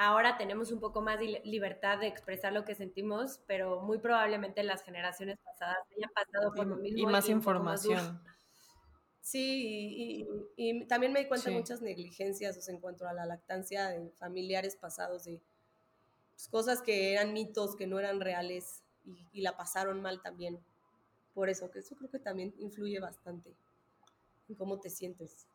Ahora 0.00 0.36
tenemos 0.38 0.70
un 0.70 0.78
poco 0.78 1.00
más 1.00 1.18
de 1.18 1.40
libertad 1.44 1.98
de 1.98 2.06
expresar 2.06 2.52
lo 2.52 2.64
que 2.64 2.76
sentimos, 2.76 3.40
pero 3.48 3.80
muy 3.80 3.98
probablemente 3.98 4.62
las 4.62 4.82
generaciones 4.84 5.38
pasadas 5.44 5.78
hayan 5.96 6.10
pasado 6.12 6.54
por 6.54 6.66
lo 6.66 6.78
Y, 6.78 6.82
mismo. 6.82 6.98
y 6.98 7.06
más 7.12 7.28
información. 7.28 8.22
Sí, 9.20 9.96
y, 9.96 10.22
y- 10.56 10.80
y 10.80 10.84
también 10.86 11.12
me 11.12 11.18
di 11.20 11.26
cuenta 11.26 11.46
de 11.50 11.56
Sí. 11.56 11.58
muchas 11.60 11.82
negligencias 11.82 12.56
o 12.56 12.60
sea, 12.62 12.72
en 12.74 12.80
cuanto 12.80 13.06
a 13.08 13.12
la 13.12 13.26
lactancia 13.26 13.88
de 13.88 14.08
familiares 14.12 14.76
pasados, 14.76 15.24
de 15.24 15.42
pues, 16.30 16.48
cosas 16.48 16.80
que 16.80 17.12
eran 17.14 17.32
mitos, 17.32 17.74
que 17.76 17.86
no 17.88 17.98
eran 17.98 18.20
reales 18.20 18.84
y, 19.04 19.26
y 19.32 19.40
la 19.42 19.56
pasaron 19.56 20.00
mal 20.00 20.22
también. 20.22 20.60
Por 21.38 21.48
eso, 21.48 21.70
que 21.70 21.78
eso 21.78 21.94
creo 21.94 22.10
que 22.10 22.18
también 22.18 22.52
influye 22.58 22.98
bastante 22.98 23.54
en 24.48 24.56
cómo 24.56 24.80
te 24.80 24.90
sientes. 24.90 25.46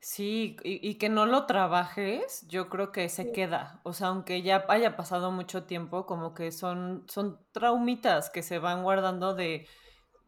Sí, 0.00 0.56
y, 0.64 0.88
y 0.88 0.94
que 0.94 1.10
no 1.10 1.26
lo 1.26 1.44
trabajes, 1.44 2.46
yo 2.48 2.70
creo 2.70 2.90
que 2.90 3.10
se 3.10 3.30
queda. 3.30 3.82
O 3.82 3.92
sea, 3.92 4.06
aunque 4.06 4.40
ya 4.40 4.64
haya 4.70 4.96
pasado 4.96 5.30
mucho 5.30 5.64
tiempo, 5.64 6.06
como 6.06 6.32
que 6.32 6.50
son, 6.50 7.04
son 7.10 7.38
traumitas 7.52 8.30
que 8.30 8.42
se 8.42 8.58
van 8.58 8.82
guardando 8.82 9.34
de, 9.34 9.66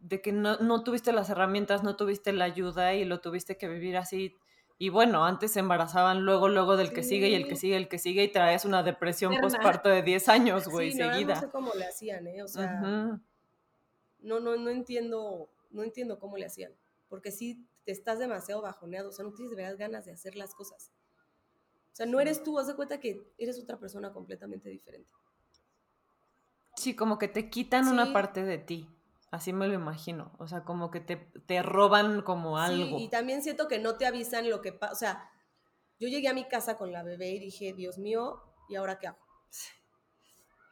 de 0.00 0.20
que 0.20 0.32
no, 0.32 0.58
no 0.58 0.84
tuviste 0.84 1.14
las 1.14 1.30
herramientas, 1.30 1.82
no 1.82 1.96
tuviste 1.96 2.34
la 2.34 2.44
ayuda 2.44 2.92
y 2.92 3.06
lo 3.06 3.22
tuviste 3.22 3.56
que 3.56 3.68
vivir 3.68 3.96
así. 3.96 4.34
Y 4.76 4.90
bueno, 4.90 5.24
antes 5.24 5.52
se 5.52 5.60
embarazaban 5.60 6.26
luego, 6.26 6.50
luego 6.50 6.76
del 6.76 6.92
que 6.92 7.02
sigue 7.02 7.30
y 7.30 7.34
el 7.36 7.48
que 7.48 7.56
sigue, 7.56 7.78
el 7.78 7.88
que 7.88 7.98
sigue 7.98 8.24
y 8.24 8.28
traes 8.28 8.66
una 8.66 8.82
depresión 8.82 9.34
postparto 9.40 9.88
de 9.88 10.02
10 10.02 10.28
años, 10.28 10.68
güey, 10.68 10.92
sí, 10.92 10.98
verdad 10.98 11.12
seguida. 11.14 11.34
no 11.36 11.40
sé 11.40 11.48
cómo 11.48 11.72
le 11.72 11.86
hacían, 11.86 12.26
¿eh? 12.26 12.42
O 12.42 12.48
sea. 12.48 13.18
No, 14.26 14.40
no, 14.40 14.56
no 14.56 14.70
entiendo, 14.70 15.48
no 15.70 15.82
entiendo 15.82 16.18
cómo 16.18 16.36
le 16.36 16.46
hacían. 16.46 16.72
Porque 17.08 17.30
sí 17.30 17.66
te 17.84 17.92
estás 17.92 18.18
demasiado 18.18 18.60
bajoneado, 18.62 19.10
o 19.10 19.12
sea, 19.12 19.24
no 19.24 19.32
tienes 19.32 19.50
de 19.50 19.62
verdad 19.62 19.78
ganas 19.78 20.04
de 20.04 20.12
hacer 20.12 20.34
las 20.34 20.54
cosas. 20.54 20.92
O 21.92 21.96
sea, 21.96 22.06
no 22.06 22.20
eres 22.20 22.42
tú, 22.42 22.58
haz 22.58 22.66
de 22.66 22.74
cuenta 22.74 23.00
que 23.00 23.32
eres 23.38 23.58
otra 23.58 23.78
persona 23.78 24.12
completamente 24.12 24.68
diferente. 24.68 25.10
Sí, 26.74 26.94
como 26.94 27.18
que 27.18 27.28
te 27.28 27.48
quitan 27.48 27.88
una 27.88 28.12
parte 28.12 28.44
de 28.44 28.58
ti. 28.58 28.90
Así 29.30 29.52
me 29.52 29.66
lo 29.66 29.74
imagino. 29.74 30.32
O 30.38 30.46
sea, 30.46 30.64
como 30.64 30.90
que 30.90 31.00
te, 31.00 31.16
te 31.16 31.62
roban 31.62 32.22
como 32.22 32.58
algo. 32.58 32.98
Sí, 32.98 33.04
y 33.04 33.08
también 33.08 33.42
siento 33.42 33.66
que 33.68 33.78
no 33.78 33.96
te 33.96 34.06
avisan 34.06 34.50
lo 34.50 34.60
que 34.60 34.72
pasa. 34.72 34.92
O 34.92 34.96
sea, 34.96 35.30
yo 35.98 36.08
llegué 36.08 36.28
a 36.28 36.34
mi 36.34 36.46
casa 36.48 36.76
con 36.76 36.92
la 36.92 37.02
bebé 37.02 37.30
y 37.30 37.38
dije, 37.38 37.72
Dios 37.72 37.96
mío, 37.98 38.42
¿y 38.68 38.74
ahora 38.74 38.98
qué 38.98 39.06
hago? 39.06 39.18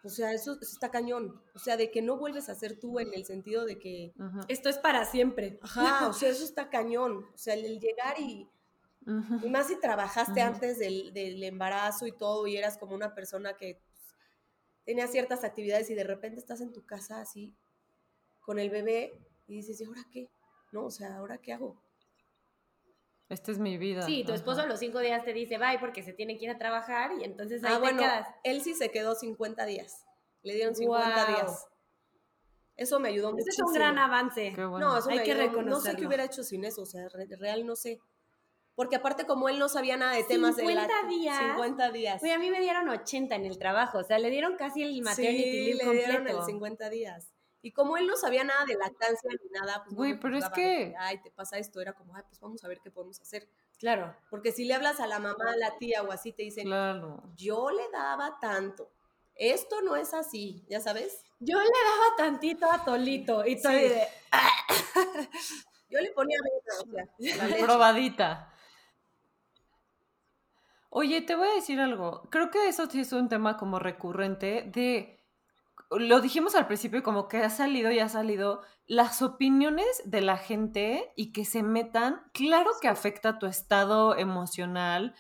O 0.05 0.11
sea, 0.11 0.33
eso, 0.33 0.53
eso 0.53 0.73
está 0.73 0.91
cañón. 0.91 1.41
O 1.55 1.59
sea, 1.59 1.77
de 1.77 1.91
que 1.91 2.03
no 2.03 2.19
vuelves 2.19 2.49
a 2.49 2.55
ser 2.55 2.79
tú 2.79 3.01
en 3.01 3.15
el 3.15 3.25
sentido 3.25 3.65
de 3.65 3.79
que, 3.79 4.13
Esto 4.49 4.69
es 4.69 4.79
para 4.79 5.05
siempre. 5.07 5.59
ajá, 5.63 6.09
o 6.09 6.13
sea, 6.13 6.29
eso 6.29 6.45
está 6.45 6.69
cañón. 6.69 7.25
O 7.35 7.39
sea, 7.39 7.55
el, 7.55 7.81
llegar 7.81 8.21
y, 8.21 8.49
y 9.43 9.49
más 9.49 9.69
si 9.69 9.81
trabajaste 9.81 10.43
antes 10.43 10.79
del, 10.79 11.13
del 11.15 11.43
embarazo 11.43 12.07
y 12.07 12.13
todo 12.13 12.47
y 12.47 12.57
eras 12.57 12.77
como 12.77 12.95
una 12.95 13.15
persona 13.15 13.55
que 13.55 13.81
pues, 13.83 14.15
tenía 14.85 15.07
ciertas 15.07 15.43
actividades 15.43 15.89
y 15.91 15.95
de 15.95 16.05
repente 16.05 16.39
estás 16.39 16.61
en 16.61 16.73
tu 16.73 16.85
casa 16.85 17.21
así 17.21 17.55
con 18.41 18.59
el 18.59 18.69
bebé 18.69 19.19
y 19.47 19.57
dices, 19.57 19.81
¿y 19.81 19.85
ahora 19.85 20.05
qué? 20.13 20.29
¿No? 20.73 20.85
O 20.85 20.91
sea, 20.91 21.17
¿ahora 21.17 21.39
qué 21.39 21.53
hago? 21.53 21.83
Esta 23.35 23.53
es 23.53 23.59
mi 23.59 23.77
vida. 23.77 24.03
Sí, 24.03 24.25
tu 24.25 24.33
esposo 24.33 24.61
a 24.61 24.63
ajá. 24.63 24.71
los 24.71 24.79
cinco 24.81 25.01
días 25.01 25.25
te 25.25 25.33
dice 25.33 25.59
bye 25.59 25.79
porque 25.79 26.03
se 26.03 26.13
tiene 26.13 26.39
que 26.39 26.45
ir 26.47 26.51
a 26.51 26.57
trabajar 26.59 27.11
y 27.21 27.25
entonces 27.25 27.63
ahí 27.65 27.73
Ah, 27.73 27.77
te 27.77 27.81
bueno, 27.81 27.99
quedas. 27.99 28.29
él 28.45 28.63
sí 28.63 28.75
se 28.75 28.91
quedó 28.91 29.15
50 29.15 29.67
días. 29.67 30.05
Le 30.43 30.55
dieron 30.55 30.75
50 30.75 31.13
Guau. 31.15 31.27
días. 31.37 31.67
Eso 32.77 32.99
me 32.99 33.09
ayudó 33.09 33.29
Ese 33.29 33.37
muchísimo. 33.37 33.67
es 33.69 33.69
un 33.69 33.75
gran 33.75 33.99
avance. 33.99 34.53
Qué 34.55 34.65
bueno. 34.65 34.89
No, 34.93 34.99
eso 34.99 35.11
Hay 35.11 35.19
me 35.19 35.25
que 35.25 35.33
ayudó. 35.33 35.63
No 35.63 35.81
sé 35.81 35.95
qué 35.97 36.07
hubiera 36.07 36.25
hecho 36.25 36.43
sin 36.43 36.65
eso, 36.65 36.83
o 36.83 36.87
sea, 36.87 37.09
re- 37.09 37.29
real 37.39 37.65
no 37.67 37.77
sé. 37.77 38.01
porque 38.75 38.97
aparte 38.97 39.25
como 39.27 39.49
él 39.49 39.59
no 39.61 39.69
sabía 39.69 39.97
nada 39.97 40.15
de 40.17 40.25
temas 40.25 40.57
de 40.57 40.65
la... 40.65 40.83
50 40.83 41.09
días. 41.09 41.39
50 41.39 41.91
días. 41.93 42.23
Oye, 42.23 42.33
a 42.33 42.39
mí 42.41 42.51
me 42.51 42.61
dieron 42.61 42.89
80 42.89 43.35
en 43.37 43.45
el 43.47 43.57
trabajo, 43.59 43.99
o 43.99 44.03
sea, 44.05 44.19
le 44.19 44.31
dieron 44.31 44.57
casi 44.57 44.83
el 44.83 45.01
maternity 45.03 45.43
sí, 45.45 45.75
leave 45.75 45.85
le 45.85 45.93
dieron 45.93 46.17
completo. 46.17 46.41
el 46.41 46.47
50 46.47 46.91
días. 46.91 47.34
Y 47.65 47.73
como 47.73 47.97
él 47.97 48.07
no 48.07 48.15
sabía 48.19 48.45
nada 48.45 48.67
de 48.67 48.75
lactancia 48.77 49.31
ni 49.43 49.49
nada, 49.59 49.83
pues 49.83 49.93
no 49.93 49.97
Güey, 49.97 50.13
me 50.13 50.19
pero 50.19 50.37
es 50.37 50.45
de 50.45 50.51
que- 50.53 50.95
Ay, 50.99 51.23
te 51.23 51.31
pasa 51.31 51.57
esto, 51.57 51.81
era 51.81 51.95
como, 51.95 52.15
ay, 52.15 52.23
pues 52.29 52.39
vamos 52.39 52.63
a 52.63 52.69
ver 52.69 52.79
qué 52.83 52.91
podemos 52.91 53.19
hacer. 53.23 53.49
Claro. 53.79 54.15
Porque 54.29 54.53
si 54.53 54.67
le 54.67 54.75
hablas 54.75 55.01
a 55.01 55.07
la 55.07 55.19
mamá, 55.19 55.53
a 55.53 55.57
la 55.57 55.79
tía 55.79 56.03
o 56.03 56.13
así, 56.13 56.33
te 56.33 56.43
dicen, 56.43 56.67
Claro. 56.67 57.23
yo 57.37 57.71
le 57.71 57.89
daba 57.91 58.39
tanto. 58.39 58.91
Esto 59.35 59.81
no 59.81 59.97
es 59.97 60.13
así, 60.13 60.67
¿ya 60.69 60.81
sabes? 60.81 61.25
Yo 61.41 61.59
le 61.59 61.65
daba 61.71 62.17
tantito 62.19 62.71
a 62.71 62.85
Tolito 62.85 63.47
y 63.47 63.61
Toli 63.61 63.79
Sí. 63.79 63.89
de, 63.89 64.09
Yo 65.89 66.01
le 66.01 66.11
ponía 66.13 66.37
avena, 66.39 66.83
o 66.83 67.19
sea, 67.19 67.49
la. 67.61 67.65
Probadita. 67.65 68.53
Oye, 70.91 71.23
te 71.23 71.35
voy 71.35 71.49
a 71.49 71.55
decir 71.55 71.81
algo. 71.81 72.29
Creo 72.31 72.51
que 72.51 72.69
eso 72.69 72.87
sí 72.91 73.01
es 73.01 73.13
un 73.13 73.29
tema 73.31 73.57
como 73.57 73.79
recurrente 73.79 74.63
de, 74.73 75.24
lo 75.99 76.21
dijimos 76.21 76.55
al 76.55 76.67
principio, 76.67 77.03
como 77.03 77.29
que 77.29 77.39
ha 77.39 77.51
salido 77.51 77.91
y 77.91 77.99
ha 77.99 78.09
salido, 78.09 78.63
las 78.87 79.23
opiniones 79.23 79.87
de 80.05 80.21
la 80.21 80.37
gente 80.37 81.13
y 81.17 81.33
que 81.33 81.45
se 81.45 81.63
metan, 81.63 82.23
claro 82.33 82.71
que 82.81 82.89
afecta 82.89 83.39
tu 83.39 83.47
estado 83.47 84.17
emocional, 84.17 85.15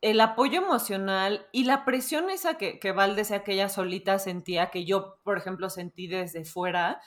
el 0.00 0.20
apoyo 0.20 0.60
emocional 0.62 1.46
y 1.52 1.64
la 1.64 1.84
presión 1.84 2.30
esa 2.30 2.54
que, 2.58 2.78
que 2.80 2.92
Val 2.92 3.16
decía 3.16 3.44
que 3.44 3.52
ella 3.52 3.68
solita 3.68 4.18
sentía, 4.18 4.70
que 4.70 4.84
yo, 4.84 5.18
por 5.22 5.38
ejemplo, 5.38 5.70
sentí 5.70 6.08
desde 6.08 6.44
fuera, 6.44 7.00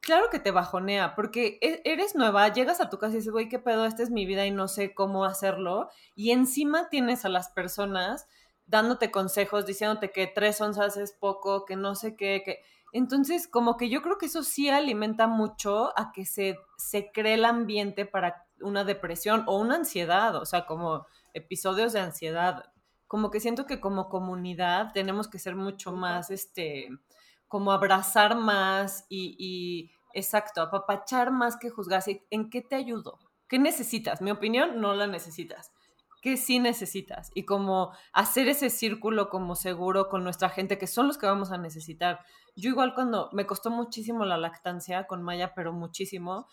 claro 0.00 0.28
que 0.30 0.38
te 0.38 0.50
bajonea, 0.50 1.14
porque 1.14 1.58
e- 1.62 1.80
eres 1.84 2.14
nueva, 2.14 2.52
llegas 2.52 2.80
a 2.80 2.90
tu 2.90 2.98
casa 2.98 3.14
y 3.14 3.16
dices, 3.18 3.32
güey, 3.32 3.48
qué 3.48 3.58
pedo, 3.58 3.86
esta 3.86 4.02
es 4.02 4.10
mi 4.10 4.26
vida 4.26 4.46
y 4.46 4.50
no 4.50 4.68
sé 4.68 4.94
cómo 4.94 5.24
hacerlo, 5.24 5.88
y 6.14 6.32
encima 6.32 6.90
tienes 6.90 7.24
a 7.24 7.30
las 7.30 7.48
personas 7.50 8.26
dándote 8.66 9.10
consejos, 9.10 9.66
diciéndote 9.66 10.10
que 10.10 10.26
tres 10.26 10.60
onzas 10.60 10.96
es 10.96 11.12
poco, 11.12 11.64
que 11.64 11.76
no 11.76 11.94
sé 11.94 12.16
qué, 12.16 12.42
que... 12.44 12.60
Entonces, 12.94 13.48
como 13.48 13.78
que 13.78 13.88
yo 13.88 14.02
creo 14.02 14.18
que 14.18 14.26
eso 14.26 14.42
sí 14.42 14.68
alimenta 14.68 15.26
mucho 15.26 15.98
a 15.98 16.12
que 16.12 16.26
se, 16.26 16.58
se 16.76 17.10
cree 17.10 17.34
el 17.34 17.46
ambiente 17.46 18.04
para 18.04 18.46
una 18.60 18.84
depresión 18.84 19.44
o 19.46 19.58
una 19.58 19.76
ansiedad, 19.76 20.36
o 20.36 20.44
sea, 20.44 20.66
como 20.66 21.06
episodios 21.32 21.92
de 21.92 22.00
ansiedad. 22.00 22.70
Como 23.06 23.30
que 23.30 23.40
siento 23.40 23.66
que 23.66 23.80
como 23.80 24.08
comunidad 24.08 24.92
tenemos 24.92 25.28
que 25.28 25.38
ser 25.38 25.54
mucho 25.56 25.92
más, 25.92 26.30
este, 26.30 26.88
como 27.48 27.72
abrazar 27.72 28.36
más 28.36 29.06
y, 29.08 29.36
y, 29.38 29.90
exacto, 30.14 30.62
apapachar 30.62 31.30
más 31.30 31.56
que 31.56 31.70
juzgar. 31.70 32.02
¿En 32.30 32.50
qué 32.50 32.62
te 32.62 32.76
ayudo? 32.76 33.18
¿Qué 33.48 33.58
necesitas? 33.58 34.22
Mi 34.22 34.30
opinión, 34.30 34.80
no 34.80 34.94
la 34.94 35.06
necesitas. 35.06 35.72
¿Qué 36.22 36.36
sí 36.36 36.60
necesitas? 36.60 37.30
Y 37.34 37.44
como 37.44 37.92
hacer 38.12 38.48
ese 38.48 38.70
círculo 38.70 39.28
como 39.28 39.56
seguro 39.56 40.08
con 40.08 40.24
nuestra 40.24 40.48
gente, 40.48 40.78
que 40.78 40.86
son 40.86 41.08
los 41.08 41.18
que 41.18 41.26
vamos 41.26 41.50
a 41.50 41.58
necesitar. 41.58 42.20
Yo 42.56 42.70
igual 42.70 42.94
cuando 42.94 43.28
me 43.32 43.44
costó 43.44 43.70
muchísimo 43.70 44.24
la 44.24 44.38
lactancia 44.38 45.08
con 45.08 45.22
Maya, 45.22 45.52
pero 45.54 45.72
muchísimo, 45.72 46.46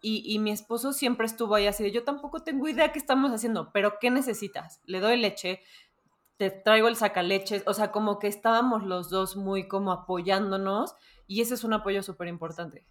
y, 0.00 0.22
y, 0.32 0.38
mi 0.38 0.50
esposo 0.50 0.92
siempre 0.92 1.26
estuvo 1.26 1.54
ahí 1.54 1.66
así 1.66 1.82
de, 1.82 1.90
yo 1.90 2.04
tampoco 2.04 2.42
tengo 2.42 2.68
idea 2.68 2.92
qué 2.92 2.98
estamos 2.98 3.32
haciendo, 3.32 3.72
pero 3.72 3.98
¿qué 3.98 4.10
necesitas? 4.10 4.80
Le 4.84 5.00
doy 5.00 5.16
leche, 5.16 5.60
te 6.36 6.50
traigo 6.50 6.88
el 6.88 6.96
sacaleches, 6.96 7.62
o 7.66 7.74
sea, 7.74 7.90
como 7.90 8.18
que 8.18 8.28
estábamos 8.28 8.84
los 8.84 9.10
dos 9.10 9.36
muy 9.36 9.68
como 9.68 9.92
apoyándonos 9.92 10.94
y 11.26 11.40
ese 11.40 11.54
es 11.54 11.64
un 11.64 11.72
apoyo 11.72 12.02
súper 12.02 12.28
importante. 12.28 12.86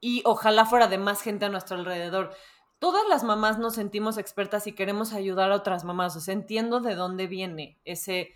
Y 0.00 0.22
ojalá 0.24 0.66
fuera 0.66 0.88
de 0.88 0.98
más 0.98 1.22
gente 1.22 1.46
a 1.46 1.48
nuestro 1.48 1.76
alrededor. 1.76 2.34
Todas 2.78 3.08
las 3.08 3.24
mamás 3.24 3.58
nos 3.58 3.74
sentimos 3.74 4.18
expertas 4.18 4.66
y 4.66 4.72
queremos 4.72 5.12
ayudar 5.12 5.50
a 5.50 5.56
otras 5.56 5.84
mamás, 5.84 6.16
o 6.16 6.20
sea, 6.20 6.34
entiendo 6.34 6.80
de 6.80 6.94
dónde 6.94 7.26
viene 7.26 7.78
ese, 7.84 8.34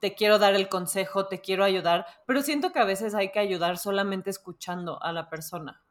te 0.00 0.14
quiero 0.14 0.38
dar 0.38 0.54
el 0.54 0.68
consejo, 0.68 1.26
te 1.28 1.40
quiero 1.40 1.64
ayudar, 1.64 2.06
pero 2.26 2.42
siento 2.42 2.72
que 2.72 2.78
a 2.78 2.84
veces 2.84 3.14
hay 3.14 3.30
que 3.30 3.38
ayudar 3.38 3.76
solamente 3.76 4.30
escuchando 4.30 5.02
a 5.02 5.12
la 5.12 5.28
persona 5.28 5.82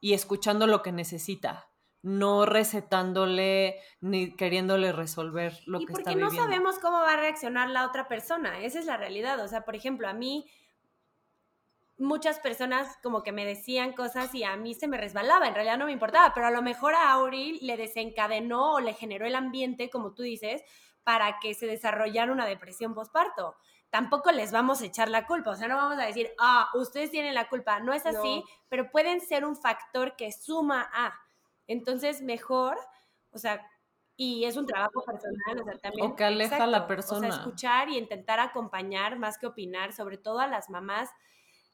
y 0.00 0.14
escuchando 0.14 0.66
lo 0.66 0.82
que 0.82 0.92
necesita, 0.92 1.68
no 2.02 2.46
recetándole 2.46 3.78
ni 4.00 4.34
queriéndole 4.34 4.92
resolver 4.92 5.60
lo 5.66 5.82
y 5.82 5.86
que 5.86 5.92
porque 5.92 6.10
está 6.10 6.18
no 6.18 6.30
viviendo. 6.30 6.42
sabemos 6.42 6.78
cómo 6.78 7.00
va 7.00 7.12
a 7.12 7.16
reaccionar 7.18 7.68
la 7.68 7.86
otra 7.86 8.08
persona, 8.08 8.60
esa 8.60 8.78
es 8.78 8.86
la 8.86 8.96
realidad. 8.96 9.38
O 9.44 9.48
sea, 9.48 9.66
por 9.66 9.76
ejemplo, 9.76 10.08
a 10.08 10.14
mí 10.14 10.46
muchas 12.00 12.38
personas 12.40 12.98
como 13.02 13.22
que 13.22 13.32
me 13.32 13.44
decían 13.44 13.92
cosas 13.92 14.34
y 14.34 14.42
a 14.42 14.56
mí 14.56 14.74
se 14.74 14.88
me 14.88 14.96
resbalaba, 14.96 15.46
en 15.46 15.54
realidad 15.54 15.78
no 15.78 15.86
me 15.86 15.92
importaba, 15.92 16.32
pero 16.34 16.46
a 16.46 16.50
lo 16.50 16.62
mejor 16.62 16.94
a 16.94 17.12
Auri 17.12 17.58
le 17.60 17.76
desencadenó 17.76 18.74
o 18.74 18.80
le 18.80 18.94
generó 18.94 19.26
el 19.26 19.34
ambiente, 19.34 19.90
como 19.90 20.14
tú 20.14 20.22
dices, 20.22 20.62
para 21.04 21.38
que 21.40 21.54
se 21.54 21.66
desarrollara 21.66 22.32
una 22.32 22.46
depresión 22.46 22.94
postparto. 22.94 23.56
Tampoco 23.90 24.30
les 24.30 24.52
vamos 24.52 24.82
a 24.82 24.86
echar 24.86 25.08
la 25.08 25.26
culpa, 25.26 25.50
o 25.50 25.56
sea, 25.56 25.68
no 25.68 25.76
vamos 25.76 25.98
a 25.98 26.06
decir, 26.06 26.30
ah, 26.38 26.70
ustedes 26.74 27.10
tienen 27.10 27.34
la 27.34 27.48
culpa, 27.48 27.80
no 27.80 27.92
es 27.92 28.06
así, 28.06 28.40
No. 28.40 28.44
pero 28.68 28.90
pueden 28.90 29.20
ser 29.20 29.44
un 29.44 29.56
factor 29.56 30.16
que 30.16 30.32
suma 30.32 30.88
a. 30.92 31.12
Entonces, 31.66 32.22
mejor, 32.22 32.78
o 33.32 33.38
sea, 33.38 33.66
y 34.16 34.44
es 34.44 34.56
un 34.56 34.66
trabajo 34.66 35.02
personal, 35.04 35.60
o 35.60 35.64
sea, 35.64 35.78
también. 35.78 36.10
O 36.12 36.14
que 36.14 36.24
aleja 36.24 36.62
a 36.62 36.66
la 36.66 36.86
persona. 36.86 37.28
O 37.28 37.32
sea, 37.32 37.40
escuchar 37.40 37.88
y 37.88 37.96
intentar 37.96 38.38
acompañar 38.38 39.18
más 39.18 39.38
que 39.38 39.46
opinar, 39.46 39.92
sobre 39.92 40.18
todo 40.18 40.40
a 40.40 40.46
las 40.46 40.68
mamás 40.70 41.10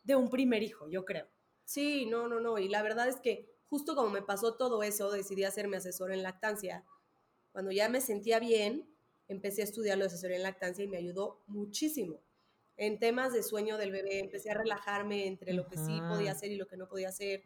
de 0.07 0.15
un 0.15 0.31
primer 0.31 0.63
hijo, 0.63 0.89
yo 0.89 1.05
creo. 1.05 1.27
Sí, 1.65 2.07
no, 2.07 2.29
no, 2.29 2.41
no. 2.41 2.59
Y 2.59 2.69
la 2.69 2.83
verdad 2.83 3.09
es 3.09 3.17
que 3.17 3.53
justo 3.67 3.97
como 3.97 4.09
me 4.11 4.23
pasó 4.23 4.55
todo 4.55 4.83
eso, 4.85 5.11
decidí 5.11 5.45
hacerme 5.45 5.77
asesor 5.77 6.13
en 6.13 6.23
lactancia. 6.23 6.85
Cuando 7.51 7.73
ya 7.73 7.89
me 7.89 8.01
sentía 8.01 8.39
bien, 8.39 8.89
empecé 9.27 9.63
a 9.63 9.65
estudiar 9.65 9.99
lo 9.99 10.05
de 10.05 10.09
asesoría 10.09 10.37
en 10.37 10.45
lactancia 10.45 10.85
y 10.85 10.89
me 10.89 10.97
ayudó 10.97 11.43
muchísimo. 11.49 12.23
En 12.77 13.01
temas 13.01 13.33
de 13.33 13.43
sueño 13.43 13.79
del 13.79 13.91
bebé, 13.91 14.21
empecé 14.21 14.51
a 14.51 14.55
relajarme 14.55 15.27
entre 15.27 15.53
lo 15.55 15.67
que 15.67 15.77
sí 15.77 16.01
podía 16.09 16.33
hacer 16.33 16.53
y 16.53 16.57
lo 16.57 16.69
que 16.69 16.77
no 16.77 16.89
podía 16.89 17.09
hacer, 17.09 17.43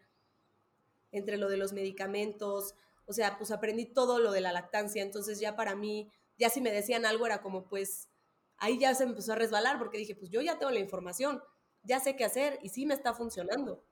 entre 1.12 1.38
lo 1.38 1.48
de 1.48 1.56
los 1.56 1.72
medicamentos. 1.72 2.74
O 3.06 3.14
sea, 3.14 3.38
pues 3.38 3.50
aprendí 3.50 3.86
todo 3.86 4.18
lo 4.18 4.32
de 4.32 4.42
la 4.42 4.52
lactancia. 4.52 5.02
Entonces 5.02 5.40
ya 5.40 5.56
para 5.56 5.74
mí, 5.74 6.10
ya 6.36 6.50
si 6.50 6.60
me 6.60 6.72
decían 6.72 7.06
algo 7.06 7.24
era 7.24 7.40
como 7.40 7.68
pues, 7.68 8.10
ahí 8.58 8.78
ya 8.78 8.94
se 8.94 9.04
me 9.04 9.12
empezó 9.12 9.32
a 9.32 9.36
resbalar 9.36 9.78
porque 9.78 9.96
dije, 9.96 10.14
pues 10.14 10.30
yo 10.30 10.42
ya 10.42 10.58
tengo 10.58 10.72
la 10.72 10.80
información, 10.80 11.40
ya 11.82 12.00
sé 12.00 12.16
qué 12.16 12.24
hacer 12.24 12.58
y 12.62 12.68
sí 12.70 12.86
me 12.86 12.94
está 12.94 13.14
funcionando. 13.14 13.84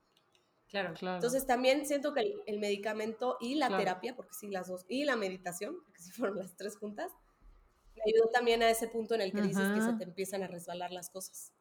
Claro. 0.68 0.94
Claro. 0.94 1.16
Entonces 1.16 1.46
también 1.46 1.86
siento 1.86 2.12
que 2.12 2.20
el, 2.20 2.42
el 2.46 2.58
medicamento 2.58 3.38
y 3.40 3.54
la 3.54 3.68
Claro. 3.68 3.82
terapia, 3.84 4.14
porque 4.16 4.34
sí 4.34 4.48
las 4.48 4.68
dos, 4.68 4.84
y 4.88 5.04
la 5.04 5.16
meditación, 5.16 5.76
porque 5.84 6.02
sí 6.02 6.10
fueron 6.12 6.38
las 6.38 6.56
tres 6.56 6.76
juntas, 6.76 7.10
me 7.96 8.02
ayudó 8.06 8.28
también 8.28 8.62
a 8.62 8.70
ese 8.70 8.86
punto 8.88 9.14
en 9.14 9.22
el 9.22 9.32
que 9.32 9.42
dices 9.42 9.68
que 9.74 9.80
se 9.80 9.92
te 9.94 10.04
empiezan 10.04 10.42
a 10.42 10.46
resbalar 10.46 10.92
las 10.92 11.10
cosas. 11.10 11.52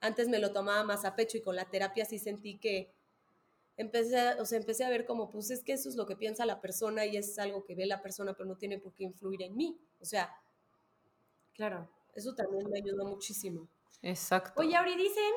Antes 0.00 0.28
me 0.28 0.38
lo 0.40 0.52
tomaba 0.52 0.82
más 0.84 1.04
a 1.04 1.14
pecho 1.16 1.38
y 1.38 1.42
con 1.42 1.54
la 1.56 1.70
terapia 1.70 2.04
sí 2.04 2.18
sentí 2.18 2.58
que 2.58 2.92
empecé, 3.76 4.18
a- 4.20 4.36
o 4.40 4.44
sea, 4.44 4.58
empecé 4.58 4.84
a 4.84 4.90
ver 4.90 5.06
como, 5.06 5.30
pues 5.30 5.50
es 5.50 5.62
que 5.64 5.72
eso 5.72 5.88
es 5.88 5.94
lo 5.96 6.04
que 6.06 6.16
piensa 6.16 6.44
la 6.44 6.60
persona 6.60 7.06
y 7.06 7.16
es 7.16 7.38
algo 7.38 7.64
que 7.64 7.74
ve 7.76 7.86
la 7.86 8.02
persona, 8.02 8.34
pero 8.34 8.46
no 8.48 8.56
tiene 8.58 8.78
por 8.78 8.92
qué 8.94 9.04
influir 9.04 9.42
en 9.42 9.56
mí. 9.56 9.78
O 10.00 10.04
sea, 10.04 10.34
Claro. 11.54 11.88
eso 12.14 12.34
también 12.34 12.68
me 12.68 12.78
ayudó 12.78 13.04
muchísimo. 13.06 13.68
Exacto. 14.02 14.60
Oye, 14.60 14.74
Auri, 14.76 14.96
dicen, 14.96 15.32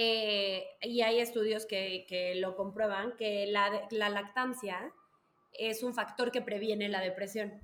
eh, 0.00 0.64
y 0.80 1.00
hay 1.02 1.18
estudios 1.18 1.66
que, 1.66 2.06
que 2.08 2.36
lo 2.36 2.54
comprueban, 2.54 3.16
que 3.16 3.46
la, 3.48 3.88
la 3.90 4.08
lactancia 4.08 4.94
es 5.52 5.82
un 5.82 5.92
factor 5.92 6.30
que 6.30 6.40
previene 6.40 6.88
la 6.88 7.00
depresión. 7.00 7.60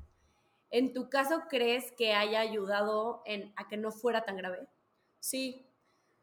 ¿En 0.70 0.92
tu 0.92 1.08
caso 1.08 1.44
crees 1.48 1.92
que 1.92 2.12
haya 2.12 2.40
ayudado 2.40 3.22
en, 3.24 3.52
a 3.54 3.68
que 3.68 3.76
no 3.76 3.92
fuera 3.92 4.24
tan 4.24 4.36
grave? 4.36 4.66
Sí, 5.20 5.70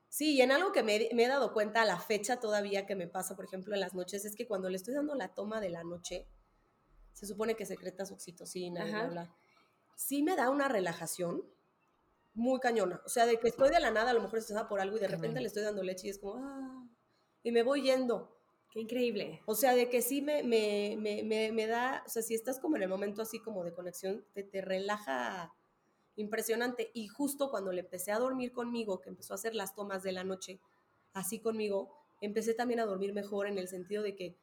sí, 0.09 0.35
y 0.35 0.41
en 0.41 0.51
algo 0.51 0.73
que 0.73 0.83
me, 0.83 1.07
me 1.13 1.23
he 1.23 1.27
dado 1.29 1.53
cuenta 1.53 1.81
a 1.81 1.85
la 1.85 1.97
fecha 1.97 2.41
todavía 2.41 2.85
que 2.85 2.95
me 2.95 3.07
pasa, 3.07 3.37
por 3.37 3.45
ejemplo, 3.45 3.73
en 3.73 3.79
las 3.79 3.93
noches, 3.93 4.25
es 4.25 4.35
que 4.35 4.47
cuando 4.47 4.69
le 4.69 4.75
estoy 4.75 4.93
dando 4.93 5.15
la 5.15 5.33
toma 5.33 5.61
de 5.61 5.69
la 5.69 5.85
noche, 5.85 6.27
se 7.13 7.25
supone 7.25 7.55
que 7.55 7.65
secretas 7.65 8.11
oxitocina, 8.11 8.83
bla, 8.83 9.07
bla. 9.07 9.35
Sí 9.95 10.23
me 10.23 10.35
da 10.35 10.49
una 10.49 10.67
relajación 10.67 11.43
muy 12.33 12.59
cañona. 12.59 13.01
O 13.05 13.09
sea, 13.09 13.25
de 13.25 13.39
que 13.39 13.47
estoy 13.49 13.69
de 13.69 13.79
la 13.79 13.91
nada, 13.91 14.11
a 14.11 14.13
lo 14.13 14.21
mejor 14.21 14.39
estresada 14.39 14.67
por 14.67 14.79
algo 14.79 14.97
y 14.97 14.99
de 14.99 15.07
repente 15.07 15.35
Cañón. 15.35 15.43
le 15.43 15.47
estoy 15.47 15.63
dando 15.63 15.83
leche 15.83 16.07
y 16.07 16.09
es 16.11 16.19
como, 16.19 16.35
ah, 16.37 16.87
y 17.43 17.51
me 17.51 17.63
voy 17.63 17.83
yendo. 17.83 18.37
Qué 18.71 18.79
increíble. 18.79 19.41
O 19.45 19.55
sea, 19.55 19.75
de 19.75 19.89
que 19.89 20.01
sí 20.01 20.21
me, 20.21 20.43
me, 20.43 20.95
me, 20.97 21.23
me, 21.23 21.51
me 21.51 21.67
da, 21.67 22.03
o 22.05 22.09
sea, 22.09 22.21
si 22.21 22.33
estás 22.35 22.59
como 22.59 22.77
en 22.77 22.83
el 22.83 22.89
momento 22.89 23.21
así 23.21 23.39
como 23.39 23.65
de 23.65 23.73
conexión, 23.73 24.25
te, 24.33 24.43
te 24.43 24.61
relaja 24.61 25.53
impresionante. 26.15 26.89
Y 26.93 27.07
justo 27.07 27.49
cuando 27.51 27.73
le 27.73 27.81
empecé 27.81 28.11
a 28.13 28.19
dormir 28.19 28.53
conmigo, 28.53 29.01
que 29.01 29.09
empezó 29.09 29.33
a 29.33 29.35
hacer 29.35 29.55
las 29.55 29.75
tomas 29.75 30.03
de 30.03 30.13
la 30.13 30.23
noche 30.23 30.61
así 31.13 31.39
conmigo, 31.41 31.93
empecé 32.21 32.53
también 32.53 32.79
a 32.79 32.85
dormir 32.85 33.13
mejor 33.13 33.47
en 33.47 33.57
el 33.57 33.67
sentido 33.67 34.03
de 34.03 34.15
que 34.15 34.37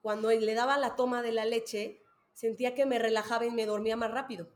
cuando 0.00 0.30
le 0.30 0.54
daba 0.54 0.78
la 0.78 0.94
toma 0.94 1.22
de 1.22 1.32
la 1.32 1.44
leche, 1.44 2.02
sentía 2.34 2.74
que 2.74 2.86
me 2.86 2.98
relajaba 2.98 3.46
y 3.46 3.50
me 3.50 3.66
dormía 3.66 3.96
más 3.96 4.10
rápido. 4.10 4.48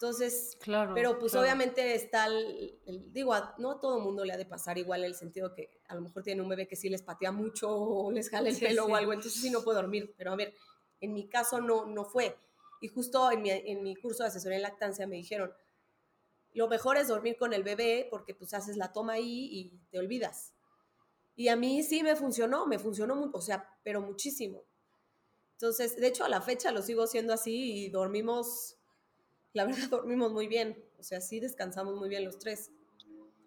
Entonces, 0.00 0.56
Claro. 0.62 0.94
pero 0.94 1.18
pues 1.18 1.32
claro. 1.32 1.44
obviamente 1.44 1.94
está 1.94 2.24
el, 2.26 2.80
el- 2.86 3.12
digo, 3.12 3.34
no 3.58 3.72
a 3.72 3.80
todo 3.80 4.00
mundo 4.00 4.24
le 4.24 4.32
ha 4.32 4.38
de 4.38 4.46
pasar 4.46 4.78
igual 4.78 5.04
el 5.04 5.14
sentido 5.14 5.52
que 5.52 5.82
a 5.88 5.94
lo 5.94 6.00
mejor 6.00 6.22
tiene 6.22 6.40
un 6.40 6.48
bebé 6.48 6.66
que 6.66 6.74
sí 6.74 6.88
les 6.88 7.02
patea 7.02 7.32
mucho 7.32 7.68
o 7.70 8.10
les 8.10 8.30
jala 8.30 8.48
el 8.48 8.54
Sí, 8.54 8.64
pelo 8.64 8.86
sí. 8.86 8.92
o 8.92 8.96
algo, 8.96 9.12
entonces 9.12 9.42
sí 9.42 9.50
no 9.50 9.62
puede 9.62 9.76
dormir. 9.76 10.14
Pero 10.16 10.32
a 10.32 10.36
ver, 10.36 10.54
En 11.02 11.12
mi 11.12 11.28
caso 11.28 11.60
no, 11.60 11.84
no 11.86 12.04
fue. 12.06 12.34
Y 12.80 12.88
justo 12.88 13.30
en 13.30 13.42
mi, 13.42 13.50
en 13.50 13.82
mi 13.82 13.94
curso 13.96 14.22
de 14.22 14.28
asesoría 14.28 14.56
en 14.56 14.62
lactancia 14.62 15.06
me 15.06 15.16
dijeron, 15.16 15.52
lo 16.52 16.66
mejor 16.68 16.96
es 16.96 17.08
dormir 17.08 17.36
con 17.36 17.52
el 17.52 17.62
bebé 17.62 18.06
porque 18.10 18.34
pues 18.34 18.54
haces 18.54 18.76
la 18.78 18.92
toma 18.92 19.14
ahí 19.14 19.48
y 19.52 19.78
te 19.90 19.98
olvidas. 19.98 20.54
Y 21.36 21.48
a 21.48 21.56
mí 21.56 21.82
sí 21.82 22.02
me 22.02 22.16
funcionó, 22.16 22.66
me 22.66 22.78
funcionó, 22.78 23.30
o 23.32 23.40
sea, 23.42 23.68
pero 23.82 24.00
muchísimo. 24.00 24.64
Entonces, 25.52 25.96
de 25.96 26.06
hecho, 26.08 26.24
a 26.24 26.28
la 26.30 26.40
fecha 26.40 26.72
lo 26.72 26.82
sigo 26.82 27.02
haciendo 27.04 27.32
así 27.34 27.84
y 27.84 27.88
dormimos, 27.90 28.76
la 29.52 29.64
verdad, 29.64 29.88
dormimos 29.90 30.32
muy 30.32 30.46
bien. 30.46 30.82
O 30.98 31.02
sea, 31.02 31.20
sí 31.20 31.40
descansamos 31.40 31.96
muy 31.96 32.08
bien 32.08 32.24
los 32.24 32.38
tres. 32.38 32.70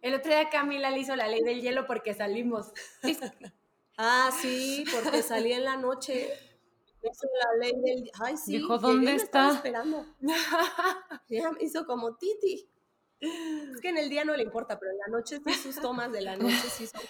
El 0.01 0.16
otro 0.16 0.32
día 0.32 0.49
Camila 0.49 0.89
le 0.91 0.99
hizo 0.99 1.16
la 1.16 1.28
ley 1.28 1.41
del 1.43 1.62
hielo 1.62 1.86
porque 1.86 2.14
salimos. 2.14 2.74
ah, 3.97 4.32
sí, 4.41 4.84
porque 4.93 5.24
salí 5.24 5.54
en 5.54 5.64
la 5.64 5.78
noche. 5.78 6.30
Hizo 7.01 7.28
la 7.41 7.58
ley 7.60 7.74
del... 7.82 8.12
Ay, 8.20 8.38
sí. 8.38 8.58
Dijo, 8.58 8.78
¿dónde 8.78 9.16
está? 9.16 9.51
esperando. 9.51 10.06
ya 11.30 11.51
me 11.51 11.64
hizo 11.64 11.86
como 11.86 12.16
Titi. 12.16 12.68
Es 13.20 13.80
que 13.82 13.89
en 13.89 13.97
el 13.97 14.10
día 14.10 14.26
no 14.26 14.36
le 14.36 14.43
importa, 14.43 14.78
pero 14.78 14.91
en 14.91 14.97
la 14.97 15.08
noche 15.08 15.39
sí 15.45 15.54
sus 15.54 15.80
tomas 15.80 16.12
de 16.12 16.22
la 16.22 16.36
noche 16.36 16.70
sí 16.70 16.88
son... 16.88 17.01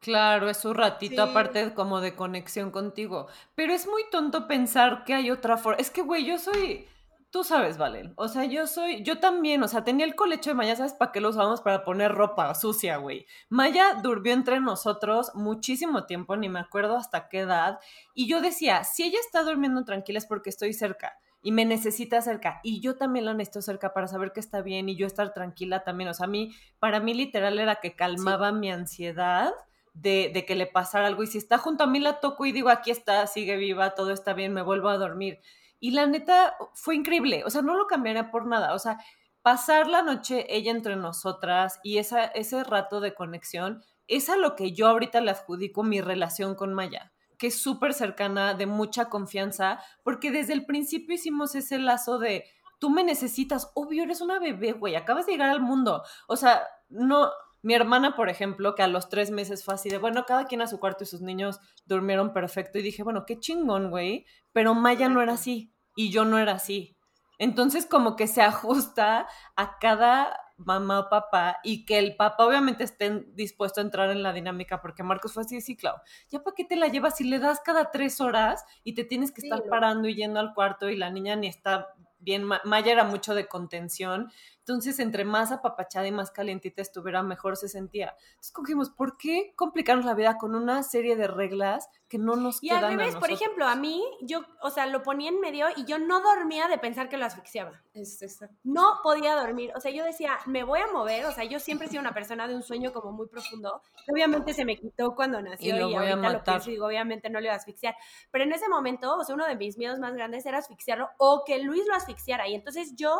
Claro, 0.00 0.48
es 0.48 0.64
un 0.64 0.74
ratito 0.74 1.22
aparte 1.22 1.74
como 1.74 2.00
de 2.00 2.14
conexión 2.14 2.70
contigo. 2.70 3.26
Pero 3.54 3.72
es 3.72 3.86
muy 3.86 4.02
tonto 4.10 4.46
pensar 4.46 5.04
que 5.04 5.14
hay 5.14 5.30
otra 5.30 5.56
forma. 5.56 5.80
Es 5.80 5.90
que, 5.90 6.02
güey, 6.02 6.24
yo 6.24 6.38
soy... 6.38 6.86
Tú 7.30 7.44
sabes, 7.44 7.76
Valen. 7.76 8.14
O 8.16 8.28
sea, 8.28 8.44
yo 8.44 8.66
soy... 8.66 9.02
Yo 9.02 9.20
también, 9.20 9.62
o 9.62 9.68
sea, 9.68 9.84
tenía 9.84 10.06
el 10.06 10.14
colecho 10.14 10.48
de 10.48 10.54
Maya, 10.54 10.76
¿sabes 10.76 10.94
para 10.94 11.12
qué 11.12 11.20
lo 11.20 11.28
usábamos? 11.28 11.60
Para 11.60 11.84
poner 11.84 12.12
ropa 12.12 12.54
sucia, 12.54 12.96
güey. 12.96 13.26
Maya 13.50 14.00
durmió 14.02 14.32
entre 14.32 14.60
nosotros 14.60 15.32
muchísimo 15.34 16.06
tiempo, 16.06 16.36
ni 16.36 16.48
me 16.48 16.60
acuerdo 16.60 16.96
hasta 16.96 17.28
qué 17.28 17.40
edad. 17.40 17.80
Y 18.14 18.28
yo 18.28 18.40
decía, 18.40 18.82
si 18.84 19.02
ella 19.02 19.18
está 19.20 19.42
durmiendo 19.42 19.84
tranquila 19.84 20.18
es 20.18 20.24
porque 20.24 20.48
estoy 20.48 20.72
cerca 20.72 21.18
y 21.42 21.52
me 21.52 21.66
necesita 21.66 22.20
cerca 22.22 22.60
y 22.62 22.80
yo 22.80 22.96
también 22.96 23.24
la 23.24 23.34
necesito 23.34 23.62
cerca 23.62 23.92
para 23.92 24.08
saber 24.08 24.32
que 24.32 24.40
está 24.40 24.62
bien 24.62 24.88
y 24.88 24.96
yo 24.96 25.06
estar 25.06 25.34
tranquila 25.34 25.84
también. 25.84 26.08
O 26.08 26.14
sea, 26.14 26.24
a 26.24 26.30
mí, 26.30 26.54
para 26.78 26.98
mí 26.98 27.12
literal 27.12 27.58
era 27.58 27.76
que 27.76 27.94
calmaba 27.94 28.52
mi 28.52 28.70
ansiedad 28.70 29.52
de, 29.92 30.30
de, 30.32 30.46
que 30.46 30.54
le 30.54 30.66
pasara 30.66 31.06
algo 31.06 31.22
y 31.22 31.26
si 31.26 31.38
está 31.38 31.58
junto 31.58 31.84
a 31.84 31.88
mí 31.88 32.00
la 32.00 32.20
toco 32.20 32.46
y 32.46 32.52
digo, 32.52 32.70
aquí 32.70 32.90
está, 32.90 33.26
sigue 33.26 33.56
viva, 33.56 33.94
todo 33.94 34.12
está 34.12 34.32
bien, 34.32 34.54
me 34.54 34.62
vuelvo 34.62 34.88
a 34.88 34.96
dormir. 34.96 35.40
Y 35.80 35.92
la 35.92 36.06
neta 36.06 36.56
fue 36.74 36.96
increíble, 36.96 37.42
o 37.44 37.50
sea, 37.50 37.62
no 37.62 37.76
lo 37.76 37.86
cambiaría 37.86 38.30
por 38.30 38.46
nada, 38.46 38.74
o 38.74 38.78
sea, 38.78 38.98
pasar 39.42 39.88
la 39.88 40.02
noche 40.02 40.46
ella 40.48 40.72
entre 40.72 40.96
nosotras 40.96 41.78
y 41.82 41.98
esa, 41.98 42.24
ese 42.24 42.64
rato 42.64 43.00
de 43.00 43.14
conexión 43.14 43.82
es 44.06 44.28
a 44.28 44.36
lo 44.36 44.56
que 44.56 44.72
yo 44.72 44.88
ahorita 44.88 45.20
le 45.20 45.30
adjudico 45.30 45.82
mi 45.82 46.00
relación 46.00 46.54
con 46.54 46.74
Maya 46.74 47.12
que 47.38 47.46
es 47.46 47.62
súper 47.62 47.94
cercana, 47.94 48.54
de 48.54 48.66
mucha 48.66 49.08
confianza, 49.08 49.80
porque 50.02 50.30
desde 50.30 50.52
el 50.52 50.66
principio 50.66 51.14
hicimos 51.14 51.54
ese 51.54 51.78
lazo 51.78 52.18
de, 52.18 52.44
tú 52.80 52.90
me 52.90 53.04
necesitas, 53.04 53.70
obvio, 53.74 54.02
eres 54.02 54.20
una 54.20 54.40
bebé, 54.40 54.72
güey, 54.72 54.96
acabas 54.96 55.26
de 55.26 55.32
llegar 55.32 55.50
al 55.50 55.60
mundo. 55.60 56.02
O 56.26 56.36
sea, 56.36 56.66
no, 56.88 57.30
mi 57.68 57.74
hermana, 57.74 58.16
por 58.16 58.30
ejemplo, 58.30 58.74
que 58.74 58.82
a 58.82 58.88
los 58.88 59.10
tres 59.10 59.30
meses 59.30 59.62
fue 59.62 59.74
así 59.74 59.90
de, 59.90 59.98
bueno, 59.98 60.24
cada 60.24 60.46
quien 60.46 60.62
a 60.62 60.66
su 60.66 60.80
cuarto 60.80 61.04
y 61.04 61.06
sus 61.06 61.20
niños 61.20 61.60
durmieron 61.84 62.32
perfecto. 62.32 62.78
Y 62.78 62.82
dije, 62.82 63.02
bueno, 63.02 63.26
qué 63.26 63.38
chingón, 63.38 63.90
güey. 63.90 64.24
Pero 64.54 64.74
Maya 64.74 65.10
no 65.10 65.20
era 65.20 65.34
así 65.34 65.70
y 65.94 66.10
yo 66.10 66.24
no 66.24 66.38
era 66.38 66.52
así. 66.52 66.96
Entonces, 67.38 67.84
como 67.84 68.16
que 68.16 68.26
se 68.26 68.40
ajusta 68.54 69.28
a 69.54 69.78
cada 69.78 70.34
mamá 70.56 71.00
o 71.00 71.08
papá 71.10 71.58
y 71.62 71.84
que 71.84 71.98
el 71.98 72.16
papá 72.16 72.46
obviamente 72.46 72.84
esté 72.84 73.26
dispuesto 73.34 73.82
a 73.82 73.84
entrar 73.84 74.08
en 74.08 74.22
la 74.22 74.32
dinámica, 74.32 74.80
porque 74.80 75.02
Marcos 75.02 75.34
fue 75.34 75.42
así, 75.42 75.60
sí, 75.60 75.76
claro, 75.76 76.00
ya 76.30 76.42
para 76.42 76.54
qué 76.54 76.64
te 76.64 76.74
la 76.74 76.88
llevas 76.88 77.18
si 77.18 77.24
le 77.24 77.38
das 77.38 77.60
cada 77.60 77.90
tres 77.90 78.18
horas 78.22 78.64
y 78.82 78.94
te 78.94 79.04
tienes 79.04 79.30
que 79.30 79.42
estar 79.42 79.62
parando 79.68 80.08
y 80.08 80.14
yendo 80.14 80.40
al 80.40 80.54
cuarto 80.54 80.88
y 80.88 80.96
la 80.96 81.10
niña 81.10 81.36
ni 81.36 81.48
está 81.48 81.94
bien, 82.18 82.44
Maya 82.64 82.92
era 82.92 83.04
mucho 83.04 83.34
de 83.34 83.46
contención, 83.46 84.32
entonces, 84.68 84.98
entre 84.98 85.24
más 85.24 85.50
apapachada 85.50 86.06
y 86.06 86.12
más 86.12 86.30
calientita 86.30 86.82
estuviera, 86.82 87.22
mejor 87.22 87.56
se 87.56 87.70
sentía. 87.70 88.14
Entonces, 88.32 88.52
cogimos, 88.52 88.90
¿por 88.90 89.16
qué 89.16 89.54
complicarnos 89.56 90.04
la 90.04 90.12
vida 90.12 90.36
con 90.36 90.54
una 90.54 90.82
serie 90.82 91.16
de 91.16 91.26
reglas 91.26 91.88
que 92.06 92.18
no 92.18 92.36
nos 92.36 92.62
y 92.62 92.68
quedan 92.68 92.84
al 92.84 92.98
revés, 92.98 93.16
por 93.16 93.30
ejemplo, 93.30 93.66
a 93.66 93.76
mí, 93.76 94.02
yo, 94.20 94.40
o 94.62 94.68
sea, 94.68 94.84
lo 94.84 95.02
ponía 95.02 95.30
en 95.30 95.40
medio 95.40 95.68
y 95.74 95.86
yo 95.86 95.98
no 95.98 96.20
dormía 96.20 96.68
de 96.68 96.76
pensar 96.76 97.08
que 97.08 97.16
lo 97.16 97.24
asfixiaba. 97.24 97.82
Es, 97.94 98.20
no 98.62 99.00
podía 99.02 99.34
dormir. 99.36 99.72
O 99.74 99.80
sea, 99.80 99.90
yo 99.90 100.04
decía, 100.04 100.38
me 100.44 100.64
voy 100.64 100.80
a 100.80 100.86
mover. 100.92 101.24
O 101.24 101.32
sea, 101.32 101.44
yo 101.44 101.60
siempre 101.60 101.86
he 101.86 101.90
sido 101.90 102.02
una 102.02 102.12
persona 102.12 102.46
de 102.46 102.54
un 102.54 102.62
sueño 102.62 102.92
como 102.92 103.12
muy 103.12 103.26
profundo. 103.26 103.82
Obviamente 104.10 104.52
se 104.52 104.66
me 104.66 104.76
quitó 104.76 105.14
cuando 105.14 105.40
nació 105.40 105.76
y, 105.76 105.94
ahorita 105.94 106.30
lo 106.30 106.44
pienso 106.44 106.68
y 106.68 106.72
digo, 106.74 106.86
obviamente 106.86 107.30
no 107.30 107.40
le 107.40 107.46
iba 107.46 107.54
a 107.54 107.58
asfixiar. 107.58 107.94
Pero 108.30 108.44
en 108.44 108.52
ese 108.52 108.68
momento, 108.68 109.16
o 109.16 109.24
sea, 109.24 109.34
uno 109.34 109.46
de 109.46 109.56
mis 109.56 109.78
miedos 109.78 109.98
más 109.98 110.14
grandes 110.14 110.44
era 110.44 110.58
asfixiarlo 110.58 111.08
o 111.16 111.42
que 111.46 111.58
Luis 111.58 111.86
lo 111.86 111.94
asfixiara. 111.94 112.48
Y 112.48 112.54
entonces 112.54 112.94
yo 112.96 113.18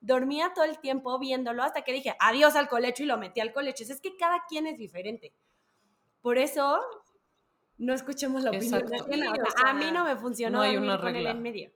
dormía 0.00 0.52
todo 0.54 0.64
el 0.64 0.78
tiempo 0.78 1.18
viéndolo 1.18 1.62
hasta 1.62 1.82
que 1.82 1.92
dije 1.92 2.16
adiós 2.18 2.56
al 2.56 2.68
colecho 2.68 3.02
y 3.02 3.06
lo 3.06 3.18
metí 3.18 3.40
al 3.40 3.52
colecho. 3.52 3.84
Es 3.84 4.00
que 4.00 4.16
cada 4.16 4.44
quien 4.48 4.66
es 4.66 4.78
diferente. 4.78 5.32
Por 6.22 6.38
eso 6.38 6.80
no 7.78 7.94
escuchemos 7.94 8.42
la 8.42 8.50
opinión 8.50 8.86
de 8.86 8.98
a 9.64 9.72
mí 9.74 9.90
no 9.92 10.04
me 10.04 10.16
funcionó 10.16 10.58
no 10.58 10.64
hay 10.64 10.76
una 10.76 10.96
regla. 10.96 11.30
en 11.30 11.42
medio. 11.42 11.70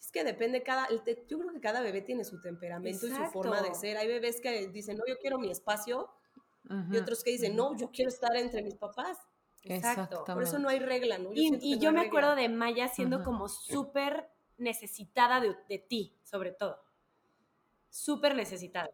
Es 0.00 0.12
que 0.12 0.22
depende 0.22 0.62
cada, 0.62 0.88
yo 0.88 1.38
creo 1.38 1.52
que 1.52 1.60
cada 1.60 1.80
bebé 1.80 2.02
tiene 2.02 2.24
su 2.24 2.40
temperamento 2.40 3.06
y 3.06 3.10
su 3.10 3.24
forma 3.26 3.60
de 3.62 3.74
ser. 3.74 3.96
Hay 3.96 4.06
bebés 4.06 4.40
que 4.40 4.68
dicen, 4.68 4.96
no, 4.96 5.04
yo 5.06 5.18
quiero 5.18 5.38
mi 5.38 5.50
espacio, 5.50 6.08
y 6.92 6.96
otros 6.96 7.22
que 7.22 7.30
dicen, 7.30 7.56
no, 7.56 7.76
yo 7.76 7.90
quiero 7.90 8.08
estar 8.08 8.36
entre 8.36 8.62
mis 8.62 8.76
papás. 8.76 9.18
Exacto. 9.62 10.24
Por 10.24 10.44
eso 10.44 10.60
no 10.60 10.68
hay 10.68 10.78
regla, 10.78 11.18
¿no? 11.18 11.30
y, 11.32 11.78
yo 11.80 11.92
me 11.92 12.02
acuerdo 12.02 12.36
de 12.36 12.48
Maya 12.48 12.86
siendo 12.86 13.24
como 13.24 13.48
súper 13.48 14.30
necesitada 14.58 15.40
de 15.40 15.78
ti, 15.78 16.16
sobre 16.22 16.52
todo 16.52 16.85
súper 18.04 18.34
necesitado. 18.34 18.90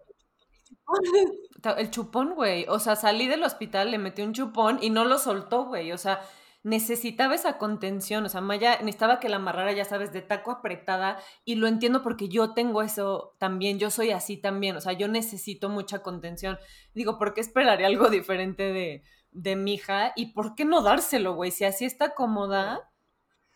El 1.77 1.91
chupón, 1.91 2.35
güey. 2.35 2.67
O 2.69 2.79
sea, 2.79 2.97
salí 2.97 3.27
del 3.27 3.43
hospital, 3.43 3.91
le 3.91 3.99
metí 3.99 4.23
un 4.23 4.33
chupón 4.33 4.79
y 4.81 4.91
no 4.91 5.05
lo 5.05 5.19
soltó, 5.19 5.67
güey. 5.67 5.93
O 5.93 5.99
sea, 5.99 6.21
necesitaba 6.63 7.35
esa 7.35 7.59
contención. 7.59 8.25
O 8.25 8.29
sea, 8.29 8.41
Maya 8.41 8.79
necesitaba 8.79 9.21
que 9.21 9.29
la 9.29 9.37
amarrara, 9.37 9.73
ya 9.73 9.85
sabes, 9.85 10.13
de 10.13 10.23
taco 10.23 10.51
apretada. 10.51 11.19
Y 11.45 11.57
lo 11.57 11.67
entiendo 11.67 12.03
porque 12.03 12.29
yo 12.29 12.55
tengo 12.55 12.83
eso 12.83 13.35
también. 13.39 13.79
Yo 13.79 13.91
soy 13.91 14.11
así 14.11 14.37
también. 14.37 14.77
O 14.77 14.81
sea, 14.81 14.93
yo 14.93 15.09
necesito 15.09 15.69
mucha 15.69 16.03
contención. 16.03 16.59
Digo, 16.95 17.19
¿por 17.19 17.35
qué 17.35 17.41
esperaría 17.41 17.87
algo 17.87 18.09
diferente 18.09 18.73
de, 18.73 19.03
de 19.31 19.57
mi 19.57 19.75
hija? 19.75 20.13
¿Y 20.17 20.33
por 20.33 20.55
qué 20.55 20.65
no 20.65 20.83
dárselo, 20.83 21.35
güey? 21.35 21.51
Si 21.51 21.65
así 21.65 21.85
está 21.85 22.15
cómoda, 22.15 22.91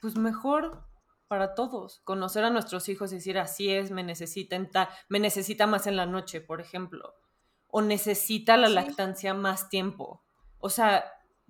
pues 0.00 0.16
mejor 0.16 0.85
para 1.28 1.54
todos. 1.54 2.00
Conocer 2.04 2.44
a 2.44 2.50
nuestros 2.50 2.88
hijos 2.88 3.12
y 3.12 3.16
decir, 3.16 3.38
así 3.38 3.72
es, 3.72 3.90
me 3.90 4.02
necesita, 4.02 4.88
me 5.08 5.18
necesita 5.18 5.66
más 5.66 5.86
en 5.86 5.96
la 5.96 6.06
noche, 6.06 6.40
por 6.40 6.60
ejemplo. 6.60 7.14
O 7.68 7.82
necesita 7.82 8.56
la 8.56 8.68
lactancia 8.68 9.34
más 9.34 9.68
tiempo. 9.68 10.22
O 10.58 10.70
sea, 10.70 11.04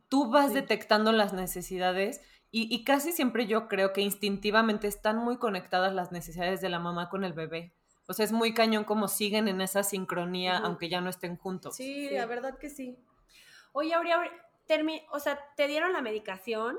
tú 0.09 0.31
vas 0.31 0.55
detectando 0.55 1.13
las 1.13 1.33
necesidades 1.33 2.21
y, 2.51 2.85
casi 2.85 3.13
siempre 3.13 3.47
yo 3.47 3.69
creo 3.69 3.93
que 3.93 4.01
instintivamente 4.01 4.89
están 4.89 5.19
muy 5.19 5.37
conectadas 5.37 5.93
las 5.93 6.11
necesidades 6.11 6.63
de 6.63 6.71
la 6.71 6.79
mamá 6.79 7.11
con 7.11 7.23
el 7.23 7.35
bebé. 7.35 7.75
O 8.09 8.15
sea, 8.15 8.25
es 8.25 8.33
muy 8.33 8.55
cañón 8.55 8.85
como 8.85 9.09
siguen 9.09 9.47
en 9.49 9.61
esa 9.61 9.83
sincronía, 9.83 10.57
aunque 10.59 10.89
ya 10.89 11.03
no 11.03 11.11
estén 11.11 11.37
juntos. 11.37 11.77
Sí, 11.77 12.09
la 12.09 12.25
verdad 12.25 12.57
que 12.59 12.71
sí. 12.71 12.97
Oye, 13.73 13.93
Aurea, 13.93 14.23
o 15.13 15.19
sea, 15.19 15.39
te 15.55 15.67
dieron 15.67 15.93
la 15.93 16.01
medicación 16.01 16.79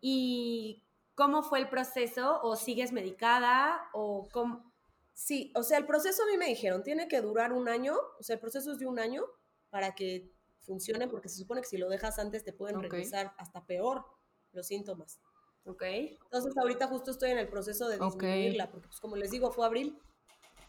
y 0.00 0.82
¿Cómo 1.16 1.42
fue 1.42 1.58
el 1.58 1.68
proceso? 1.68 2.40
¿O 2.42 2.56
sigues 2.56 2.92
medicada? 2.92 3.88
¿O 3.94 4.28
cómo? 4.30 4.72
Sí, 5.14 5.50
o 5.56 5.62
sea, 5.62 5.78
el 5.78 5.86
proceso 5.86 6.22
a 6.22 6.26
mí 6.26 6.36
me 6.36 6.46
dijeron, 6.46 6.82
tiene 6.82 7.08
que 7.08 7.22
durar 7.22 7.54
un 7.54 7.70
año, 7.70 7.96
o 8.20 8.22
sea, 8.22 8.34
el 8.34 8.40
proceso 8.40 8.72
es 8.72 8.78
de 8.78 8.86
un 8.86 8.98
año 8.98 9.24
para 9.70 9.94
que 9.94 10.30
funcione, 10.60 11.08
porque 11.08 11.30
se 11.30 11.38
supone 11.38 11.62
que 11.62 11.68
si 11.68 11.78
lo 11.78 11.88
dejas 11.88 12.18
antes 12.18 12.44
te 12.44 12.52
pueden 12.52 12.82
regresar 12.82 13.34
hasta 13.38 13.64
peor 13.64 14.04
los 14.52 14.66
síntomas. 14.66 15.18
Ok. 15.64 15.82
Entonces 15.84 16.54
ahorita 16.58 16.86
justo 16.88 17.10
estoy 17.12 17.30
en 17.30 17.38
el 17.38 17.48
proceso 17.48 17.88
de 17.88 17.98
disminuirla, 17.98 18.70
porque 18.70 18.88
pues 18.88 19.00
como 19.00 19.16
les 19.16 19.30
digo, 19.30 19.50
fue 19.50 19.64
abril, 19.64 19.98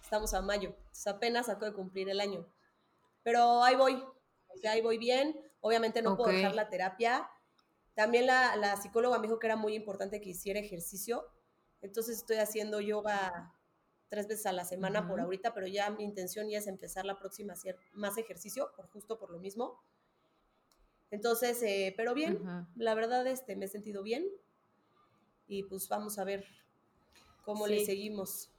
estamos 0.02 0.34
a 0.34 0.42
mayo, 0.42 0.70
entonces 0.78 1.08
apenas 1.08 1.50
acabo 1.50 1.66
de 1.66 1.74
cumplir 1.74 2.10
el 2.10 2.22
año. 2.22 2.48
Pero 3.24 3.64
ahí 3.64 3.76
voy, 3.76 3.96
o 3.96 4.58
sea, 4.62 4.72
ahí 4.72 4.82
voy 4.82 4.98
bien, 4.98 5.38
obviamente 5.60 6.02
no 6.02 6.16
puedo 6.16 6.32
dejar 6.32 6.56
la 6.56 6.70
terapia, 6.70 7.30
también 7.98 8.28
la, 8.28 8.78
psicóloga 8.80 9.18
me 9.18 9.26
dijo 9.26 9.40
que 9.40 9.48
era 9.48 9.56
muy 9.56 9.74
importante 9.74 10.22
que 10.22 10.30
hiciera 10.30 10.60
ejercicio, 10.60 11.26
entonces 11.82 12.18
estoy 12.18 12.38
haciendo 12.38 12.80
yoga 12.80 13.56
tres 14.08 14.28
veces 14.28 14.46
a 14.46 14.52
la 14.52 14.66
semana 14.66 15.08
por 15.08 15.20
ahorita, 15.20 15.56
pero 15.56 15.66
ya 15.66 15.90
mi 15.90 16.04
intención 16.04 16.48
ya 16.48 16.60
es 16.60 16.68
empezar 16.68 17.06
la 17.06 17.18
próxima 17.18 17.54
a 17.54 17.56
hacer 17.56 17.76
más 17.94 18.20
ejercicio, 18.20 18.72
por 18.76 18.86
justo 18.90 19.18
por 19.18 19.32
lo 19.32 19.40
mismo. 19.40 19.82
Entonces, 21.10 21.60
eh, 21.64 21.96
pero 21.98 22.14
bien, 22.14 22.40
la 22.76 22.94
verdad 22.94 23.26
este, 23.26 23.56
me 23.56 23.66
he 23.66 23.68
sentido 23.68 24.04
bien 24.04 24.28
y 25.48 25.64
pues 25.64 25.90
vamos 25.90 26.20
a 26.20 26.24
ver 26.24 26.46
cómo 27.46 27.66
le 27.66 27.84
seguimos. 27.84 28.52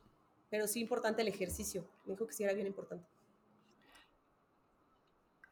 Pero 0.51 0.67
sí 0.67 0.81
importante 0.81 1.23
el 1.23 1.29
ejercicio, 1.29 1.89
me 2.07 2.15
dijo 2.15 2.27
que 2.27 2.33
sí 2.33 2.43
era 2.43 2.55
bien 2.55 2.67
importante. 2.67 3.07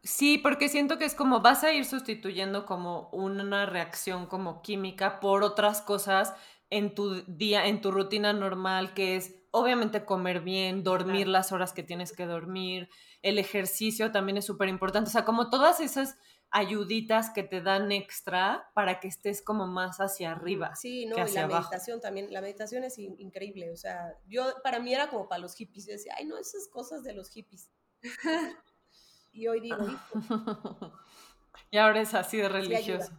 Sí, 0.06 0.38
porque 0.38 0.68
siento 0.68 0.98
que 0.98 1.04
es 1.04 1.16
como 1.16 1.40
vas 1.40 1.64
a 1.64 1.72
ir 1.72 1.84
sustituyendo 1.84 2.64
como 2.64 3.08
una 3.10 3.66
reacción 3.66 4.26
como 4.26 4.62
química 4.62 5.18
por 5.18 5.42
otras 5.42 5.82
cosas 5.82 6.32
en 6.70 6.94
tu 6.94 7.22
día, 7.26 7.66
en 7.66 7.80
tu 7.80 7.90
rutina 7.90 8.32
normal, 8.32 8.94
que 8.94 9.16
es 9.16 9.34
obviamente 9.50 10.04
comer 10.04 10.40
bien, 10.40 10.84
dormir 10.84 11.26
las 11.26 11.50
horas 11.50 11.72
que 11.72 11.82
tienes 11.82 12.12
que 12.12 12.26
dormir, 12.26 12.88
el 13.22 13.38
ejercicio 13.38 14.12
también 14.12 14.36
es 14.36 14.44
súper 14.44 14.68
importante, 14.68 15.08
o 15.08 15.12
sea, 15.12 15.24
como 15.24 15.50
todas 15.50 15.80
esas 15.80 16.16
ayuditas 16.50 17.30
que 17.30 17.42
te 17.42 17.60
dan 17.60 17.90
extra 17.90 18.70
para 18.74 19.00
que 19.00 19.08
estés 19.08 19.42
como 19.42 19.66
más 19.66 19.98
hacia 19.98 20.30
arriba. 20.30 20.76
Sí, 20.76 21.06
no, 21.06 21.16
y 21.16 21.32
la 21.32 21.48
meditación 21.48 22.00
también, 22.00 22.32
la 22.32 22.40
meditación 22.40 22.84
es 22.84 22.96
increíble, 22.98 23.72
o 23.72 23.76
sea, 23.76 24.14
yo 24.28 24.44
para 24.62 24.78
mí 24.78 24.94
era 24.94 25.08
como 25.08 25.28
para 25.28 25.40
los 25.40 25.56
hippies, 25.56 25.86
yo 25.86 25.92
decía, 25.92 26.14
ay, 26.16 26.26
no, 26.26 26.38
esas 26.38 26.68
cosas 26.68 27.02
de 27.02 27.12
los 27.12 27.28
hippies. 27.30 27.70
y 29.36 29.48
hoy 29.48 29.60
digo, 29.60 29.76
y 31.70 31.76
ahora 31.76 32.00
es 32.00 32.14
así 32.14 32.38
de 32.38 32.48
religioso. 32.48 33.12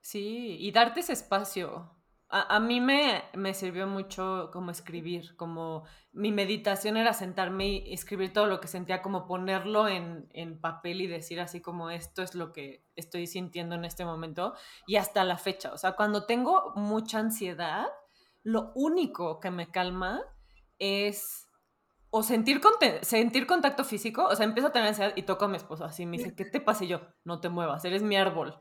Sí, 0.00 0.56
y 0.60 0.70
darte 0.72 1.00
ese 1.00 1.12
espacio. 1.12 1.96
A, 2.34 2.60
mí 2.60 2.80
me, 2.80 3.24
me, 3.34 3.52
sirvió 3.52 3.86
mucho 3.86 4.48
como 4.54 4.70
escribir, 4.70 5.36
como 5.36 5.84
mi 6.12 6.32
meditación 6.32 6.96
era 6.96 7.12
sentarme 7.12 7.66
y 7.68 7.92
escribir 7.92 8.32
todo 8.32 8.46
lo 8.46 8.58
que 8.58 8.68
sentía, 8.68 9.02
como 9.02 9.26
ponerlo 9.26 9.86
en, 9.86 10.30
en, 10.32 10.58
papel 10.58 11.02
y 11.02 11.06
decir 11.06 11.40
así 11.40 11.60
como 11.60 11.90
esto 11.90 12.22
es 12.22 12.34
lo 12.34 12.54
que 12.54 12.86
estoy 12.96 13.26
sintiendo 13.26 13.74
en 13.74 13.84
este 13.84 14.06
momento 14.06 14.54
y 14.86 14.96
hasta 14.96 15.24
la 15.24 15.36
fecha. 15.36 15.74
O 15.74 15.76
sea, 15.76 15.92
cuando 15.92 16.24
tengo 16.24 16.72
mucha 16.74 17.18
ansiedad, 17.18 17.88
lo 18.42 18.72
único 18.74 19.38
que 19.38 19.50
me 19.50 19.70
calma 19.70 20.22
es 20.78 21.51
o 22.14 22.22
sentir, 22.22 22.60
sentir 23.00 23.46
contacto 23.46 23.84
físico, 23.84 24.26
o 24.26 24.36
sea, 24.36 24.44
empiezo 24.44 24.68
a 24.68 24.72
tener 24.72 24.88
ansiedad 24.88 25.14
y 25.16 25.22
toco 25.22 25.46
a 25.46 25.48
mi 25.48 25.56
esposo 25.56 25.86
así, 25.86 26.04
me 26.04 26.18
dice, 26.18 26.36
¿qué 26.36 26.44
te 26.44 26.60
pasa? 26.60 26.84
Y 26.84 26.88
yo, 26.88 27.00
no 27.24 27.40
te 27.40 27.48
muevas, 27.48 27.86
eres 27.86 28.02
mi 28.02 28.16
árbol. 28.16 28.58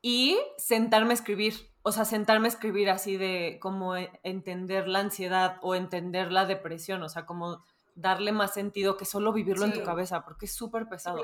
Y 0.00 0.38
sentarme 0.56 1.10
a 1.10 1.12
escribir, 1.12 1.54
o 1.82 1.92
sea, 1.92 2.06
sentarme 2.06 2.48
a 2.48 2.52
escribir 2.52 2.88
así 2.88 3.18
de 3.18 3.58
como 3.60 3.96
e, 3.96 4.10
entender 4.22 4.88
la 4.88 5.00
ansiedad 5.00 5.58
o 5.60 5.74
entender 5.74 6.32
la 6.32 6.46
depresión, 6.46 7.02
o 7.02 7.10
sea, 7.10 7.26
como 7.26 7.62
darle 7.96 8.32
más 8.32 8.54
sentido 8.54 8.96
que 8.96 9.04
solo 9.04 9.34
vivirlo 9.34 9.66
en 9.66 9.74
tu 9.74 9.82
cabeza, 9.82 10.24
porque 10.24 10.46
es 10.46 10.54
súper 10.54 10.88
pesado. 10.88 11.20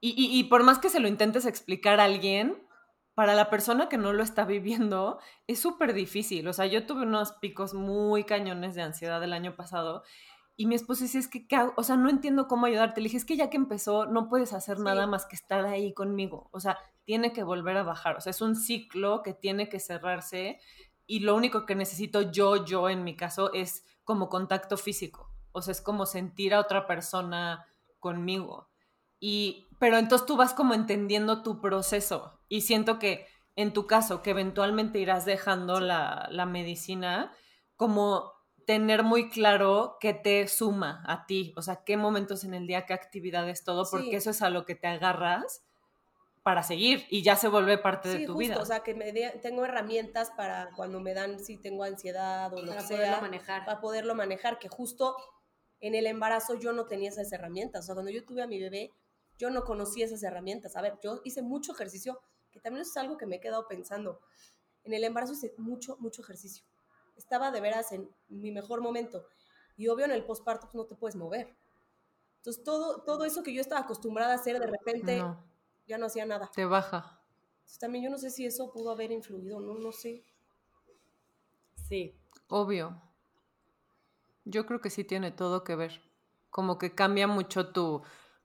y, 0.00 0.10
y, 0.10 0.38
y 0.38 0.44
por 0.44 0.62
más 0.62 0.78
que 0.78 0.90
se 0.90 1.00
lo 1.00 1.08
intentes 1.08 1.44
explicar 1.44 1.98
a 1.98 2.04
alguien, 2.04 2.64
para 3.14 3.34
la 3.34 3.50
persona 3.50 3.88
que 3.88 3.98
no 3.98 4.12
lo 4.12 4.22
está 4.22 4.44
viviendo 4.44 5.18
es 5.46 5.60
súper 5.60 5.92
difícil. 5.92 6.48
O 6.48 6.52
sea, 6.52 6.66
yo 6.66 6.86
tuve 6.86 7.02
unos 7.02 7.32
picos 7.32 7.74
muy 7.74 8.24
cañones 8.24 8.74
de 8.74 8.82
ansiedad 8.82 9.22
el 9.22 9.32
año 9.32 9.54
pasado 9.54 10.02
y 10.56 10.66
mi 10.66 10.74
esposo 10.74 11.02
dice, 11.02 11.18
es 11.18 11.28
que, 11.28 11.46
o 11.76 11.82
sea, 11.82 11.96
no 11.96 12.10
entiendo 12.10 12.46
cómo 12.46 12.66
ayudarte. 12.66 13.00
Le 13.00 13.04
dije, 13.04 13.16
es 13.16 13.24
que 13.24 13.36
ya 13.36 13.50
que 13.50 13.56
empezó, 13.56 14.06
no 14.06 14.28
puedes 14.28 14.52
hacer 14.52 14.78
nada 14.78 15.06
más 15.06 15.26
que 15.26 15.34
estar 15.34 15.64
ahí 15.64 15.94
conmigo. 15.94 16.50
O 16.52 16.60
sea, 16.60 16.78
tiene 17.04 17.32
que 17.32 17.42
volver 17.42 17.76
a 17.78 17.82
bajar. 17.82 18.16
O 18.16 18.20
sea, 18.20 18.30
es 18.30 18.40
un 18.42 18.54
ciclo 18.54 19.22
que 19.22 19.34
tiene 19.34 19.68
que 19.68 19.80
cerrarse 19.80 20.60
y 21.06 21.20
lo 21.20 21.34
único 21.34 21.66
que 21.66 21.74
necesito 21.74 22.30
yo, 22.30 22.64
yo 22.64 22.88
en 22.88 23.02
mi 23.02 23.16
caso, 23.16 23.52
es 23.52 23.84
como 24.04 24.28
contacto 24.28 24.76
físico. 24.76 25.32
O 25.52 25.62
sea, 25.62 25.72
es 25.72 25.80
como 25.80 26.06
sentir 26.06 26.54
a 26.54 26.60
otra 26.60 26.86
persona 26.86 27.66
conmigo. 27.98 28.68
Y, 29.24 29.68
pero 29.78 29.98
entonces 29.98 30.26
tú 30.26 30.36
vas 30.36 30.52
como 30.52 30.74
entendiendo 30.74 31.44
tu 31.44 31.60
proceso 31.60 32.40
y 32.48 32.62
siento 32.62 32.98
que 32.98 33.28
en 33.54 33.72
tu 33.72 33.86
caso, 33.86 34.20
que 34.20 34.30
eventualmente 34.30 34.98
irás 34.98 35.24
dejando 35.24 35.78
la, 35.78 36.26
la 36.32 36.44
medicina, 36.44 37.32
como 37.76 38.32
tener 38.66 39.04
muy 39.04 39.30
claro 39.30 39.96
qué 40.00 40.12
te 40.12 40.48
suma 40.48 41.04
a 41.06 41.24
ti, 41.26 41.54
o 41.56 41.62
sea, 41.62 41.84
qué 41.84 41.96
momentos 41.96 42.42
en 42.42 42.54
el 42.54 42.66
día, 42.66 42.84
qué 42.84 42.94
actividades, 42.94 43.62
todo, 43.62 43.88
porque 43.88 44.16
eso 44.16 44.30
es 44.30 44.42
a 44.42 44.50
lo 44.50 44.66
que 44.66 44.74
te 44.74 44.88
agarras 44.88 45.64
para 46.42 46.64
seguir 46.64 47.06
y 47.08 47.22
ya 47.22 47.36
se 47.36 47.46
vuelve 47.46 47.78
parte 47.78 48.08
de 48.08 48.26
tu 48.26 48.36
vida. 48.36 48.58
O 48.58 48.64
sea, 48.64 48.80
que 48.80 48.94
me 48.94 49.12
tengo 49.40 49.64
herramientas 49.64 50.32
para 50.36 50.70
cuando 50.74 50.98
me 50.98 51.14
dan, 51.14 51.38
si 51.38 51.58
tengo 51.58 51.84
ansiedad 51.84 52.52
o 52.52 52.60
lo 52.60 52.72
para 52.72 52.82
que 52.82 52.94
poderlo 52.94 53.20
manejar. 53.20 53.64
Para 53.64 53.80
poderlo 53.80 54.14
manejar, 54.16 54.58
que 54.58 54.68
justo 54.68 55.14
en 55.78 55.94
el 55.94 56.08
embarazo 56.08 56.58
yo 56.58 56.72
no 56.72 56.86
tenía 56.86 57.10
esas 57.10 57.30
herramientas. 57.30 57.84
O 57.84 57.86
sea, 57.86 57.94
cuando 57.94 58.10
yo 58.10 58.24
tuve 58.24 58.42
a 58.42 58.48
mi 58.48 58.58
bebé, 58.58 58.92
yo 59.42 59.50
no 59.50 59.64
conocía 59.64 60.06
esas 60.06 60.22
herramientas. 60.22 60.76
A 60.76 60.82
ver, 60.82 61.00
yo 61.02 61.20
hice 61.24 61.42
mucho 61.42 61.72
ejercicio, 61.72 62.20
que 62.52 62.60
también 62.60 62.82
es 62.82 62.96
algo 62.96 63.18
que 63.18 63.26
me 63.26 63.36
he 63.36 63.40
quedado 63.40 63.66
pensando. 63.66 64.20
En 64.84 64.94
el 64.94 65.02
embarazo 65.02 65.32
hice 65.32 65.52
mucho, 65.58 65.96
mucho 65.98 66.22
ejercicio. 66.22 66.64
Estaba 67.16 67.50
de 67.50 67.60
veras 67.60 67.90
en 67.90 68.08
mi 68.28 68.52
mejor 68.52 68.80
momento. 68.80 69.26
Y 69.76 69.88
obvio 69.88 70.04
en 70.04 70.12
el 70.12 70.24
posparto 70.24 70.68
pues, 70.68 70.76
no 70.76 70.84
te 70.84 70.94
puedes 70.94 71.16
mover. 71.16 71.56
Entonces 72.36 72.62
todo, 72.62 73.02
todo 73.02 73.24
eso 73.24 73.42
que 73.42 73.52
yo 73.52 73.60
estaba 73.60 73.80
acostumbrada 73.80 74.34
a 74.34 74.36
hacer 74.36 74.60
de 74.60 74.66
repente 74.68 75.24
ya 75.88 75.98
no 75.98 76.06
hacía 76.06 76.24
nada. 76.24 76.48
Te 76.54 76.64
baja. 76.64 77.20
Entonces, 77.56 77.80
también 77.80 78.04
yo 78.04 78.10
no 78.10 78.18
sé 78.18 78.30
si 78.30 78.46
eso 78.46 78.70
pudo 78.70 78.92
haber 78.92 79.10
influido, 79.10 79.58
no, 79.58 79.74
no 79.74 79.90
sé. 79.90 80.22
Sí. 81.88 82.16
Obvio. 82.46 83.02
Yo 84.44 84.66
creo 84.66 84.80
que 84.80 84.90
sí 84.90 85.02
tiene 85.02 85.32
todo 85.32 85.64
que 85.64 85.74
ver. 85.74 86.00
Como 86.50 86.78
que 86.78 86.94
cambia 86.94 87.26
mucho 87.26 87.72
tu, 87.72 88.02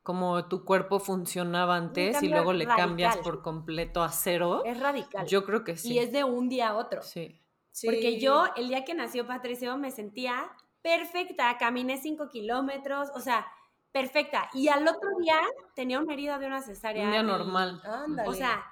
como 0.07 0.47
tu 0.47 0.63
cuerpo 0.63 1.01
funcionaba 1.01 1.75
antes 1.75 2.23
y 2.23 2.29
luego 2.29 2.53
le 2.53 2.65
cambias 2.65 3.17
por 3.17 3.41
completo 3.41 4.01
a 4.01 4.09
cero. 4.09 4.63
Es 4.63 4.79
radical. 4.79 5.27
Yo 5.27 5.43
creo 5.43 5.65
que 5.65 5.75
sí. 5.75 5.95
Y 5.95 5.99
es 5.99 6.13
de 6.13 6.23
un 6.23 6.47
día 6.47 6.69
a 6.69 6.77
otro. 6.77 7.01
Sí. 7.01 7.37
Porque 7.83 8.17
yo, 8.17 8.45
el 8.55 8.69
día 8.69 8.85
que 8.85 8.93
nació 8.93 9.27
Patricio, 9.27 9.77
me 9.77 9.91
sentía 9.91 10.49
perfecta. 10.81 11.57
Caminé 11.57 11.97
cinco 11.97 12.29
kilómetros, 12.29 13.09
o 13.15 13.19
sea, 13.19 13.47
perfecta. 13.91 14.49
Y 14.53 14.69
al 14.69 14.87
otro 14.87 15.09
día 15.19 15.41
tenía 15.75 15.99
una 15.99 16.13
herida 16.13 16.39
de 16.39 16.47
una 16.47 16.61
cesárea. 16.61 17.03
Un 17.03 17.11
día 17.11 17.23
normal. 17.23 17.81
O 18.25 18.31
sea, 18.31 18.63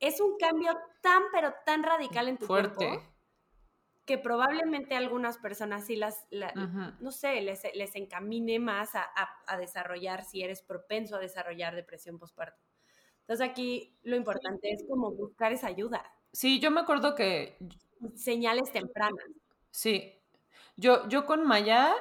es 0.00 0.22
un 0.22 0.38
cambio 0.38 0.74
tan, 1.02 1.24
pero 1.32 1.52
tan 1.66 1.82
radical 1.82 2.28
en 2.28 2.38
tu 2.38 2.46
Fuerte. 2.46 2.76
cuerpo 2.76 3.11
que 4.04 4.18
probablemente 4.18 4.96
algunas 4.96 5.38
personas 5.38 5.86
sí 5.86 5.96
las, 5.96 6.26
no 7.00 7.12
sé, 7.12 7.40
les, 7.40 7.62
les, 7.74 7.94
encamine 7.94 8.58
más 8.58 8.90
a, 8.94 9.58
desarrollar, 9.58 10.24
si 10.24 10.42
eres 10.42 10.62
propenso 10.62 11.16
a 11.16 11.20
desarrollar 11.20 11.74
depresión 11.74 12.18
postparto. 12.18 12.60
Entonces 13.20 13.48
aquí 13.48 13.96
lo 14.02 14.16
importante 14.16 14.70
es 14.72 14.84
como 14.88 15.12
buscar 15.12 15.52
esa 15.52 15.68
ayuda. 15.68 16.02
Sí, 16.32 16.58
yo 16.58 16.70
me 16.70 16.80
acuerdo 16.80 17.14
que... 17.14 17.56
Señales 18.16 18.72
tempranas. 18.72 19.24
Sí, 19.70 20.20
yo, 20.76 21.08
yo 21.08 21.24
con 21.24 21.46
Maya 21.46 21.94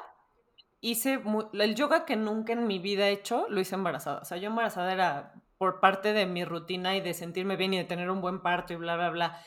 hice 0.80 1.22
el 1.54 1.76
yoga 1.76 2.06
que 2.06 2.16
nunca 2.16 2.54
en 2.54 2.66
mi 2.66 2.80
vida 2.80 3.08
he 3.08 3.12
hecho, 3.12 3.45
lo 3.49 3.62
hice 3.62 3.76
embarazada. 3.76 4.22
O 4.22 4.26
sea, 4.26 4.38
yo 4.38 4.47
embarazada 4.47 4.91
era 4.91 5.34
por 5.60 5.80
parte 5.80 6.14
de 6.14 6.26
mi 6.26 6.43
rutina 6.43 6.97
y 6.97 7.02
de 7.02 7.14
sentirme 7.14 7.56
bien 7.56 7.76
y 7.76 7.78
de 7.78 7.84
tener 7.84 8.10
un 8.10 8.20
buen 8.20 8.41
parto 8.41 8.74
y 8.74 8.78
bla, 8.78 8.95
bla, 8.95 9.12
bla. 9.12 9.45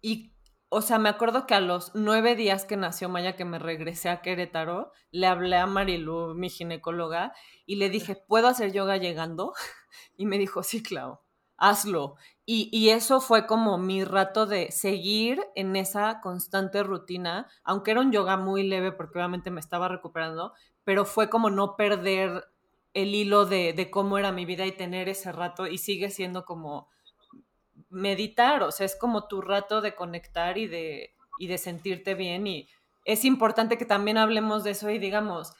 Y 0.00 0.35
o 0.68 0.82
sea, 0.82 0.98
me 0.98 1.08
acuerdo 1.08 1.46
que 1.46 1.54
a 1.54 1.60
los 1.60 1.92
nueve 1.94 2.34
días 2.34 2.64
que 2.64 2.76
nació 2.76 3.08
Maya, 3.08 3.36
que 3.36 3.44
me 3.44 3.58
regresé 3.58 4.08
a 4.08 4.20
Querétaro, 4.20 4.92
le 5.10 5.26
hablé 5.26 5.56
a 5.56 5.66
Marilu, 5.66 6.34
mi 6.34 6.50
ginecóloga, 6.50 7.32
y 7.66 7.76
le 7.76 7.88
dije, 7.88 8.16
¿puedo 8.16 8.48
hacer 8.48 8.72
yoga 8.72 8.96
llegando? 8.96 9.52
Y 10.18 10.26
me 10.26 10.38
dijo, 10.38 10.62
sí, 10.62 10.82
claro, 10.82 11.22
hazlo. 11.56 12.16
Y, 12.44 12.68
y, 12.72 12.90
eso 12.90 13.20
fue 13.20 13.46
como 13.46 13.78
mi 13.78 14.04
rato 14.04 14.46
de 14.46 14.70
seguir 14.70 15.42
en 15.54 15.76
esa 15.76 16.20
constante 16.20 16.82
rutina, 16.82 17.48
aunque 17.64 17.90
era 17.92 18.00
un 18.00 18.12
yoga 18.12 18.36
muy 18.36 18.62
leve 18.62 18.92
porque 18.92 19.18
obviamente 19.18 19.50
me 19.50 19.60
estaba 19.60 19.88
recuperando, 19.88 20.52
pero 20.84 21.04
fue 21.04 21.28
como 21.30 21.50
no 21.50 21.76
perder 21.76 22.44
el 22.94 23.14
hilo 23.14 23.46
de, 23.46 23.72
de 23.72 23.90
cómo 23.90 24.18
era 24.18 24.32
mi 24.32 24.46
vida 24.46 24.66
y 24.66 24.72
tener 24.72 25.08
ese 25.08 25.32
rato 25.32 25.66
y 25.66 25.78
sigue 25.78 26.10
siendo 26.10 26.44
como 26.44 26.88
meditar, 27.96 28.62
o 28.62 28.70
sea, 28.70 28.86
es 28.86 28.94
como 28.94 29.26
tu 29.26 29.40
rato 29.40 29.80
de 29.80 29.94
conectar 29.94 30.58
y 30.58 30.66
de, 30.66 31.14
y 31.38 31.46
de 31.48 31.58
sentirte 31.58 32.14
bien 32.14 32.46
y 32.46 32.68
es 33.04 33.24
importante 33.24 33.78
que 33.78 33.84
también 33.84 34.18
hablemos 34.18 34.64
de 34.64 34.72
eso 34.72 34.90
y 34.90 34.98
digamos, 34.98 35.54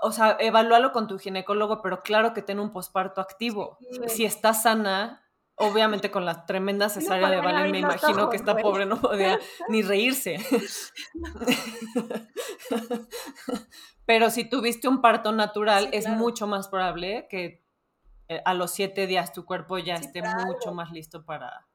o 0.00 0.12
sea, 0.12 0.36
evalúalo 0.38 0.92
con 0.92 1.08
tu 1.08 1.18
ginecólogo, 1.18 1.82
pero 1.82 2.02
claro 2.02 2.32
que 2.32 2.40
ten 2.40 2.60
un 2.60 2.72
posparto 2.72 3.20
activo. 3.20 3.78
Si 4.06 4.24
estás 4.24 4.62
sana, 4.62 5.24
obviamente 5.56 6.10
con 6.10 6.24
la 6.24 6.46
tremenda 6.46 6.88
cesárea 6.88 7.30
de 7.30 7.38
Valen, 7.40 7.72
me 7.72 7.80
imagino 7.80 8.30
que 8.30 8.36
esta 8.36 8.56
pobre 8.56 8.86
no 8.86 9.00
podía 9.00 9.40
ni 9.68 9.82
reírse. 9.82 10.38
pero 14.06 14.30
si 14.30 14.48
tuviste 14.48 14.86
un 14.86 15.00
parto 15.00 15.32
natural, 15.32 15.88
es 15.92 16.08
mucho 16.08 16.46
más 16.46 16.68
probable 16.68 17.26
que 17.28 17.67
a 18.44 18.54
los 18.54 18.70
siete 18.72 19.06
días 19.06 19.32
tu 19.32 19.44
cuerpo 19.44 19.78
ya 19.78 19.94
esté 19.94 20.22
mucho 20.22 20.72
más 20.72 20.90
listo 20.90 21.24
para 21.24 21.66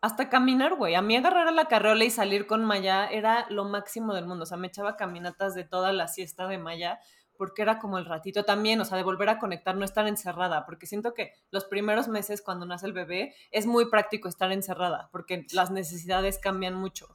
hasta 0.00 0.30
caminar, 0.30 0.76
güey. 0.76 0.94
A 0.94 1.02
mí 1.02 1.16
agarrar 1.16 1.48
a 1.48 1.52
la 1.52 1.66
carreola 1.66 2.04
y 2.04 2.10
salir 2.10 2.46
con 2.46 2.64
Maya 2.64 3.06
era 3.06 3.46
lo 3.50 3.64
máximo 3.64 4.14
del 4.14 4.26
mundo. 4.26 4.44
O 4.44 4.46
sea, 4.46 4.56
me 4.56 4.68
echaba 4.68 4.96
caminatas 4.96 5.54
de 5.54 5.64
toda 5.64 5.92
la 5.92 6.08
siesta 6.08 6.48
de 6.48 6.58
Maya 6.58 7.00
porque 7.36 7.62
era 7.62 7.78
como 7.78 7.96
el 7.96 8.04
ratito 8.04 8.44
también, 8.44 8.82
o 8.82 8.84
sea, 8.84 8.98
de 8.98 9.02
volver 9.02 9.30
a 9.30 9.38
conectar, 9.38 9.74
no 9.74 9.86
estar 9.86 10.06
encerrada, 10.06 10.66
porque 10.66 10.84
siento 10.84 11.14
que 11.14 11.32
los 11.50 11.64
primeros 11.64 12.06
meses 12.06 12.42
cuando 12.42 12.66
nace 12.66 12.84
el 12.84 12.92
bebé 12.92 13.34
es 13.50 13.64
muy 13.64 13.88
práctico 13.88 14.28
estar 14.28 14.52
encerrada, 14.52 15.08
porque 15.10 15.46
las 15.52 15.70
necesidades 15.70 16.38
cambian 16.38 16.74
mucho. 16.74 17.08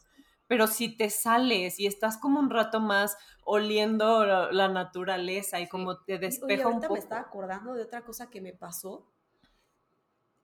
Pero 0.48 0.68
si 0.68 0.96
te 0.96 1.10
sales 1.10 1.80
y 1.80 1.88
estás 1.88 2.18
como 2.18 2.39
un 2.39 2.50
rato 2.50 2.80
más 2.80 3.18
oliendo 3.43 4.26
la, 4.26 4.68
naturaleza 4.68 5.60
y 5.60 5.68
como 5.68 6.04
te 6.04 6.18
despeja 6.18 6.68
un 6.68 6.82
poco. 6.82 6.93
me 6.93 7.00
estaba 7.00 7.22
acordando 7.22 7.74
de 7.74 7.84
otra 7.84 8.04
cosa 8.04 8.30
que 8.30 8.41
me 8.41 8.54
pasó. 8.54 9.12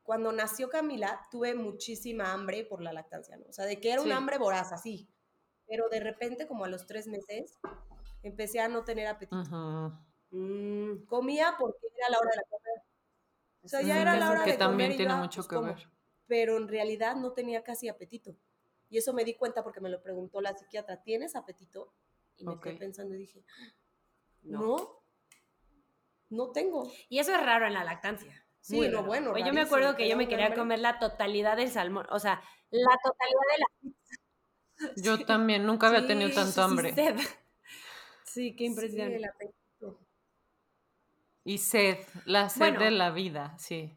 Cuando 0.04 0.32
nació 0.32 0.70
Camila, 0.70 1.28
tuve 1.30 1.54
muchísima 1.54 2.34
hambre 2.34 2.66
por 2.66 2.82
la 2.82 2.91
lactancia, 2.91 3.38
¿no? 3.38 3.45
O 3.47 3.54
sea, 3.54 3.66
de 3.66 3.80
que 3.80 3.91
era 3.91 4.02
un 4.02 4.12
hambre 4.12 4.38
voraz, 4.38 4.72
así. 4.72 5.08
Pero 5.68 5.88
de 5.89 5.99
repente, 5.99 6.47
como 6.47 6.66
a 6.66 6.68
los 6.68 6.86
tres 6.86 7.08
meses, 7.08 7.60
empecé 8.24 8.60
a 8.60 8.68
no 8.68 8.84
tener 8.84 9.08
apetito. 9.08 9.38
Mm, 10.32 11.06
comía 11.06 11.56
porque 11.60 11.88
era 11.97 12.10
la 12.10 12.18
hora 12.18 12.30
de 12.32 12.38
la 12.38 12.43
comer. 12.49 12.84
O 13.64 13.68
sea, 13.68 13.82
ya 13.82 14.02
era 14.02 14.18
la 14.18 14.32
hora 14.32 14.43
que 14.43 14.54
también 14.54 14.97
tiene 14.97 15.16
mucho 15.16 15.43
pues, 15.43 15.47
que 15.47 15.66
ver. 15.66 15.89
Pero 16.28 16.58
en 16.58 16.68
realidad 16.68 17.16
no 17.16 17.34
tenía 17.34 17.64
casi 17.64 17.88
apetito. 17.88 18.36
Y 18.91 18.97
eso 18.97 19.13
me 19.13 19.23
di 19.23 19.35
cuenta 19.35 19.63
porque 19.63 19.79
me 19.79 19.89
lo 19.89 20.03
preguntó 20.03 20.41
la 20.41 20.53
psiquiatra, 20.53 21.01
¿tienes 21.01 21.37
apetito? 21.37 21.93
Y 22.35 22.43
me 22.43 22.59
quedé 22.59 22.75
pensando 22.75 23.15
y 23.15 23.19
dije, 23.19 23.41
no. 24.43 25.01
no, 26.29 26.51
tengo. 26.51 26.91
Y 27.07 27.19
eso 27.19 27.33
es 27.33 27.41
raro 27.41 27.65
en 27.65 27.73
la 27.73 27.85
lactancia. 27.85 28.45
Sí, 28.59 28.85
lo 28.89 29.03
bueno. 29.03 29.35
yo 29.37 29.53
me 29.53 29.61
acuerdo 29.61 29.95
que 29.95 30.09
yo 30.09 30.17
me 30.17 30.27
quería 30.27 30.53
comer 30.53 30.79
la 30.79 30.99
totalidad 30.99 31.55
del 31.55 31.69
salmón, 31.69 32.05
o 32.09 32.19
sea, 32.19 32.43
la 32.69 32.99
totalidad 33.01 33.39
de 33.53 33.59
la 33.59 33.67
pizza. 33.79 34.15
Yo 34.97 35.25
también, 35.25 35.65
nunca 35.65 35.87
había 35.87 36.07
tenido 36.07 36.31
tanto 36.31 36.61
hambre. 36.63 36.93
Sí, 38.25 38.55
qué 38.55 38.63
impresión. 38.65 39.13
y 41.43 41.57
sed, 41.59 41.97
la 42.25 42.49
sed 42.49 42.77
de 42.77 42.91
la 42.91 43.11
vida, 43.11 43.55
sí. 43.57 43.95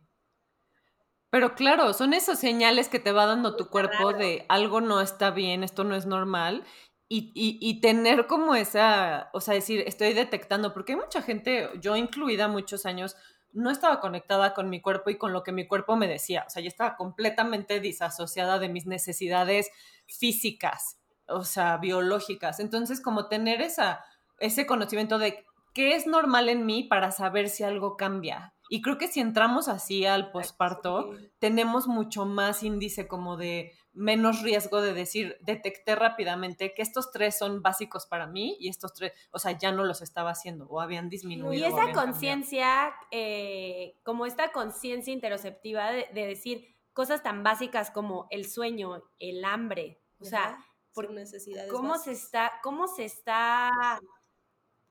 Pero 1.35 1.57
claro, 1.57 1.93
son 1.95 2.15
esas 2.15 2.39
señales 2.39 2.89
que 2.89 3.01
te 3.01 3.11
va 3.11 3.27
dando 3.27 3.57
tu 3.57 3.69
cuerpo 3.69 4.13
de 4.13 4.47
algo 4.49 4.81
no 4.81 5.01
está 5.01 5.33
bien, 5.33 5.65
esto 5.65 5.83
no 5.83 5.97
es 5.97 6.07
normal. 6.07 6.63
Y, 7.09 7.33
y, 7.35 7.81
tener 7.81 8.29
como 8.29 8.55
esa, 8.55 9.31
o 9.33 9.41
sea, 9.41 9.55
decir, 9.55 9.83
estoy 9.85 10.13
detectando, 10.13 10.73
porque 10.73 10.93
hay 10.93 10.99
mucha 11.01 11.23
gente, 11.23 11.71
yo 11.81 11.97
incluida 11.97 12.47
muchos 12.47 12.87
años, 12.87 13.17
no 13.51 13.73
estaba 13.73 13.99
conectada 13.99 14.55
con 14.55 14.71
mi 14.71 14.81
cuerpo 14.81 15.11
y 15.11 15.19
con 15.19 15.33
lo 15.33 15.43
que 15.43 15.51
mi 15.51 15.67
cuerpo 15.67 15.97
me 15.97 16.07
decía. 16.07 16.45
O 16.47 16.51
sea, 16.51 16.63
yo 16.63 16.69
estaba 16.69 16.95
completamente 16.95 17.81
disasociada 17.81 18.61
de 18.61 18.69
mis 18.69 18.87
necesidades 18.87 19.73
físicas, 20.07 21.01
o 21.27 21.43
sea, 21.43 21.79
biológicas. 21.79 22.61
Entonces, 22.61 23.01
como 23.01 23.27
tener 23.27 23.61
esa, 23.61 24.05
ese 24.39 24.67
conocimiento 24.67 25.19
de 25.19 25.45
qué 25.73 25.97
es 25.97 26.07
normal 26.07 26.49
en 26.49 26.65
mí 26.65 26.85
para 26.85 27.11
saber 27.11 27.49
si 27.49 27.65
algo 27.65 27.97
cambia. 27.97 28.54
Y 28.69 28.83
creo 28.83 28.99
que 28.99 29.09
si 29.09 29.21
entramos 29.21 29.69
así 29.69 30.07
al 30.07 30.31
posparto, 30.31 31.11
tenemos 31.39 31.87
mucho 31.87 32.25
más 32.25 32.63
índice 32.63 33.07
como 33.07 33.37
de 33.37 33.73
menos 33.95 34.43
riesgo 34.43 34.83
de 34.83 34.93
decir, 34.93 35.37
detecté 35.41 35.95
rápidamente 35.95 36.75
que 36.75 36.83
estos 36.83 37.13
tres 37.13 37.39
son 37.39 37.63
básicos 37.63 38.07
para 38.07 38.27
mí 38.27 38.57
y 38.59 38.69
estos 38.69 38.93
tres, 38.93 39.13
o 39.31 39.39
sea, 39.39 39.53
ya 39.53 39.71
no 39.71 39.85
los 39.85 40.03
estaba 40.03 40.31
haciendo 40.31 40.67
o 40.67 40.81
habían 40.81 41.09
disminuido. 41.09 41.55
Y 41.55 41.65
esa 41.65 41.93
conciencia, 41.93 42.93
eh, 43.11 43.97
como 44.03 44.27
esta 44.27 44.51
conciencia 44.51 45.13
interoceptiva 45.13 45.93
de, 45.93 46.09
decir 46.13 46.75
cosas 46.93 47.23
tan 47.23 47.43
básicas 47.43 47.91
como 47.91 48.27
el 48.31 48.47
sueño, 48.51 49.05
el 49.19 49.45
hambre, 49.45 50.01
o 50.19 50.25
sea, 50.25 50.59
por 50.93 51.11
necesidades. 51.11 51.71
¿Cómo 51.71 51.97
se 51.99 52.13
está, 52.13 52.53
cómo 52.63 52.89
se 52.89 53.05
está 53.05 54.01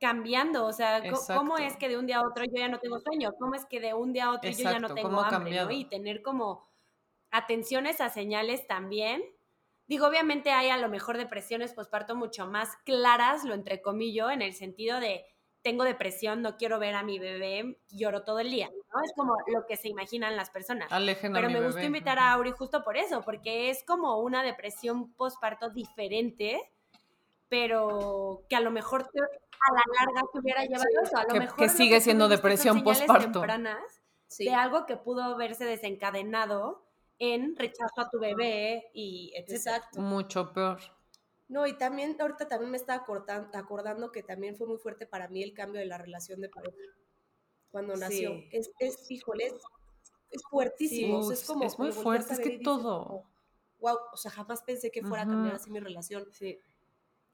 cambiando, 0.04 0.66
o 0.66 0.74
sea, 0.74 1.02
cómo 1.34 1.58
es 1.58 1.78
que 1.78 1.88
de 1.88 1.98
un 1.98 2.06
día 2.06 2.18
a 2.18 2.28
otro 2.28 2.44
yo 2.44 2.58
ya 2.58 2.68
no 2.68 2.78
tengo 2.80 3.00
sueño, 3.00 3.32
cómo 3.40 3.56
es 3.56 3.66
que 3.66 3.80
de 3.80 3.94
un 3.94 4.12
día 4.12 4.26
a 4.26 4.32
otro 4.32 4.50
yo 4.50 4.58
ya 4.58 4.78
no 4.78 4.94
tengo 4.94 5.22
hambre, 5.22 5.64
¿no? 5.64 5.72
Y 5.72 5.86
tener 5.86 6.22
como 6.22 6.68
atenciones 7.32 8.02
a 8.02 8.10
señales 8.10 8.68
también. 8.68 9.24
Digo, 9.88 10.06
obviamente 10.06 10.52
hay 10.52 10.68
a 10.68 10.78
lo 10.78 10.90
mejor 10.90 11.18
depresiones 11.18 11.74
posparto 11.74 12.18
mucho 12.18 12.46
más 12.48 12.76
claras, 12.84 13.46
lo 13.46 13.54
entrecomillo, 13.54 14.30
en 14.30 14.42
el 14.42 14.54
sentido 14.54 15.00
de 15.00 15.26
tengo 15.62 15.86
depresión, 15.86 16.42
no 16.42 16.58
quiero 16.58 16.80
ver 16.80 16.96
a 16.96 17.04
mi 17.04 17.18
bebé, 17.18 17.80
lloro 17.90 18.26
todo 18.26 18.40
el 18.40 18.52
día, 18.52 18.70
¿no? 18.70 19.02
Es 19.06 19.14
como 19.16 19.34
lo 19.54 19.66
que 19.66 19.78
se 19.78 19.88
imaginan 19.88 20.36
las 20.36 20.50
personas. 20.50 20.92
Pero 21.40 21.50
me 21.50 21.66
gustó 21.66 21.80
invitar 21.82 22.20
a 22.20 22.34
Auri 22.34 22.52
justo 22.52 22.84
por 22.84 22.98
eso, 22.98 23.22
porque 23.24 23.70
es 23.70 23.86
como 23.86 24.20
una 24.20 24.44
depresión 24.44 25.14
posparto 25.14 25.70
diferente, 25.70 26.60
pero 27.54 28.46
que 28.50 28.56
a 28.56 28.62
lo 28.62 28.72
mejor 28.72 29.04
a 29.04 29.74
la 29.74 29.84
larga 30.00 30.28
que 30.34 30.40
hubiera 30.40 30.64
llevado 30.64 30.86
eso. 31.04 31.16
A 31.16 31.22
lo 31.22 31.34
que, 31.34 31.40
mejor 31.40 31.58
que 31.60 31.70
sigue 31.70 32.02
siendo 32.02 32.28
depresión 32.28 32.84
postparto. 32.84 33.44
De 34.40 34.54
algo 34.56 34.88
que 34.88 34.98
pudo 34.98 35.22
haberse 35.22 35.64
desencadenado 35.64 36.84
en 37.20 37.56
rechazo 37.56 38.02
a 38.02 38.10
tu 38.10 38.20
bebé 38.20 38.90
y 38.96 39.34
Exacto. 39.36 40.02
Mucho 40.02 40.52
peor. 40.52 40.80
No, 41.48 41.68
y 41.68 41.78
también 41.78 42.18
ahorita 42.20 42.48
también 42.48 42.72
me 42.72 42.78
estaba 42.78 43.06
acordando 43.54 44.12
que 44.12 44.24
también 44.24 44.56
fue 44.56 44.66
muy 44.66 44.80
fuerte 44.80 45.06
para 45.06 45.28
mí 45.28 45.44
el 45.44 45.54
cambio 45.54 45.80
de 45.80 45.86
la 45.86 46.00
relación 46.00 46.42
de 46.42 46.50
pareja 46.50 46.76
cuando 47.70 47.96
nació. 47.96 48.34
Es, 48.52 48.72
es, 48.80 49.12
híjole, 49.12 49.54
es, 50.32 50.42
fuertísimo. 50.50 51.32
es 51.32 51.46
como. 51.46 51.66
Es 51.66 51.78
muy 51.78 51.92
fuerte, 51.92 52.34
es 52.34 52.40
que 52.40 52.58
todo. 52.58 53.30
wow, 53.78 53.98
o 54.12 54.18
sea, 54.18 54.32
jamás 54.32 54.64
pensé 54.64 54.90
que 54.90 55.04
fuera 55.04 55.22
a 55.22 55.28
cambiar 55.28 55.54
así 55.54 55.70
mi 55.70 55.80
relación. 55.80 56.26
Sí. 56.32 56.60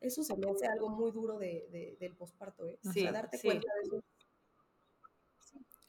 Eso 0.02 0.24
se 0.24 0.36
me 0.38 0.50
hace 0.50 0.66
algo 0.68 0.90
muy 0.90 1.12
duro 1.12 1.38
de, 1.38 1.98
del 2.00 2.16
posparto, 2.16 2.68
¿eh? 2.68 2.80
Sí, 2.94 3.06
darte 3.06 3.40
cuenta 3.42 3.68
de 3.76 3.98
eso. 3.98 4.04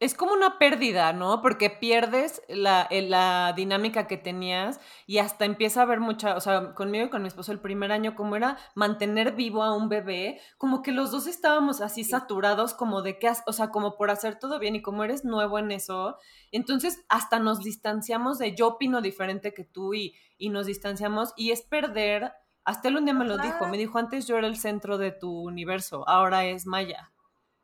Es 0.01 0.15
como 0.15 0.33
una 0.33 0.59
pérdida, 0.59 1.13
¿no? 1.13 1.43
Porque 1.43 1.69
pierdes 1.69 2.41
la, 2.49 2.89
la, 2.91 3.53
dinámica 3.55 4.07
que 4.07 4.17
tenías 4.17 4.81
y 5.07 5.19
hasta 5.19 5.45
empieza 5.45 5.81
a 5.81 5.83
haber 5.83 6.01
mucha, 6.01 6.37
o 6.37 6.41
sea, 6.41 6.75
conmigo 6.75 7.05
y 7.05 7.11
con 7.11 7.21
mi 7.21 7.29
esposo 7.29 7.53
el 7.53 7.61
primer 7.61 7.93
año, 7.93 8.17
como 8.17 8.35
era 8.35 8.57
mantener 8.75 9.33
vivo 9.33 9.63
a 9.63 9.77
un 9.77 9.91
bebé, 9.91 10.41
como 10.57 10.81
que 10.81 10.93
los 10.93 11.11
dos 11.11 11.27
estábamos 11.27 11.83
así 11.83 12.03
saturados 12.03 12.73
como 12.73 13.03
de 13.03 13.19
que, 13.19 13.31
o 13.47 13.53
sea, 13.53 13.69
como 13.69 13.99
por 13.99 14.11
hacer 14.11 14.39
todo 14.39 14.59
bien 14.59 14.75
y 14.75 14.81
como 14.81 15.05
eres 15.05 15.27
nuevo 15.27 15.59
en 15.59 15.71
eso, 15.71 16.17
entonces 16.51 17.05
hasta 17.11 17.39
nos 17.39 17.61
distanciamos 17.61 18.39
de 18.39 18.55
yo 18.57 18.69
opino 18.69 19.03
diferente 19.03 19.53
que 19.53 19.65
tú 19.65 19.93
y, 19.93 20.15
y 20.39 20.49
nos 20.49 20.65
distanciamos 20.65 21.35
y 21.37 21.51
es 21.51 21.61
perder 21.61 22.33
hasta 22.71 22.89
él 22.89 22.97
un 22.97 23.05
día 23.05 23.15
me 23.15 23.25
lo 23.25 23.37
dijo, 23.37 23.67
me 23.67 23.77
dijo, 23.77 23.99
antes 23.99 24.27
yo 24.27 24.39
era 24.39 24.47
el 24.47 24.57
centro 24.57 24.97
de 24.97 25.11
tu 25.11 25.43
universo, 25.43 26.09
ahora 26.09 26.45
es 26.45 26.67
Maya. 26.67 27.11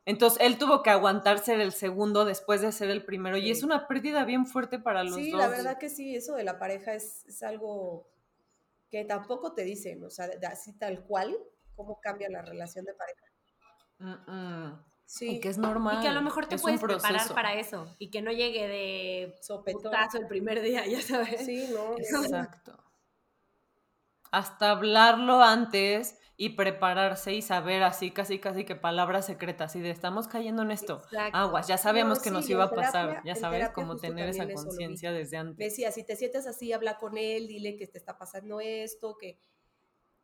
Entonces 0.05 0.41
él 0.43 0.59
tuvo 0.59 0.83
que 0.83 0.91
aguantarse 0.91 1.55
el 1.55 1.73
segundo 1.73 2.25
después 2.25 2.61
de 2.61 2.73
ser 2.73 2.91
el 2.91 3.05
primero 3.05 3.37
y 3.37 3.51
es 3.51 3.63
una 3.63 3.87
pérdida 3.87 4.25
bien 4.25 4.47
fuerte 4.47 4.79
para 4.81 5.05
los 5.05 5.13
dos. 5.13 5.21
Sí, 5.21 5.31
la 5.31 5.49
verdad 5.49 5.79
que 5.79 5.89
sí, 5.89 6.17
eso 6.17 6.35
de 6.35 6.43
la 6.43 6.59
pareja 6.59 6.95
es, 6.95 7.25
algo 7.43 8.09
que 8.91 9.05
tampoco 9.05 9.53
te 9.53 9.63
dicen, 9.63 10.03
o 10.05 10.11
sea, 10.11 10.29
así 10.51 10.73
tal 10.73 11.05
cual, 11.05 11.37
cómo 11.77 12.01
cambia 12.01 12.29
la 12.29 12.43
relación 12.43 12.85
de 12.85 12.95
pareja. 12.95 14.83
Sí. 15.05 15.37
Y 15.37 15.41
que 15.41 15.51
es 15.51 15.59
normal. 15.59 15.99
Y 15.99 16.03
que 16.03 16.09
a 16.09 16.13
lo 16.13 16.23
mejor 16.23 16.47
te 16.47 16.59
puedes 16.59 16.81
preparar 16.81 17.33
para 17.33 17.55
eso 17.55 17.87
y 17.99 18.11
que 18.11 18.23
no 18.23 18.33
llegue 18.33 18.67
de 18.67 19.35
sopetazo 19.41 20.19
el 20.19 20.27
primer 20.27 20.63
día, 20.63 20.85
ya 20.89 21.01
sabes. 21.01 21.45
Sí, 21.47 21.69
no. 21.73 21.97
Exacto 21.97 22.86
hasta 24.33 24.71
hablarlo 24.71 25.43
antes 25.43 26.19
y 26.37 26.51
prepararse 26.51 27.33
y 27.33 27.41
saber 27.41 27.83
así 27.83 28.11
casi 28.11 28.39
casi 28.39 28.65
que 28.65 28.77
palabras 28.77 29.27
secretas 29.27 29.75
y 29.75 29.81
de 29.81 29.91
estamos 29.91 30.29
cayendo 30.29 30.63
en 30.63 30.71
esto. 30.71 31.03
Aguas, 31.33 31.67
ya 31.67 31.79
sabíamos 31.79 32.21
que 32.21 32.31
nos 32.31 32.49
iba 32.51 32.65
a 32.65 32.71
pasar, 32.71 33.23
ya 33.25 33.35
sabes 33.35 33.71
cómo 33.71 33.97
tener 33.97 34.29
esa 34.29 34.47
conciencia 34.53 35.13
desde 35.13 35.39
antes. 35.39 35.57
Decía, 35.57 35.91
si 35.93 36.05
te 36.05 36.17
sientes 36.17 36.47
así, 36.47 36.73
habla 36.73 36.99
con 36.99 37.17
él, 37.17 37.49
dile 37.49 37.77
que 37.77 37.87
te 37.87 37.97
está 37.99 38.19
pasando 38.19 38.61
esto, 38.61 39.17
que 39.17 39.39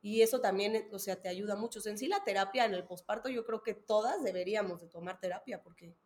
y 0.05 0.21
eso 0.21 0.41
también, 0.41 0.89
o 0.93 0.99
sea, 0.99 1.23
te 1.23 1.29
ayuda 1.29 1.55
mucho. 1.55 1.81
en 1.89 1.97
sí 1.97 2.09
la 2.09 2.25
terapia 2.25 2.65
en 2.65 2.75
el 2.75 2.85
posparto, 2.85 3.29
yo 3.29 3.45
creo 3.45 3.63
que 3.63 3.75
todas 3.75 4.23
deberíamos 4.23 4.81
de 4.81 4.89
tomar 4.89 5.21
terapia 5.21 5.63
porque 5.63 5.97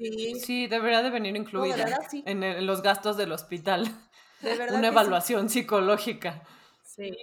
Sí, 0.00 0.40
sí 0.40 0.66
debería 0.66 1.02
de 1.02 1.10
venir 1.10 1.36
incluida 1.36 1.86
en, 2.24 2.66
los 2.66 2.80
gastos 2.80 3.18
del 3.18 3.32
hospital. 3.32 3.86
Una 4.42 4.88
evaluación 4.88 5.48
psicológica. 5.48 6.42
Sí. 6.82 7.16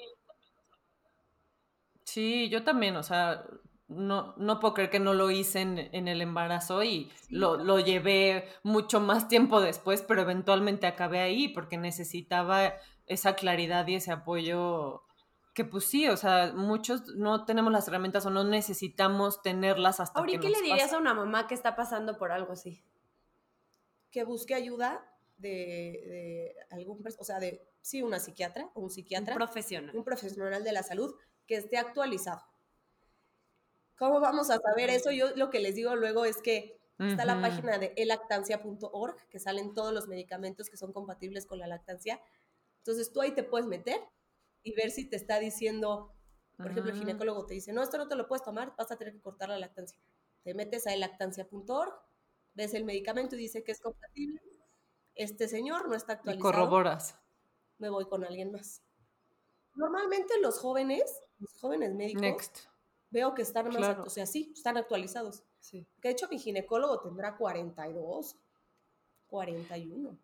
Sí, 2.04 2.50
yo 2.50 2.64
también, 2.64 2.96
o 2.96 3.04
sea, 3.04 3.44
no, 3.88 4.34
no 4.38 4.60
puedo 4.60 4.74
creer 4.74 4.90
que 4.90 5.00
no 5.00 5.14
lo 5.14 5.30
hice 5.30 5.62
en, 5.62 6.08
el 6.08 6.22
embarazo 6.22 6.84
y 6.84 7.12
lo, 7.30 7.58
lo, 7.58 7.80
llevé 7.80 8.50
mucho 8.64 9.00
más 9.00 9.28
tiempo 9.28 9.62
después, 9.62 10.02
pero 10.02 10.22
eventualmente 10.22 10.88
acabé 10.88 11.20
ahí 11.20 11.50
porque 11.50 11.78
necesitaba 11.78 12.74
esa 13.08 13.36
claridad 13.36 13.88
y 13.88 13.96
ese 13.96 14.12
apoyo 14.12 15.04
que 15.54 15.66
pues 15.66 15.86
sí, 15.86 16.08
o 16.08 16.16
sea, 16.16 16.54
muchos 16.54 17.16
no 17.16 17.46
tenemos 17.46 17.72
las 17.74 17.88
herramientas 17.88 18.26
o 18.28 18.30
no 18.30 18.44
necesitamos 18.44 19.42
tenerlas 19.42 20.00
hasta 20.00 20.20
Ahora, 20.20 20.34
¿qué 20.40 20.50
le 20.50 20.62
dirías 20.62 20.94
a 20.94 21.00
una 21.00 21.16
mamá 21.16 21.48
que 21.48 21.56
está 21.56 21.76
pasando 21.76 22.18
por 22.20 22.32
algo 22.32 22.54
así? 22.54 22.84
Que 24.12 24.24
busque 24.24 24.54
ayuda 24.54 25.04
de, 25.38 26.56
algún, 26.70 27.04
o 27.18 27.24
sea, 27.24 27.40
de, 27.40 27.68
sí, 27.82 28.02
una 28.02 28.20
psiquiatra 28.20 28.70
o 28.74 28.82
un 28.82 28.90
psiquiatra. 28.90 29.34
Un 29.34 29.38
profesional. 29.38 29.96
Un 29.96 30.04
profesional 30.04 30.64
de 30.64 30.72
la 30.72 30.84
salud 30.84 31.16
que 31.46 31.56
esté 31.56 31.78
actualizado. 31.78 32.42
¿Cómo 33.98 34.20
vamos 34.20 34.50
a 34.50 34.60
saber 34.60 34.90
eso? 34.90 35.12
Yo 35.12 35.36
lo 35.36 35.50
que 35.50 35.60
les 35.60 35.76
digo 35.76 35.96
luego 35.96 36.26
es 36.26 36.38
que 36.38 36.80
está 37.00 37.26
la 37.26 37.42
página 37.42 37.78
de 37.78 37.94
elactancia.org, 37.96 39.28
que 39.30 39.40
salen 39.40 39.74
todos 39.74 39.94
los 39.94 40.08
medicamentos 40.08 40.70
que 40.70 40.78
son 40.78 40.94
compatibles 40.94 41.46
con 41.46 41.60
la 41.60 41.68
lactancia. 41.68 42.20
Entonces 42.80 43.12
tú 43.12 43.22
ahí 43.22 43.32
te 43.32 43.44
puedes 43.44 43.68
meter 43.68 44.00
y 44.64 44.74
ver 44.74 44.92
si 44.92 45.06
te 45.06 45.16
está 45.16 45.40
diciendo, 45.40 46.14
por 46.58 46.68
ejemplo, 46.68 46.92
el 46.92 47.00
ginecólogo 47.00 47.46
te 47.46 47.54
dice, 47.54 47.74
no, 47.74 47.82
esto 47.82 47.98
no 47.98 48.08
te 48.08 48.16
lo 48.16 48.28
puedes 48.28 48.44
tomar, 48.44 48.76
vas 48.78 48.92
a 48.92 48.98
tener 48.98 49.14
que 49.14 49.22
cortar 49.22 49.50
la 49.50 49.60
lactancia. 49.60 50.00
Te 50.44 50.54
metes 50.54 50.86
a 50.88 50.96
lactancia.org, 50.96 51.94
ves 52.54 52.74
el 52.74 52.84
medicamento 52.86 53.36
y 53.36 53.40
dice 53.40 53.64
que 53.64 53.72
es 53.72 53.80
compatible. 53.80 54.42
Este 55.18 55.48
señor 55.48 55.88
no 55.88 55.96
está 55.96 56.14
actualizado. 56.14 56.50
Y 56.50 56.54
corroboras. 56.54 57.18
Me 57.80 57.90
voy 57.90 58.06
con 58.08 58.24
alguien 58.24 58.52
más. 58.52 58.82
Normalmente 59.76 60.34
los 60.42 60.60
jóvenes, 60.60 61.22
los 61.40 61.54
jóvenes 61.60 61.94
médicos, 61.94 62.52
veo 63.10 63.34
que 63.34 63.44
están 63.44 63.70
más, 63.70 63.98
o 64.00 64.10
sea, 64.10 64.26
sí, 64.26 64.52
están 64.56 64.78
actualizados. 64.78 65.44
Sí. 65.60 65.88
Que 66.02 66.10
de 66.10 66.14
hecho 66.14 66.28
mi 66.30 66.40
ginecólogo 66.40 67.00
tendrá 67.00 67.38
42, 67.38 68.36
41. 69.28 70.18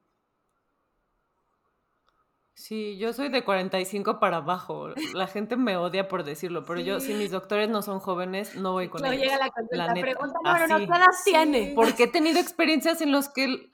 Sí, 2.55 2.97
yo 2.97 3.13
soy 3.13 3.29
de 3.29 3.43
45 3.43 4.19
para 4.19 4.37
abajo. 4.37 4.89
La 5.13 5.27
gente 5.27 5.57
me 5.57 5.75
odia 5.75 6.07
por 6.07 6.23
decirlo, 6.23 6.63
pero 6.65 6.79
yo, 6.79 6.99
si 6.99 7.13
mis 7.13 7.31
doctores 7.31 7.67
no 7.67 7.81
son 7.81 7.99
jóvenes, 7.99 8.55
no 8.55 8.73
voy 8.73 8.89
con 8.89 9.01
no 9.01 9.11
ellos. 9.11 9.23
llega 9.23 9.37
la, 9.37 9.51
la, 9.87 9.93
pregunta, 9.93 10.39
bueno, 10.43 10.67
no, 10.67 10.77
¿qué 10.77 10.83
edad 10.85 11.07
tiene? 11.25 11.73
Porque 11.75 12.03
he 12.03 12.07
tenido 12.07 12.39
experiencias 12.39 13.01
en 13.01 13.11
los 13.11 13.27
que 13.27 13.69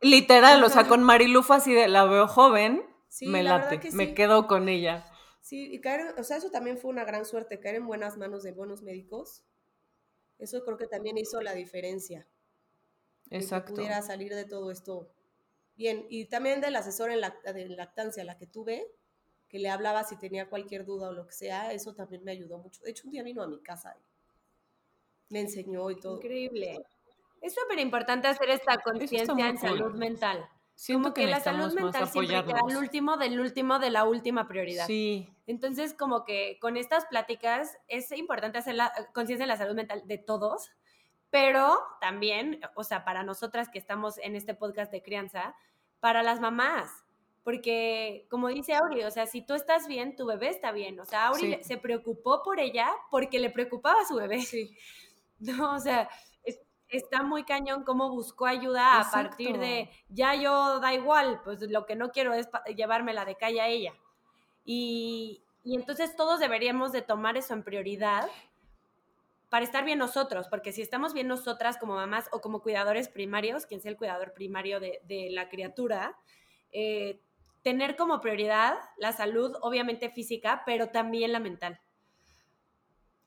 literal, 0.00 0.62
o 0.64 0.68
sea, 0.68 0.86
con 0.86 1.02
Marilufa 1.02 1.56
así 1.56 1.72
de 1.72 1.88
la 1.88 2.04
veo 2.04 2.28
joven, 2.28 2.84
me 3.22 3.42
late, 3.42 3.80
me 3.92 4.14
quedo 4.14 4.46
con 4.46 4.68
ella. 4.68 5.04
Sí, 5.40 5.72
y 5.72 5.80
caer, 5.80 6.14
o 6.18 6.24
sea, 6.24 6.38
eso 6.38 6.50
también 6.50 6.76
fue 6.76 6.90
una 6.90 7.04
gran 7.04 7.24
suerte, 7.24 7.60
caer 7.60 7.76
en 7.76 7.86
buenas 7.86 8.16
manos 8.16 8.42
de 8.42 8.52
buenos 8.52 8.82
médicos. 8.82 9.44
Eso 10.38 10.64
creo 10.64 10.76
que 10.76 10.86
también 10.86 11.16
hizo 11.18 11.40
la 11.40 11.54
diferencia. 11.54 12.26
Exacto. 13.30 13.72
Que 13.72 13.76
pudiera 13.76 14.02
salir 14.02 14.34
de 14.34 14.44
todo 14.44 14.70
esto 14.70 15.12
bien. 15.76 16.06
Y 16.10 16.26
también 16.26 16.60
del 16.60 16.76
asesor 16.76 17.10
en 17.10 17.20
de 17.20 17.68
lactancia, 17.68 18.24
la 18.24 18.38
que 18.38 18.46
tuve, 18.46 18.86
que 19.48 19.58
le 19.58 19.70
hablaba 19.70 20.04
si 20.04 20.16
tenía 20.16 20.48
cualquier 20.48 20.84
duda 20.84 21.10
o 21.10 21.12
lo 21.12 21.26
que 21.26 21.32
sea, 21.32 21.72
eso 21.72 21.94
también 21.94 22.24
me 22.24 22.32
ayudó 22.32 22.58
mucho. 22.58 22.82
De 22.82 22.90
hecho, 22.90 23.04
un 23.06 23.12
día 23.12 23.22
vino 23.22 23.42
a 23.42 23.48
mi 23.48 23.60
casa 23.60 23.96
y 23.96 25.32
me 25.32 25.40
enseñó 25.40 25.90
y 25.90 26.00
todo. 26.00 26.16
Increíble. 26.16 26.82
Es 27.40 27.54
súper 27.54 27.78
importante 27.78 28.28
hacer 28.28 28.50
esta 28.50 28.78
conciencia 28.78 29.48
en 29.48 29.58
salud 29.58 29.94
mental. 29.94 30.48
Siento 30.76 31.14
que, 31.14 31.26
la 31.26 31.40
salud 31.40 31.72
mental 31.72 32.06
siempre 32.06 32.44
queda 32.44 32.60
el 32.68 32.76
último 32.76 33.16
del 33.16 33.40
último 33.40 33.78
de 33.78 33.88
la 33.88 34.04
última 34.04 34.46
prioridad. 34.46 34.86
Sí. 34.86 35.26
Entonces, 35.46 35.94
como 35.94 36.24
que 36.24 36.58
con 36.60 36.76
estas 36.76 37.06
pláticas 37.06 37.78
es 37.88 38.12
importante 38.12 38.58
hacer 38.58 38.74
la 38.74 38.92
conciencia 39.14 39.44
en 39.44 39.48
la 39.48 39.56
salud 39.56 39.74
mental 39.74 40.02
de 40.06 40.18
todos, 40.18 40.70
pero 41.30 41.78
también, 42.00 42.60
o 42.74 42.84
sea, 42.84 43.06
para 43.06 43.22
nosotras 43.22 43.70
que 43.70 43.78
estamos 43.78 44.18
en 44.18 44.36
este 44.36 44.52
podcast 44.52 44.92
de 44.92 45.02
crianza, 45.02 45.56
para 46.00 46.22
las 46.22 46.40
mamás. 46.40 46.90
Porque, 47.42 48.26
como 48.28 48.48
dice 48.48 48.74
Auri, 48.74 49.04
o 49.04 49.10
sea, 49.10 49.26
si 49.26 49.40
tú 49.40 49.54
estás 49.54 49.86
bien, 49.86 50.14
tu 50.14 50.26
bebé 50.26 50.50
está 50.50 50.72
bien. 50.72 51.00
O 51.00 51.04
sea, 51.06 51.28
Auri 51.28 51.58
se 51.62 51.78
preocupó 51.78 52.42
por 52.42 52.60
ella 52.60 52.90
porque 53.10 53.38
le 53.38 53.50
preocupaba 53.50 54.00
a 54.02 54.06
su 54.06 54.16
bebé. 54.16 54.42
Sí. 54.42 54.76
No, 55.38 55.74
o 55.74 55.78
sea, 55.78 56.08
está 56.88 57.22
muy 57.22 57.44
cañón 57.44 57.84
cómo 57.84 58.10
buscó 58.10 58.46
ayuda 58.46 59.00
a 59.00 59.10
partir 59.10 59.58
de, 59.58 59.90
ya 60.08 60.34
yo 60.34 60.80
da 60.80 60.94
igual, 60.94 61.40
pues 61.44 61.60
lo 61.62 61.86
que 61.86 61.96
no 61.96 62.10
quiero 62.10 62.34
es 62.34 62.48
llevármela 62.74 63.24
de 63.24 63.36
calle 63.36 63.60
a 63.60 63.68
ella. 63.68 63.94
Y, 64.64 65.42
y 65.64 65.76
entonces 65.76 66.16
todos 66.16 66.40
deberíamos 66.40 66.92
de 66.92 67.02
tomar 67.02 67.36
eso 67.36 67.54
en 67.54 67.62
prioridad 67.62 68.28
para 69.48 69.64
estar 69.64 69.84
bien 69.84 69.98
nosotros, 69.98 70.48
porque 70.48 70.72
si 70.72 70.82
estamos 70.82 71.14
bien 71.14 71.28
nosotras 71.28 71.78
como 71.78 71.94
mamás 71.94 72.28
o 72.32 72.40
como 72.40 72.62
cuidadores 72.62 73.08
primarios, 73.08 73.66
quien 73.66 73.80
sea 73.80 73.90
el 73.90 73.96
cuidador 73.96 74.32
primario 74.32 74.80
de, 74.80 75.28
la 75.30 75.48
criatura, 75.48 76.16
eh, 76.72 77.20
tener 77.62 77.96
como 77.96 78.20
prioridad 78.20 78.74
la 78.96 79.12
salud, 79.12 79.56
obviamente 79.60 80.10
física, 80.10 80.62
pero 80.66 80.90
también 80.90 81.32
la 81.32 81.40
mental. 81.40 81.80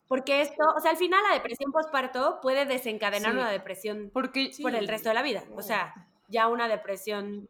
Porque 0.09 0.41
esto, 0.41 0.63
o 0.75 0.79
sea, 0.81 0.91
al 0.91 0.97
final 0.97 1.21
la 1.29 1.35
depresión 1.35 1.71
postparto 1.71 2.39
puede 2.41 2.65
desencadenar 2.65 3.31
una 3.33 3.51
depresión 3.51 4.09
porque, 4.11 4.51
por 4.61 4.75
el 4.75 4.87
resto 4.87 5.09
de 5.09 5.15
la 5.15 5.21
vida. 5.21 5.43
O 5.55 5.61
sea, 5.61 5.93
ya 6.27 6.47
una 6.47 6.67
depresión 6.67 7.47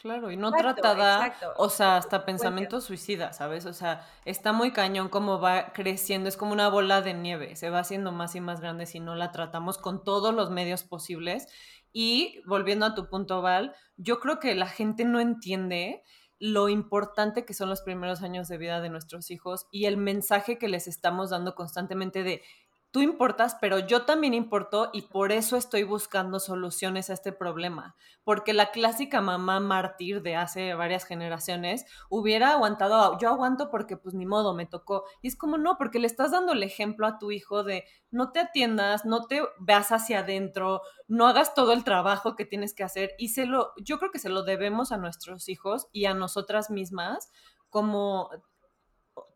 Claro, 0.00 0.30
y 0.30 0.36
no 0.38 0.50
tratada, 0.50 1.34
o 1.58 1.68
sea, 1.68 1.98
hasta 1.98 2.24
pensamiento 2.24 2.80
suicida, 2.80 3.34
¿sabes? 3.34 3.66
O 3.66 3.74
sea, 3.74 4.06
está 4.24 4.54
muy 4.54 4.72
cañón 4.72 5.10
como 5.10 5.38
va 5.40 5.74
creciendo, 5.74 6.30
es 6.30 6.38
como 6.38 6.52
una 6.52 6.70
bola 6.70 7.02
de 7.02 7.12
nieve, 7.12 7.54
se 7.54 7.68
va 7.68 7.80
haciendo 7.80 8.10
más 8.10 8.34
y 8.34 8.40
más 8.40 8.62
grande 8.62 8.86
si 8.86 8.98
no 8.98 9.14
la 9.14 9.30
tratamos 9.30 9.76
con 9.76 10.02
todos 10.02 10.34
los 10.34 10.50
medios 10.50 10.84
posibles. 10.84 11.48
Y 11.92 12.40
volviendo 12.46 12.86
a 12.86 12.94
tu 12.94 13.10
punto, 13.10 13.42
Val, 13.42 13.74
yo 13.98 14.20
creo 14.20 14.38
que 14.40 14.54
la 14.54 14.68
gente 14.68 15.04
no 15.04 15.20
entiende 15.20 16.02
lo 16.40 16.70
importante 16.70 17.44
que 17.44 17.54
son 17.54 17.68
los 17.68 17.82
primeros 17.82 18.22
años 18.22 18.48
de 18.48 18.56
vida 18.56 18.80
de 18.80 18.88
nuestros 18.88 19.30
hijos 19.30 19.66
y 19.70 19.84
el 19.84 19.98
mensaje 19.98 20.58
que 20.58 20.68
les 20.68 20.88
estamos 20.88 21.30
dando 21.30 21.54
constantemente 21.54 22.22
de 22.22 22.42
tú 22.90 23.02
importas, 23.02 23.56
pero 23.60 23.78
yo 23.78 24.04
también 24.04 24.34
importo 24.34 24.90
y 24.92 25.02
por 25.02 25.30
eso 25.30 25.56
estoy 25.56 25.84
buscando 25.84 26.40
soluciones 26.40 27.08
a 27.08 27.12
este 27.12 27.32
problema. 27.32 27.94
Porque 28.24 28.52
la 28.52 28.70
clásica 28.72 29.20
mamá 29.20 29.60
mártir 29.60 30.22
de 30.22 30.36
hace 30.36 30.74
varias 30.74 31.04
generaciones 31.04 31.84
hubiera 32.08 32.52
aguantado, 32.52 33.16
yo 33.18 33.28
aguanto 33.28 33.70
porque 33.70 33.96
pues 33.96 34.14
ni 34.14 34.26
modo, 34.26 34.54
me 34.54 34.66
tocó. 34.66 35.04
Y 35.22 35.28
es 35.28 35.36
como 35.36 35.56
no, 35.56 35.76
porque 35.78 36.00
le 36.00 36.06
estás 36.06 36.32
dando 36.32 36.52
el 36.52 36.62
ejemplo 36.62 37.06
a 37.06 37.18
tu 37.18 37.30
hijo 37.30 37.62
de 37.62 37.84
no 38.10 38.32
te 38.32 38.40
atiendas, 38.40 39.04
no 39.04 39.26
te 39.26 39.42
veas 39.60 39.92
hacia 39.92 40.20
adentro, 40.20 40.82
no 41.06 41.28
hagas 41.28 41.54
todo 41.54 41.72
el 41.72 41.84
trabajo 41.84 42.34
que 42.34 42.44
tienes 42.44 42.74
que 42.74 42.82
hacer. 42.82 43.12
Y 43.18 43.28
se 43.28 43.46
lo, 43.46 43.72
yo 43.76 43.98
creo 43.98 44.10
que 44.10 44.18
se 44.18 44.28
lo 44.28 44.42
debemos 44.42 44.90
a 44.90 44.98
nuestros 44.98 45.48
hijos 45.48 45.88
y 45.92 46.06
a 46.06 46.14
nosotras 46.14 46.70
mismas 46.70 47.30
como 47.70 48.30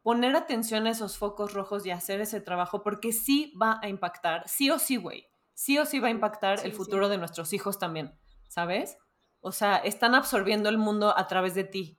poner 0.05 0.36
atención 0.36 0.86
a 0.86 0.90
esos 0.90 1.16
focos 1.16 1.55
rojos 1.55 1.84
y 1.86 1.90
hacer 1.90 2.20
ese 2.20 2.42
trabajo 2.42 2.82
porque 2.82 3.11
sí 3.11 3.55
va 3.61 3.80
a 3.82 3.88
impactar, 3.88 4.46
sí 4.46 4.70
o 4.70 4.78
sí, 4.78 4.96
güey, 4.96 5.26
sí 5.55 5.78
o 5.78 5.86
sí 5.86 5.98
va 5.98 6.09
a 6.09 6.12
impactar 6.12 6.64
el 6.64 6.72
futuro 6.72 7.09
de 7.09 7.16
nuestros 7.16 7.55
hijos 7.55 7.78
también, 7.78 8.14
¿sabes? 8.48 8.98
O 9.40 9.50
sea, 9.50 9.78
están 9.78 10.14
absorbiendo 10.14 10.68
el 10.68 10.76
mundo 10.76 11.16
a 11.16 11.26
través 11.26 11.55
de 11.55 11.64
ti. 11.64 11.98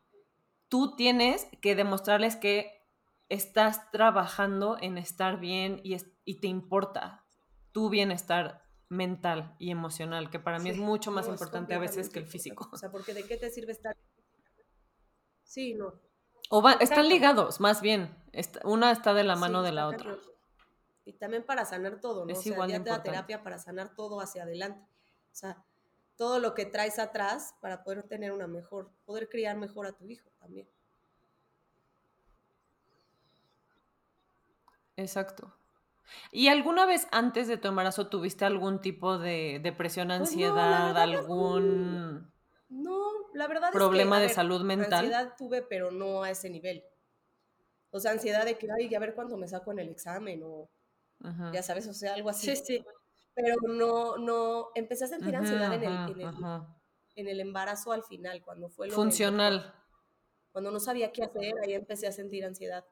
Tú 0.70 0.96
tienes 0.96 1.48
que 1.62 1.74
demostrarles 1.74 2.36
que 2.36 2.72
estás 3.28 3.90
trabajando 3.90 4.78
en 4.80 5.00
estar 5.00 5.40
bien 5.40 5.82
y, 5.84 5.98
y 6.26 6.40
te 6.40 6.48
importa 6.48 7.26
tu 7.72 7.90
bienestar 7.90 8.62
mental 8.88 9.56
y 9.58 9.72
emocional, 9.72 10.30
que 10.30 10.40
para 10.40 10.60
mí 10.60 10.70
es 10.70 10.78
mucho 10.78 11.10
más 11.10 11.28
importante 11.28 11.74
a 11.74 11.80
veces 11.80 12.10
que 12.10 12.20
el 12.20 12.28
físico. 12.28 12.70
O 12.72 12.78
sea, 12.78 12.92
porque 12.92 13.16
¿de 13.16 13.24
qué 13.24 13.36
te 13.36 13.50
sirve 13.50 13.72
estar? 13.72 13.98
Sí, 15.44 15.74
no. 15.74 16.06
O 16.50 16.68
están 16.70 17.10
ligados, 17.10 17.60
más 17.60 17.82
bien. 17.82 18.16
una 18.64 18.92
está 18.92 19.14
de 19.14 19.24
la 19.24 19.36
mano 19.36 19.64
de 19.64 19.72
la 19.72 19.88
otra. 19.88 20.18
Y 21.06 21.14
también 21.14 21.44
para 21.44 21.66
sanar 21.66 22.00
todo, 22.00 22.26
¿no? 22.26 22.32
Es 22.32 22.40
o 22.40 22.42
sea, 22.42 22.54
igual 22.54 22.72
te 22.72 22.80
da 22.90 23.04
terapia 23.04 23.44
para 23.44 23.58
sanar 23.60 23.96
todo 23.96 24.22
hacia 24.22 24.44
adelante. 24.44 24.88
O 25.32 25.36
sea, 25.36 25.64
todo 26.18 26.40
lo 26.40 26.54
que 26.54 26.66
traes 26.66 27.00
atrás 27.00 27.56
para 27.62 27.84
poder 27.84 28.04
tener 28.04 28.32
una 28.32 28.48
mejor, 28.48 28.92
poder 29.06 29.30
criar 29.30 29.58
mejor 29.58 29.88
a 29.88 29.92
tu 29.94 30.06
hijo 30.08 30.30
también. 30.40 30.68
Exacto. 34.98 35.54
¿Y 36.32 36.48
alguna 36.48 36.86
vez 36.86 37.08
antes 37.12 37.48
de 37.48 37.58
tu 37.58 37.68
embarazo 37.68 38.08
tuviste 38.08 38.46
algún 38.46 38.80
tipo 38.80 39.18
de 39.18 39.60
depresión, 39.62 40.08
pues 40.10 40.20
ansiedad, 40.22 40.96
algún... 40.98 42.32
No, 42.70 43.15
la 43.36 43.48
verdad 43.48 43.72
problema 43.72 44.18
es 44.18 44.24
que, 44.24 44.28
de 44.30 44.34
salud 44.34 44.62
mental. 44.64 45.06
Ansiedad 45.06 45.36
tuve, 45.38 45.62
pero 45.62 45.92
no 45.92 46.24
a 46.24 46.32
ese 46.32 46.50
nivel. 46.50 46.84
O 47.92 48.00
sea, 48.00 48.12
ansiedad 48.12 48.46
de 48.46 48.58
que, 48.58 48.68
ay, 48.72 48.94
a 48.94 49.00
ver 49.00 49.14
cuándo 49.14 49.38
me 49.38 49.48
saco 49.48 49.72
en 49.72 49.80
el 49.80 49.90
examen 49.90 50.42
o 50.44 50.70
ya 51.54 51.64
sabes, 51.64 51.88
o 51.88 51.94
sea, 51.94 52.14
algo 52.14 52.30
así. 52.30 52.56
Sí, 52.56 52.64
sí. 52.66 52.86
Pero 53.34 53.56
no, 53.68 54.18
no, 54.18 54.70
empecé 54.76 55.06
a 55.06 55.08
sentir 55.08 55.36
ansiedad 55.36 55.74
en, 55.74 55.84
el, 55.84 56.22
en, 57.16 57.28
el, 57.28 57.40
embarazo 57.40 57.92
al 57.92 58.04
final, 58.04 58.42
cuando 58.42 58.70
fue 58.70 58.88
lo 58.88 58.94
Funcional. 58.94 59.74
cuando 60.52 60.72
no 60.72 60.80
sabía 60.80 61.12
qué 61.12 61.24
hacer, 61.24 61.54
ahí 61.64 61.74
empecé 61.74 62.08
a 62.08 62.12
sentir 62.12 62.46
ansiedad. 62.46 62.86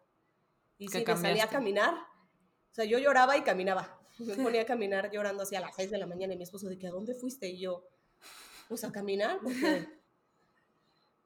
Y 0.78 0.88
sí, 0.88 1.04
me 1.06 1.18
salía 1.18 1.46
a 1.46 1.50
caminar. 1.50 1.94
O 1.94 2.76
sea, 2.76 2.86
yo 2.86 2.98
lloraba 2.98 3.38
y 3.38 3.42
caminaba. 3.42 4.00
Me 4.20 4.36
ponía 4.36 4.62
a 4.62 4.66
caminar 4.66 5.12
llorando 5.12 5.44
hacia 5.44 5.60
las 5.60 5.76
6 5.76 5.92
de 5.92 5.98
la 5.98 6.08
mañana 6.08 6.34
y 6.34 6.38
mi 6.38 6.44
esposo 6.44 6.68
de 6.68 6.78
que, 6.78 6.88
¿a 6.88 6.92
dónde 6.92 7.16
fuiste? 7.16 7.48
Y 7.48 7.60
yo, 7.60 7.88
pues 8.68 8.84
a 8.84 8.92
caminar, 8.92 9.40
porque 9.42 9.88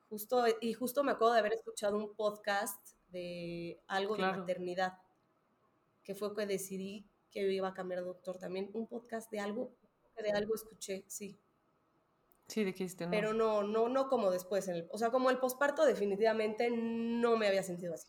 justo, 0.10 0.46
y 0.62 0.74
justo 0.74 1.04
me 1.04 1.12
acuerdo 1.12 1.34
de 1.34 1.40
haber 1.40 1.54
escuchado 1.54 1.98
un 1.98 2.16
podcast 2.16 2.96
de 3.10 3.82
algo 3.88 4.16
de 4.16 4.24
maternidad, 4.24 5.00
que 6.04 6.16
fue 6.16 6.36
que 6.36 6.46
decidí 6.46 7.06
que 7.32 7.52
iba 7.52 7.68
a 7.68 7.74
cambiar 7.74 8.02
de 8.02 8.08
doctor 8.08 8.38
también, 8.38 8.70
un 8.74 8.88
podcast 8.88 9.30
de 9.32 9.40
algo, 9.40 9.72
de 10.22 10.32
algo 10.32 10.56
escuché, 10.56 11.04
sí. 11.08 11.40
Sí, 12.48 12.64
de 12.64 12.74
qué 12.74 12.86
no. 12.86 13.12
Pero 13.12 13.34
no, 13.34 13.64
no, 13.64 13.90
no 13.90 14.08
como 14.08 14.32
después, 14.32 14.68
en 14.70 14.76
el, 14.76 14.90
o 14.92 14.98
sea, 14.98 15.12
como 15.12 15.30
el 15.30 15.38
posparto 15.38 15.86
definitivamente 15.86 16.70
no 16.72 17.36
me 17.36 17.48
había 17.48 17.62
sentido 17.62 17.94
así. 17.94 18.08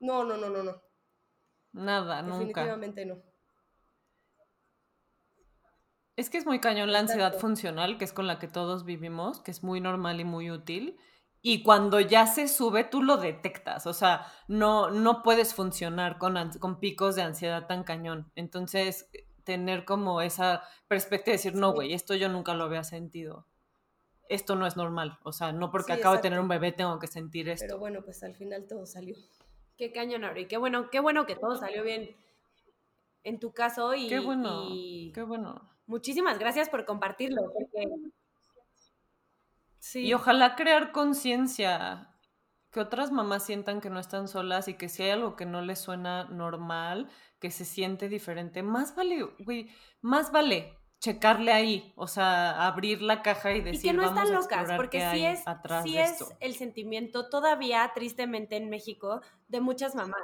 No, 0.00 0.22
no, 0.22 0.36
no, 0.36 0.50
no, 0.50 0.62
no. 0.62 0.82
Nada, 1.72 2.22
nunca. 2.22 2.38
Definitivamente 2.38 3.06
no. 3.06 3.22
Es 6.18 6.30
que 6.30 6.38
es 6.38 6.46
muy 6.46 6.58
cañón 6.58 6.90
la 6.90 6.98
ansiedad 6.98 7.38
funcional, 7.38 7.96
que 7.96 8.04
es 8.04 8.12
con 8.12 8.26
la 8.26 8.40
que 8.40 8.48
todos 8.48 8.84
vivimos, 8.84 9.38
que 9.38 9.52
es 9.52 9.62
muy 9.62 9.80
normal 9.80 10.18
y 10.18 10.24
muy 10.24 10.50
útil. 10.50 10.98
Y 11.42 11.62
cuando 11.62 12.00
ya 12.00 12.26
se 12.26 12.48
sube, 12.48 12.82
tú 12.82 13.04
lo 13.04 13.18
detectas. 13.18 13.86
O 13.86 13.92
sea, 13.92 14.26
no, 14.48 14.90
no 14.90 15.22
puedes 15.22 15.54
funcionar 15.54 16.18
con, 16.18 16.34
con 16.58 16.80
picos 16.80 17.14
de 17.14 17.22
ansiedad 17.22 17.68
tan 17.68 17.84
cañón. 17.84 18.32
Entonces, 18.34 19.08
tener 19.44 19.84
como 19.84 20.20
esa 20.20 20.64
perspectiva 20.88 21.34
de 21.34 21.36
decir, 21.36 21.54
no, 21.54 21.72
güey, 21.72 21.94
esto 21.94 22.16
yo 22.16 22.28
nunca 22.28 22.52
lo 22.54 22.64
había 22.64 22.82
sentido. 22.82 23.46
Esto 24.28 24.56
no 24.56 24.66
es 24.66 24.76
normal. 24.76 25.20
O 25.22 25.30
sea, 25.30 25.52
no 25.52 25.70
porque 25.70 25.92
acabo 25.92 26.16
de 26.16 26.22
tener 26.22 26.40
un 26.40 26.48
bebé 26.48 26.72
tengo 26.72 26.98
que 26.98 27.06
sentir 27.06 27.48
esto. 27.48 27.64
Pero 27.64 27.78
bueno, 27.78 28.02
pues 28.02 28.24
al 28.24 28.34
final 28.34 28.66
todo 28.66 28.86
salió. 28.86 29.14
Qué 29.76 29.92
cañón, 29.92 30.24
Auri. 30.24 30.48
Qué 30.48 30.56
bueno, 30.56 30.90
qué 30.90 30.98
bueno 30.98 31.26
que 31.26 31.36
todo 31.36 31.54
salió 31.54 31.84
bien 31.84 32.16
en 33.22 33.38
tu 33.38 33.52
caso. 33.52 33.94
Y, 33.94 34.08
qué 34.08 34.18
bueno, 34.18 34.68
qué 35.14 35.22
bueno. 35.22 35.77
Muchísimas 35.88 36.38
gracias 36.38 36.68
por 36.68 36.84
compartirlo. 36.84 37.50
Sí. 39.78 40.00
Y 40.00 40.12
ojalá 40.12 40.54
crear 40.54 40.92
conciencia, 40.92 42.14
que 42.70 42.80
otras 42.80 43.10
mamás 43.10 43.44
sientan 43.44 43.80
que 43.80 43.88
no 43.88 43.98
están 43.98 44.28
solas 44.28 44.68
y 44.68 44.74
que 44.74 44.90
si 44.90 45.02
hay 45.02 45.10
algo 45.10 45.34
que 45.34 45.46
no 45.46 45.62
les 45.62 45.80
suena 45.80 46.24
normal, 46.24 47.08
que 47.40 47.50
se 47.50 47.64
siente 47.64 48.10
diferente, 48.10 48.62
más 48.62 48.94
vale, 48.94 49.22
güey, 49.38 49.70
más 50.02 50.30
vale 50.30 50.78
checarle 51.00 51.52
ahí, 51.52 51.92
o 51.96 52.06
sea, 52.06 52.66
abrir 52.66 53.00
la 53.00 53.22
caja 53.22 53.52
y 53.52 53.60
decir, 53.60 53.86
y 53.86 53.88
que 53.88 53.92
no 53.96 54.04
están 54.04 54.32
locas, 54.32 54.70
porque 54.76 55.08
sí 55.12 55.24
es, 55.24 55.44
sí 55.84 55.96
es 55.96 56.22
el 56.40 56.54
sentimiento 56.54 57.30
todavía, 57.30 57.90
tristemente 57.94 58.56
en 58.56 58.68
México, 58.68 59.22
de 59.46 59.60
muchas 59.60 59.94
mamás. 59.94 60.20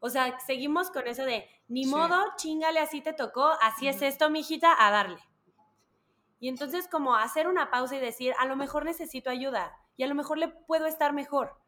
O 0.00 0.10
sea, 0.10 0.38
seguimos 0.40 0.90
con 0.90 1.06
eso 1.08 1.24
de, 1.24 1.48
ni 1.66 1.84
modo, 1.86 2.16
chingale, 2.36 2.78
así 2.78 3.00
te 3.00 3.12
tocó, 3.12 3.50
así 3.60 3.88
es 3.88 4.00
esto, 4.02 4.30
mijita, 4.30 4.74
a 4.78 4.90
darle. 4.90 5.18
Y 6.40 6.48
entonces 6.48 6.86
como 6.88 7.16
hacer 7.16 7.48
una 7.48 7.70
pausa 7.70 7.96
y 7.96 8.00
decir, 8.00 8.32
a 8.38 8.46
lo 8.46 8.54
mejor 8.54 8.84
necesito 8.84 9.28
ayuda 9.28 9.76
y 9.96 10.04
a 10.04 10.06
lo 10.06 10.14
mejor 10.14 10.38
le 10.38 10.48
puedo 10.48 10.86
estar 10.86 11.12
mejor. 11.12 11.60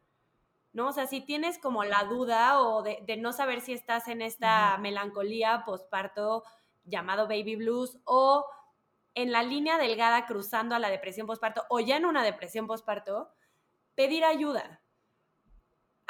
¿No? 0.73 0.87
O 0.87 0.91
sea, 0.93 1.05
si 1.05 1.19
tienes 1.19 1.59
como 1.59 1.83
la 1.83 2.05
duda 2.05 2.61
o 2.61 2.81
de, 2.81 3.17
no 3.17 3.33
saber 3.33 3.59
si 3.59 3.73
estás 3.73 4.07
en 4.07 4.21
esta 4.21 4.77
melancolía 4.77 5.63
postparto 5.65 6.45
llamado 6.85 7.27
baby 7.27 7.57
blues 7.57 7.99
o 8.05 8.45
en 9.13 9.33
la 9.33 9.43
línea 9.43 9.77
delgada 9.77 10.25
cruzando 10.25 10.73
a 10.73 10.79
la 10.79 10.89
depresión 10.89 11.27
postparto 11.27 11.65
o 11.69 11.81
ya 11.81 11.97
en 11.97 12.05
una 12.05 12.23
depresión 12.23 12.67
postparto, 12.67 13.33
pedir 13.95 14.23
ayuda 14.23 14.80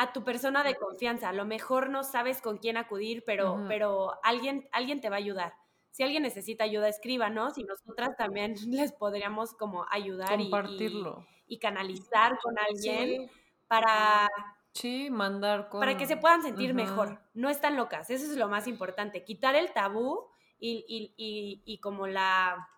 a 0.01 0.13
tu 0.13 0.23
persona 0.23 0.63
de 0.63 0.75
confianza. 0.75 1.29
A 1.29 1.33
lo 1.33 1.45
mejor 1.45 1.89
no 1.89 2.03
sabes 2.03 2.41
con 2.41 2.57
quién 2.57 2.77
acudir, 2.77 3.23
pero, 3.25 3.65
pero 3.67 4.11
alguien, 4.23 4.67
alguien 4.71 5.01
te 5.01 5.09
va 5.09 5.15
a 5.15 5.19
ayudar 5.19 5.53
si 5.91 6.03
alguien 6.03 6.23
necesita 6.23 6.63
ayuda, 6.63 6.87
escríbanos 6.87 7.57
y 7.57 7.63
nosotras 7.63 8.15
también 8.17 8.55
les 8.67 8.93
podríamos 8.93 9.53
como 9.53 9.85
ayudar 9.89 10.29
Compartirlo. 10.29 11.25
Y, 11.47 11.59
canalizar 11.59 12.39
con 12.39 12.57
alguien 12.57 13.29
para... 13.67 14.29
Sí, 14.73 15.09
mandar 15.11 15.69
Para 15.69 15.97
que 15.97 16.05
se 16.05 16.15
puedan 16.15 16.41
sentir 16.41 16.73
mejor. 16.73 17.21
No 17.33 17.49
están 17.49 17.75
locas, 17.75 18.09
eso 18.09 18.23
es 18.25 18.37
lo 18.37 18.47
más 18.47 18.67
importante. 18.67 19.25
Quitar 19.25 19.55
el 19.55 19.73
tabú 19.73 20.29
y, 20.57 21.79
como 21.83 22.07
la... 22.07 22.69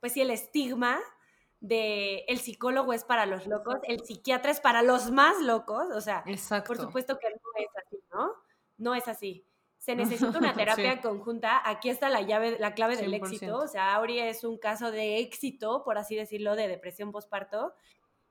Pues 0.00 0.12
sí, 0.12 0.20
el 0.20 0.30
estigma 0.30 0.98
de 1.60 2.24
el 2.28 2.38
psicólogo 2.38 2.92
es 2.92 3.04
para 3.04 3.26
los 3.26 3.46
locos, 3.46 3.76
el 3.84 4.04
psiquiatra 4.04 4.50
es 4.50 4.60
para 4.60 4.82
los 4.82 5.10
más 5.10 5.40
locos, 5.40 5.86
o 5.94 6.00
sea, 6.00 6.24
por 6.66 6.76
supuesto 6.76 7.18
que 7.18 7.30
no 7.30 7.50
es 7.58 7.68
así, 7.84 7.98
¿no? 8.12 8.32
No 8.78 8.94
es 8.94 9.08
así 9.08 9.46
se 9.86 9.94
necesita 10.34 10.36
una 10.38 10.52
terapia 10.52 11.00
conjunta, 11.00 11.62
aquí 11.64 11.88
está 11.88 12.08
la 12.08 12.20
llave, 12.20 12.58
la 12.58 12.74
clave 12.74 12.96
del 12.96 13.14
éxito. 13.14 13.58
O 13.58 13.68
sea, 13.68 13.94
Aurea 13.94 14.28
es 14.28 14.42
un 14.42 14.58
caso 14.58 14.90
de 14.90 15.20
éxito, 15.20 15.84
por 15.84 15.96
así 15.96 16.16
decirlo, 16.16 16.56
de 16.56 16.66
depresión 16.66 17.12
postparto. 17.12 17.72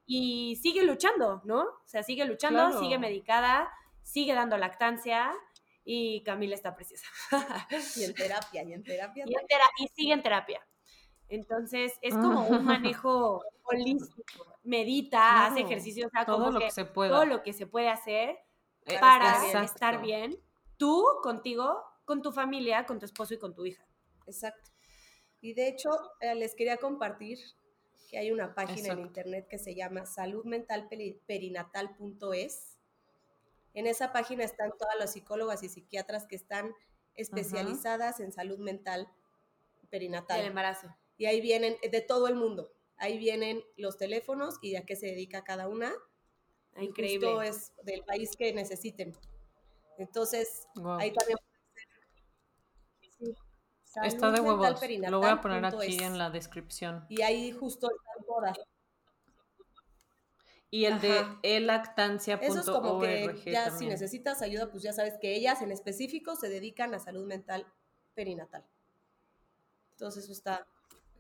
Y 0.05 0.59
sigue 0.61 0.83
luchando, 0.83 1.41
¿no? 1.45 1.61
O 1.61 1.87
sea, 1.87 2.03
sigue 2.03 2.25
luchando, 2.25 2.77
sigue 2.79 2.99
medicada, 2.99 3.71
sigue 4.03 4.33
dando 4.33 4.57
lactancia 4.57 5.33
y 5.85 6.23
Camila 6.23 6.55
está 6.55 6.75
preciosa. 6.75 7.07
y 7.95 8.03
en 8.03 8.13
terapia, 8.15 8.63
y 8.63 8.73
en 8.73 8.83
terapia. 8.83 9.23
Y, 9.77 9.87
sigue 9.95 10.13
en 10.13 10.21
terapia. 10.21 10.67
Entonces, 11.29 11.93
es 12.01 12.13
como 12.13 12.47
un 12.47 12.65
manejo 12.65 13.43
holístico. 13.63 14.45
Medita, 14.63 15.47
hace 15.47 15.61
ejercicios, 15.61 16.11
o 16.19 16.25
todo 16.25 16.51
lo 16.51 16.59
que, 16.59 16.71
se 16.71 16.85
puede. 16.85 17.11
Todo 17.11 17.25
lo 17.25 17.43
que 17.43 17.53
se 17.53 17.67
puede 17.67 17.89
hacer 17.89 18.37
eh, 18.85 18.97
para 18.99 19.63
estar 19.63 20.01
bien 20.01 20.39
tú 20.77 21.05
contigo, 21.21 21.83
con 22.05 22.21
tu 22.21 22.31
familia, 22.31 22.85
con 22.85 22.99
tu 22.99 23.05
esposo 23.05 23.33
y 23.33 23.37
con 23.37 23.53
tu 23.55 23.65
hija. 23.65 23.85
Exacto. 24.27 24.71
Y 25.41 25.53
de 25.53 25.67
hecho, 25.67 25.89
eh, 26.21 26.35
les 26.35 26.55
quería 26.55 26.77
compartir 26.77 27.39
que 28.09 28.17
hay 28.17 28.31
una 28.31 28.55
página 28.55 28.93
en 28.93 28.99
internet 28.99 29.47
que 29.47 29.57
se 29.57 29.75
llama 29.75 30.05
saludmentalperinatal.es. 30.05 32.77
En 33.73 33.87
esa 33.87 34.13
página 34.13 34.43
están 34.43 34.71
todas 34.77 34.95
las 34.97 35.13
psicólogas 35.13 35.63
y 35.63 35.69
psiquiatras 35.69 36.27
que 36.27 36.35
están 36.35 36.75
especializadas 37.15 38.19
en 38.19 38.31
salud 38.31 38.59
mental 38.59 39.09
perinatal. 39.89 40.39
El 40.39 40.45
embarazo. 40.47 40.95
Y 41.17 41.25
ahí 41.25 41.41
vienen 41.41 41.77
de 41.89 42.01
todo 42.01 42.27
el 42.27 42.35
mundo. 42.35 42.71
Ahí 42.97 43.17
vienen 43.17 43.63
los 43.77 43.97
teléfonos 43.97 44.57
y 44.61 44.75
a 44.75 44.85
qué 44.85 44.95
se 44.95 45.07
dedica 45.07 45.43
cada 45.43 45.67
una. 45.67 45.93
Increíble. 46.77 47.27
Justo 47.27 47.41
es 47.41 47.73
del 47.83 48.03
país 48.03 48.35
que 48.35 48.53
necesiten. 48.53 49.15
Entonces, 49.97 50.67
ahí 50.99 51.13
también 51.13 51.37
Está 54.03 54.31
de 54.31 54.41
huevos. 54.41 54.81
Lo 55.09 55.19
voy 55.19 55.29
a 55.29 55.41
poner 55.41 55.65
aquí 55.65 56.03
en 56.03 56.17
la 56.17 56.29
descripción. 56.29 57.05
Y 57.09 57.21
ahí 57.21 57.51
justo 57.51 57.87
están 57.89 58.25
todas. 58.25 58.57
Y 60.69 60.85
el 60.85 60.99
de 60.99 61.25
elactancia.org. 61.43 62.43
Eso 62.43 62.59
es 62.59 62.65
como 62.65 62.99
que 62.99 63.33
ya 63.45 63.71
si 63.71 63.87
necesitas 63.87 64.41
ayuda, 64.41 64.69
pues 64.69 64.83
ya 64.83 64.91
sabes 64.91 65.13
que 65.21 65.33
ellas 65.35 65.61
en 65.61 65.71
específico 65.71 66.35
se 66.35 66.49
dedican 66.49 66.93
a 66.93 66.99
salud 66.99 67.25
mental 67.25 67.65
perinatal. 68.13 68.65
Entonces 69.91 70.25
eso 70.25 70.33
está, 70.33 70.67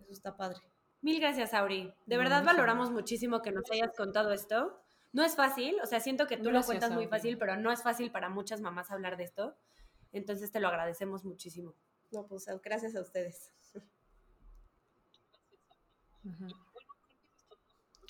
eso 0.05 0.13
está 0.13 0.37
padre. 0.37 0.59
Mil 1.01 1.19
gracias, 1.19 1.53
Auri. 1.53 1.93
De 2.05 2.17
verdad 2.17 2.43
valoramos 2.43 2.91
muchísimo 2.91 3.41
que 3.41 3.51
nos 3.51 3.69
hayas 3.71 3.95
contado 3.95 4.31
esto. 4.31 4.79
No 5.13 5.23
es 5.23 5.35
fácil, 5.35 5.75
o 5.81 5.85
sea, 5.85 5.99
siento 5.99 6.27
que 6.27 6.37
tú 6.37 6.51
lo 6.51 6.61
cuentas 6.63 6.91
muy 6.91 7.07
fácil, 7.07 7.37
pero 7.37 7.57
no 7.57 7.71
es 7.71 7.83
fácil 7.83 8.11
para 8.11 8.29
muchas 8.29 8.61
mamás 8.61 8.91
hablar 8.91 9.17
de 9.17 9.23
esto. 9.23 9.55
Entonces 10.11 10.51
te 10.51 10.59
lo 10.59 10.67
agradecemos 10.67 11.25
muchísimo. 11.25 11.73
No, 12.11 12.25
pues 12.27 12.45
gracias 12.63 12.95
a 12.95 13.01
ustedes. 13.01 13.53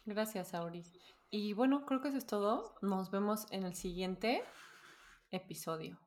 Gracias, 0.06 0.54
Auri. 0.54 0.84
Y 1.30 1.54
bueno, 1.54 1.86
creo 1.86 2.02
que 2.02 2.10
eso 2.10 2.18
es 2.18 2.26
todo. 2.26 2.76
Nos 2.82 3.12
vemos 3.12 3.48
en 3.52 3.64
el 3.64 3.76
siguiente 3.76 4.44
episodio. 5.32 6.00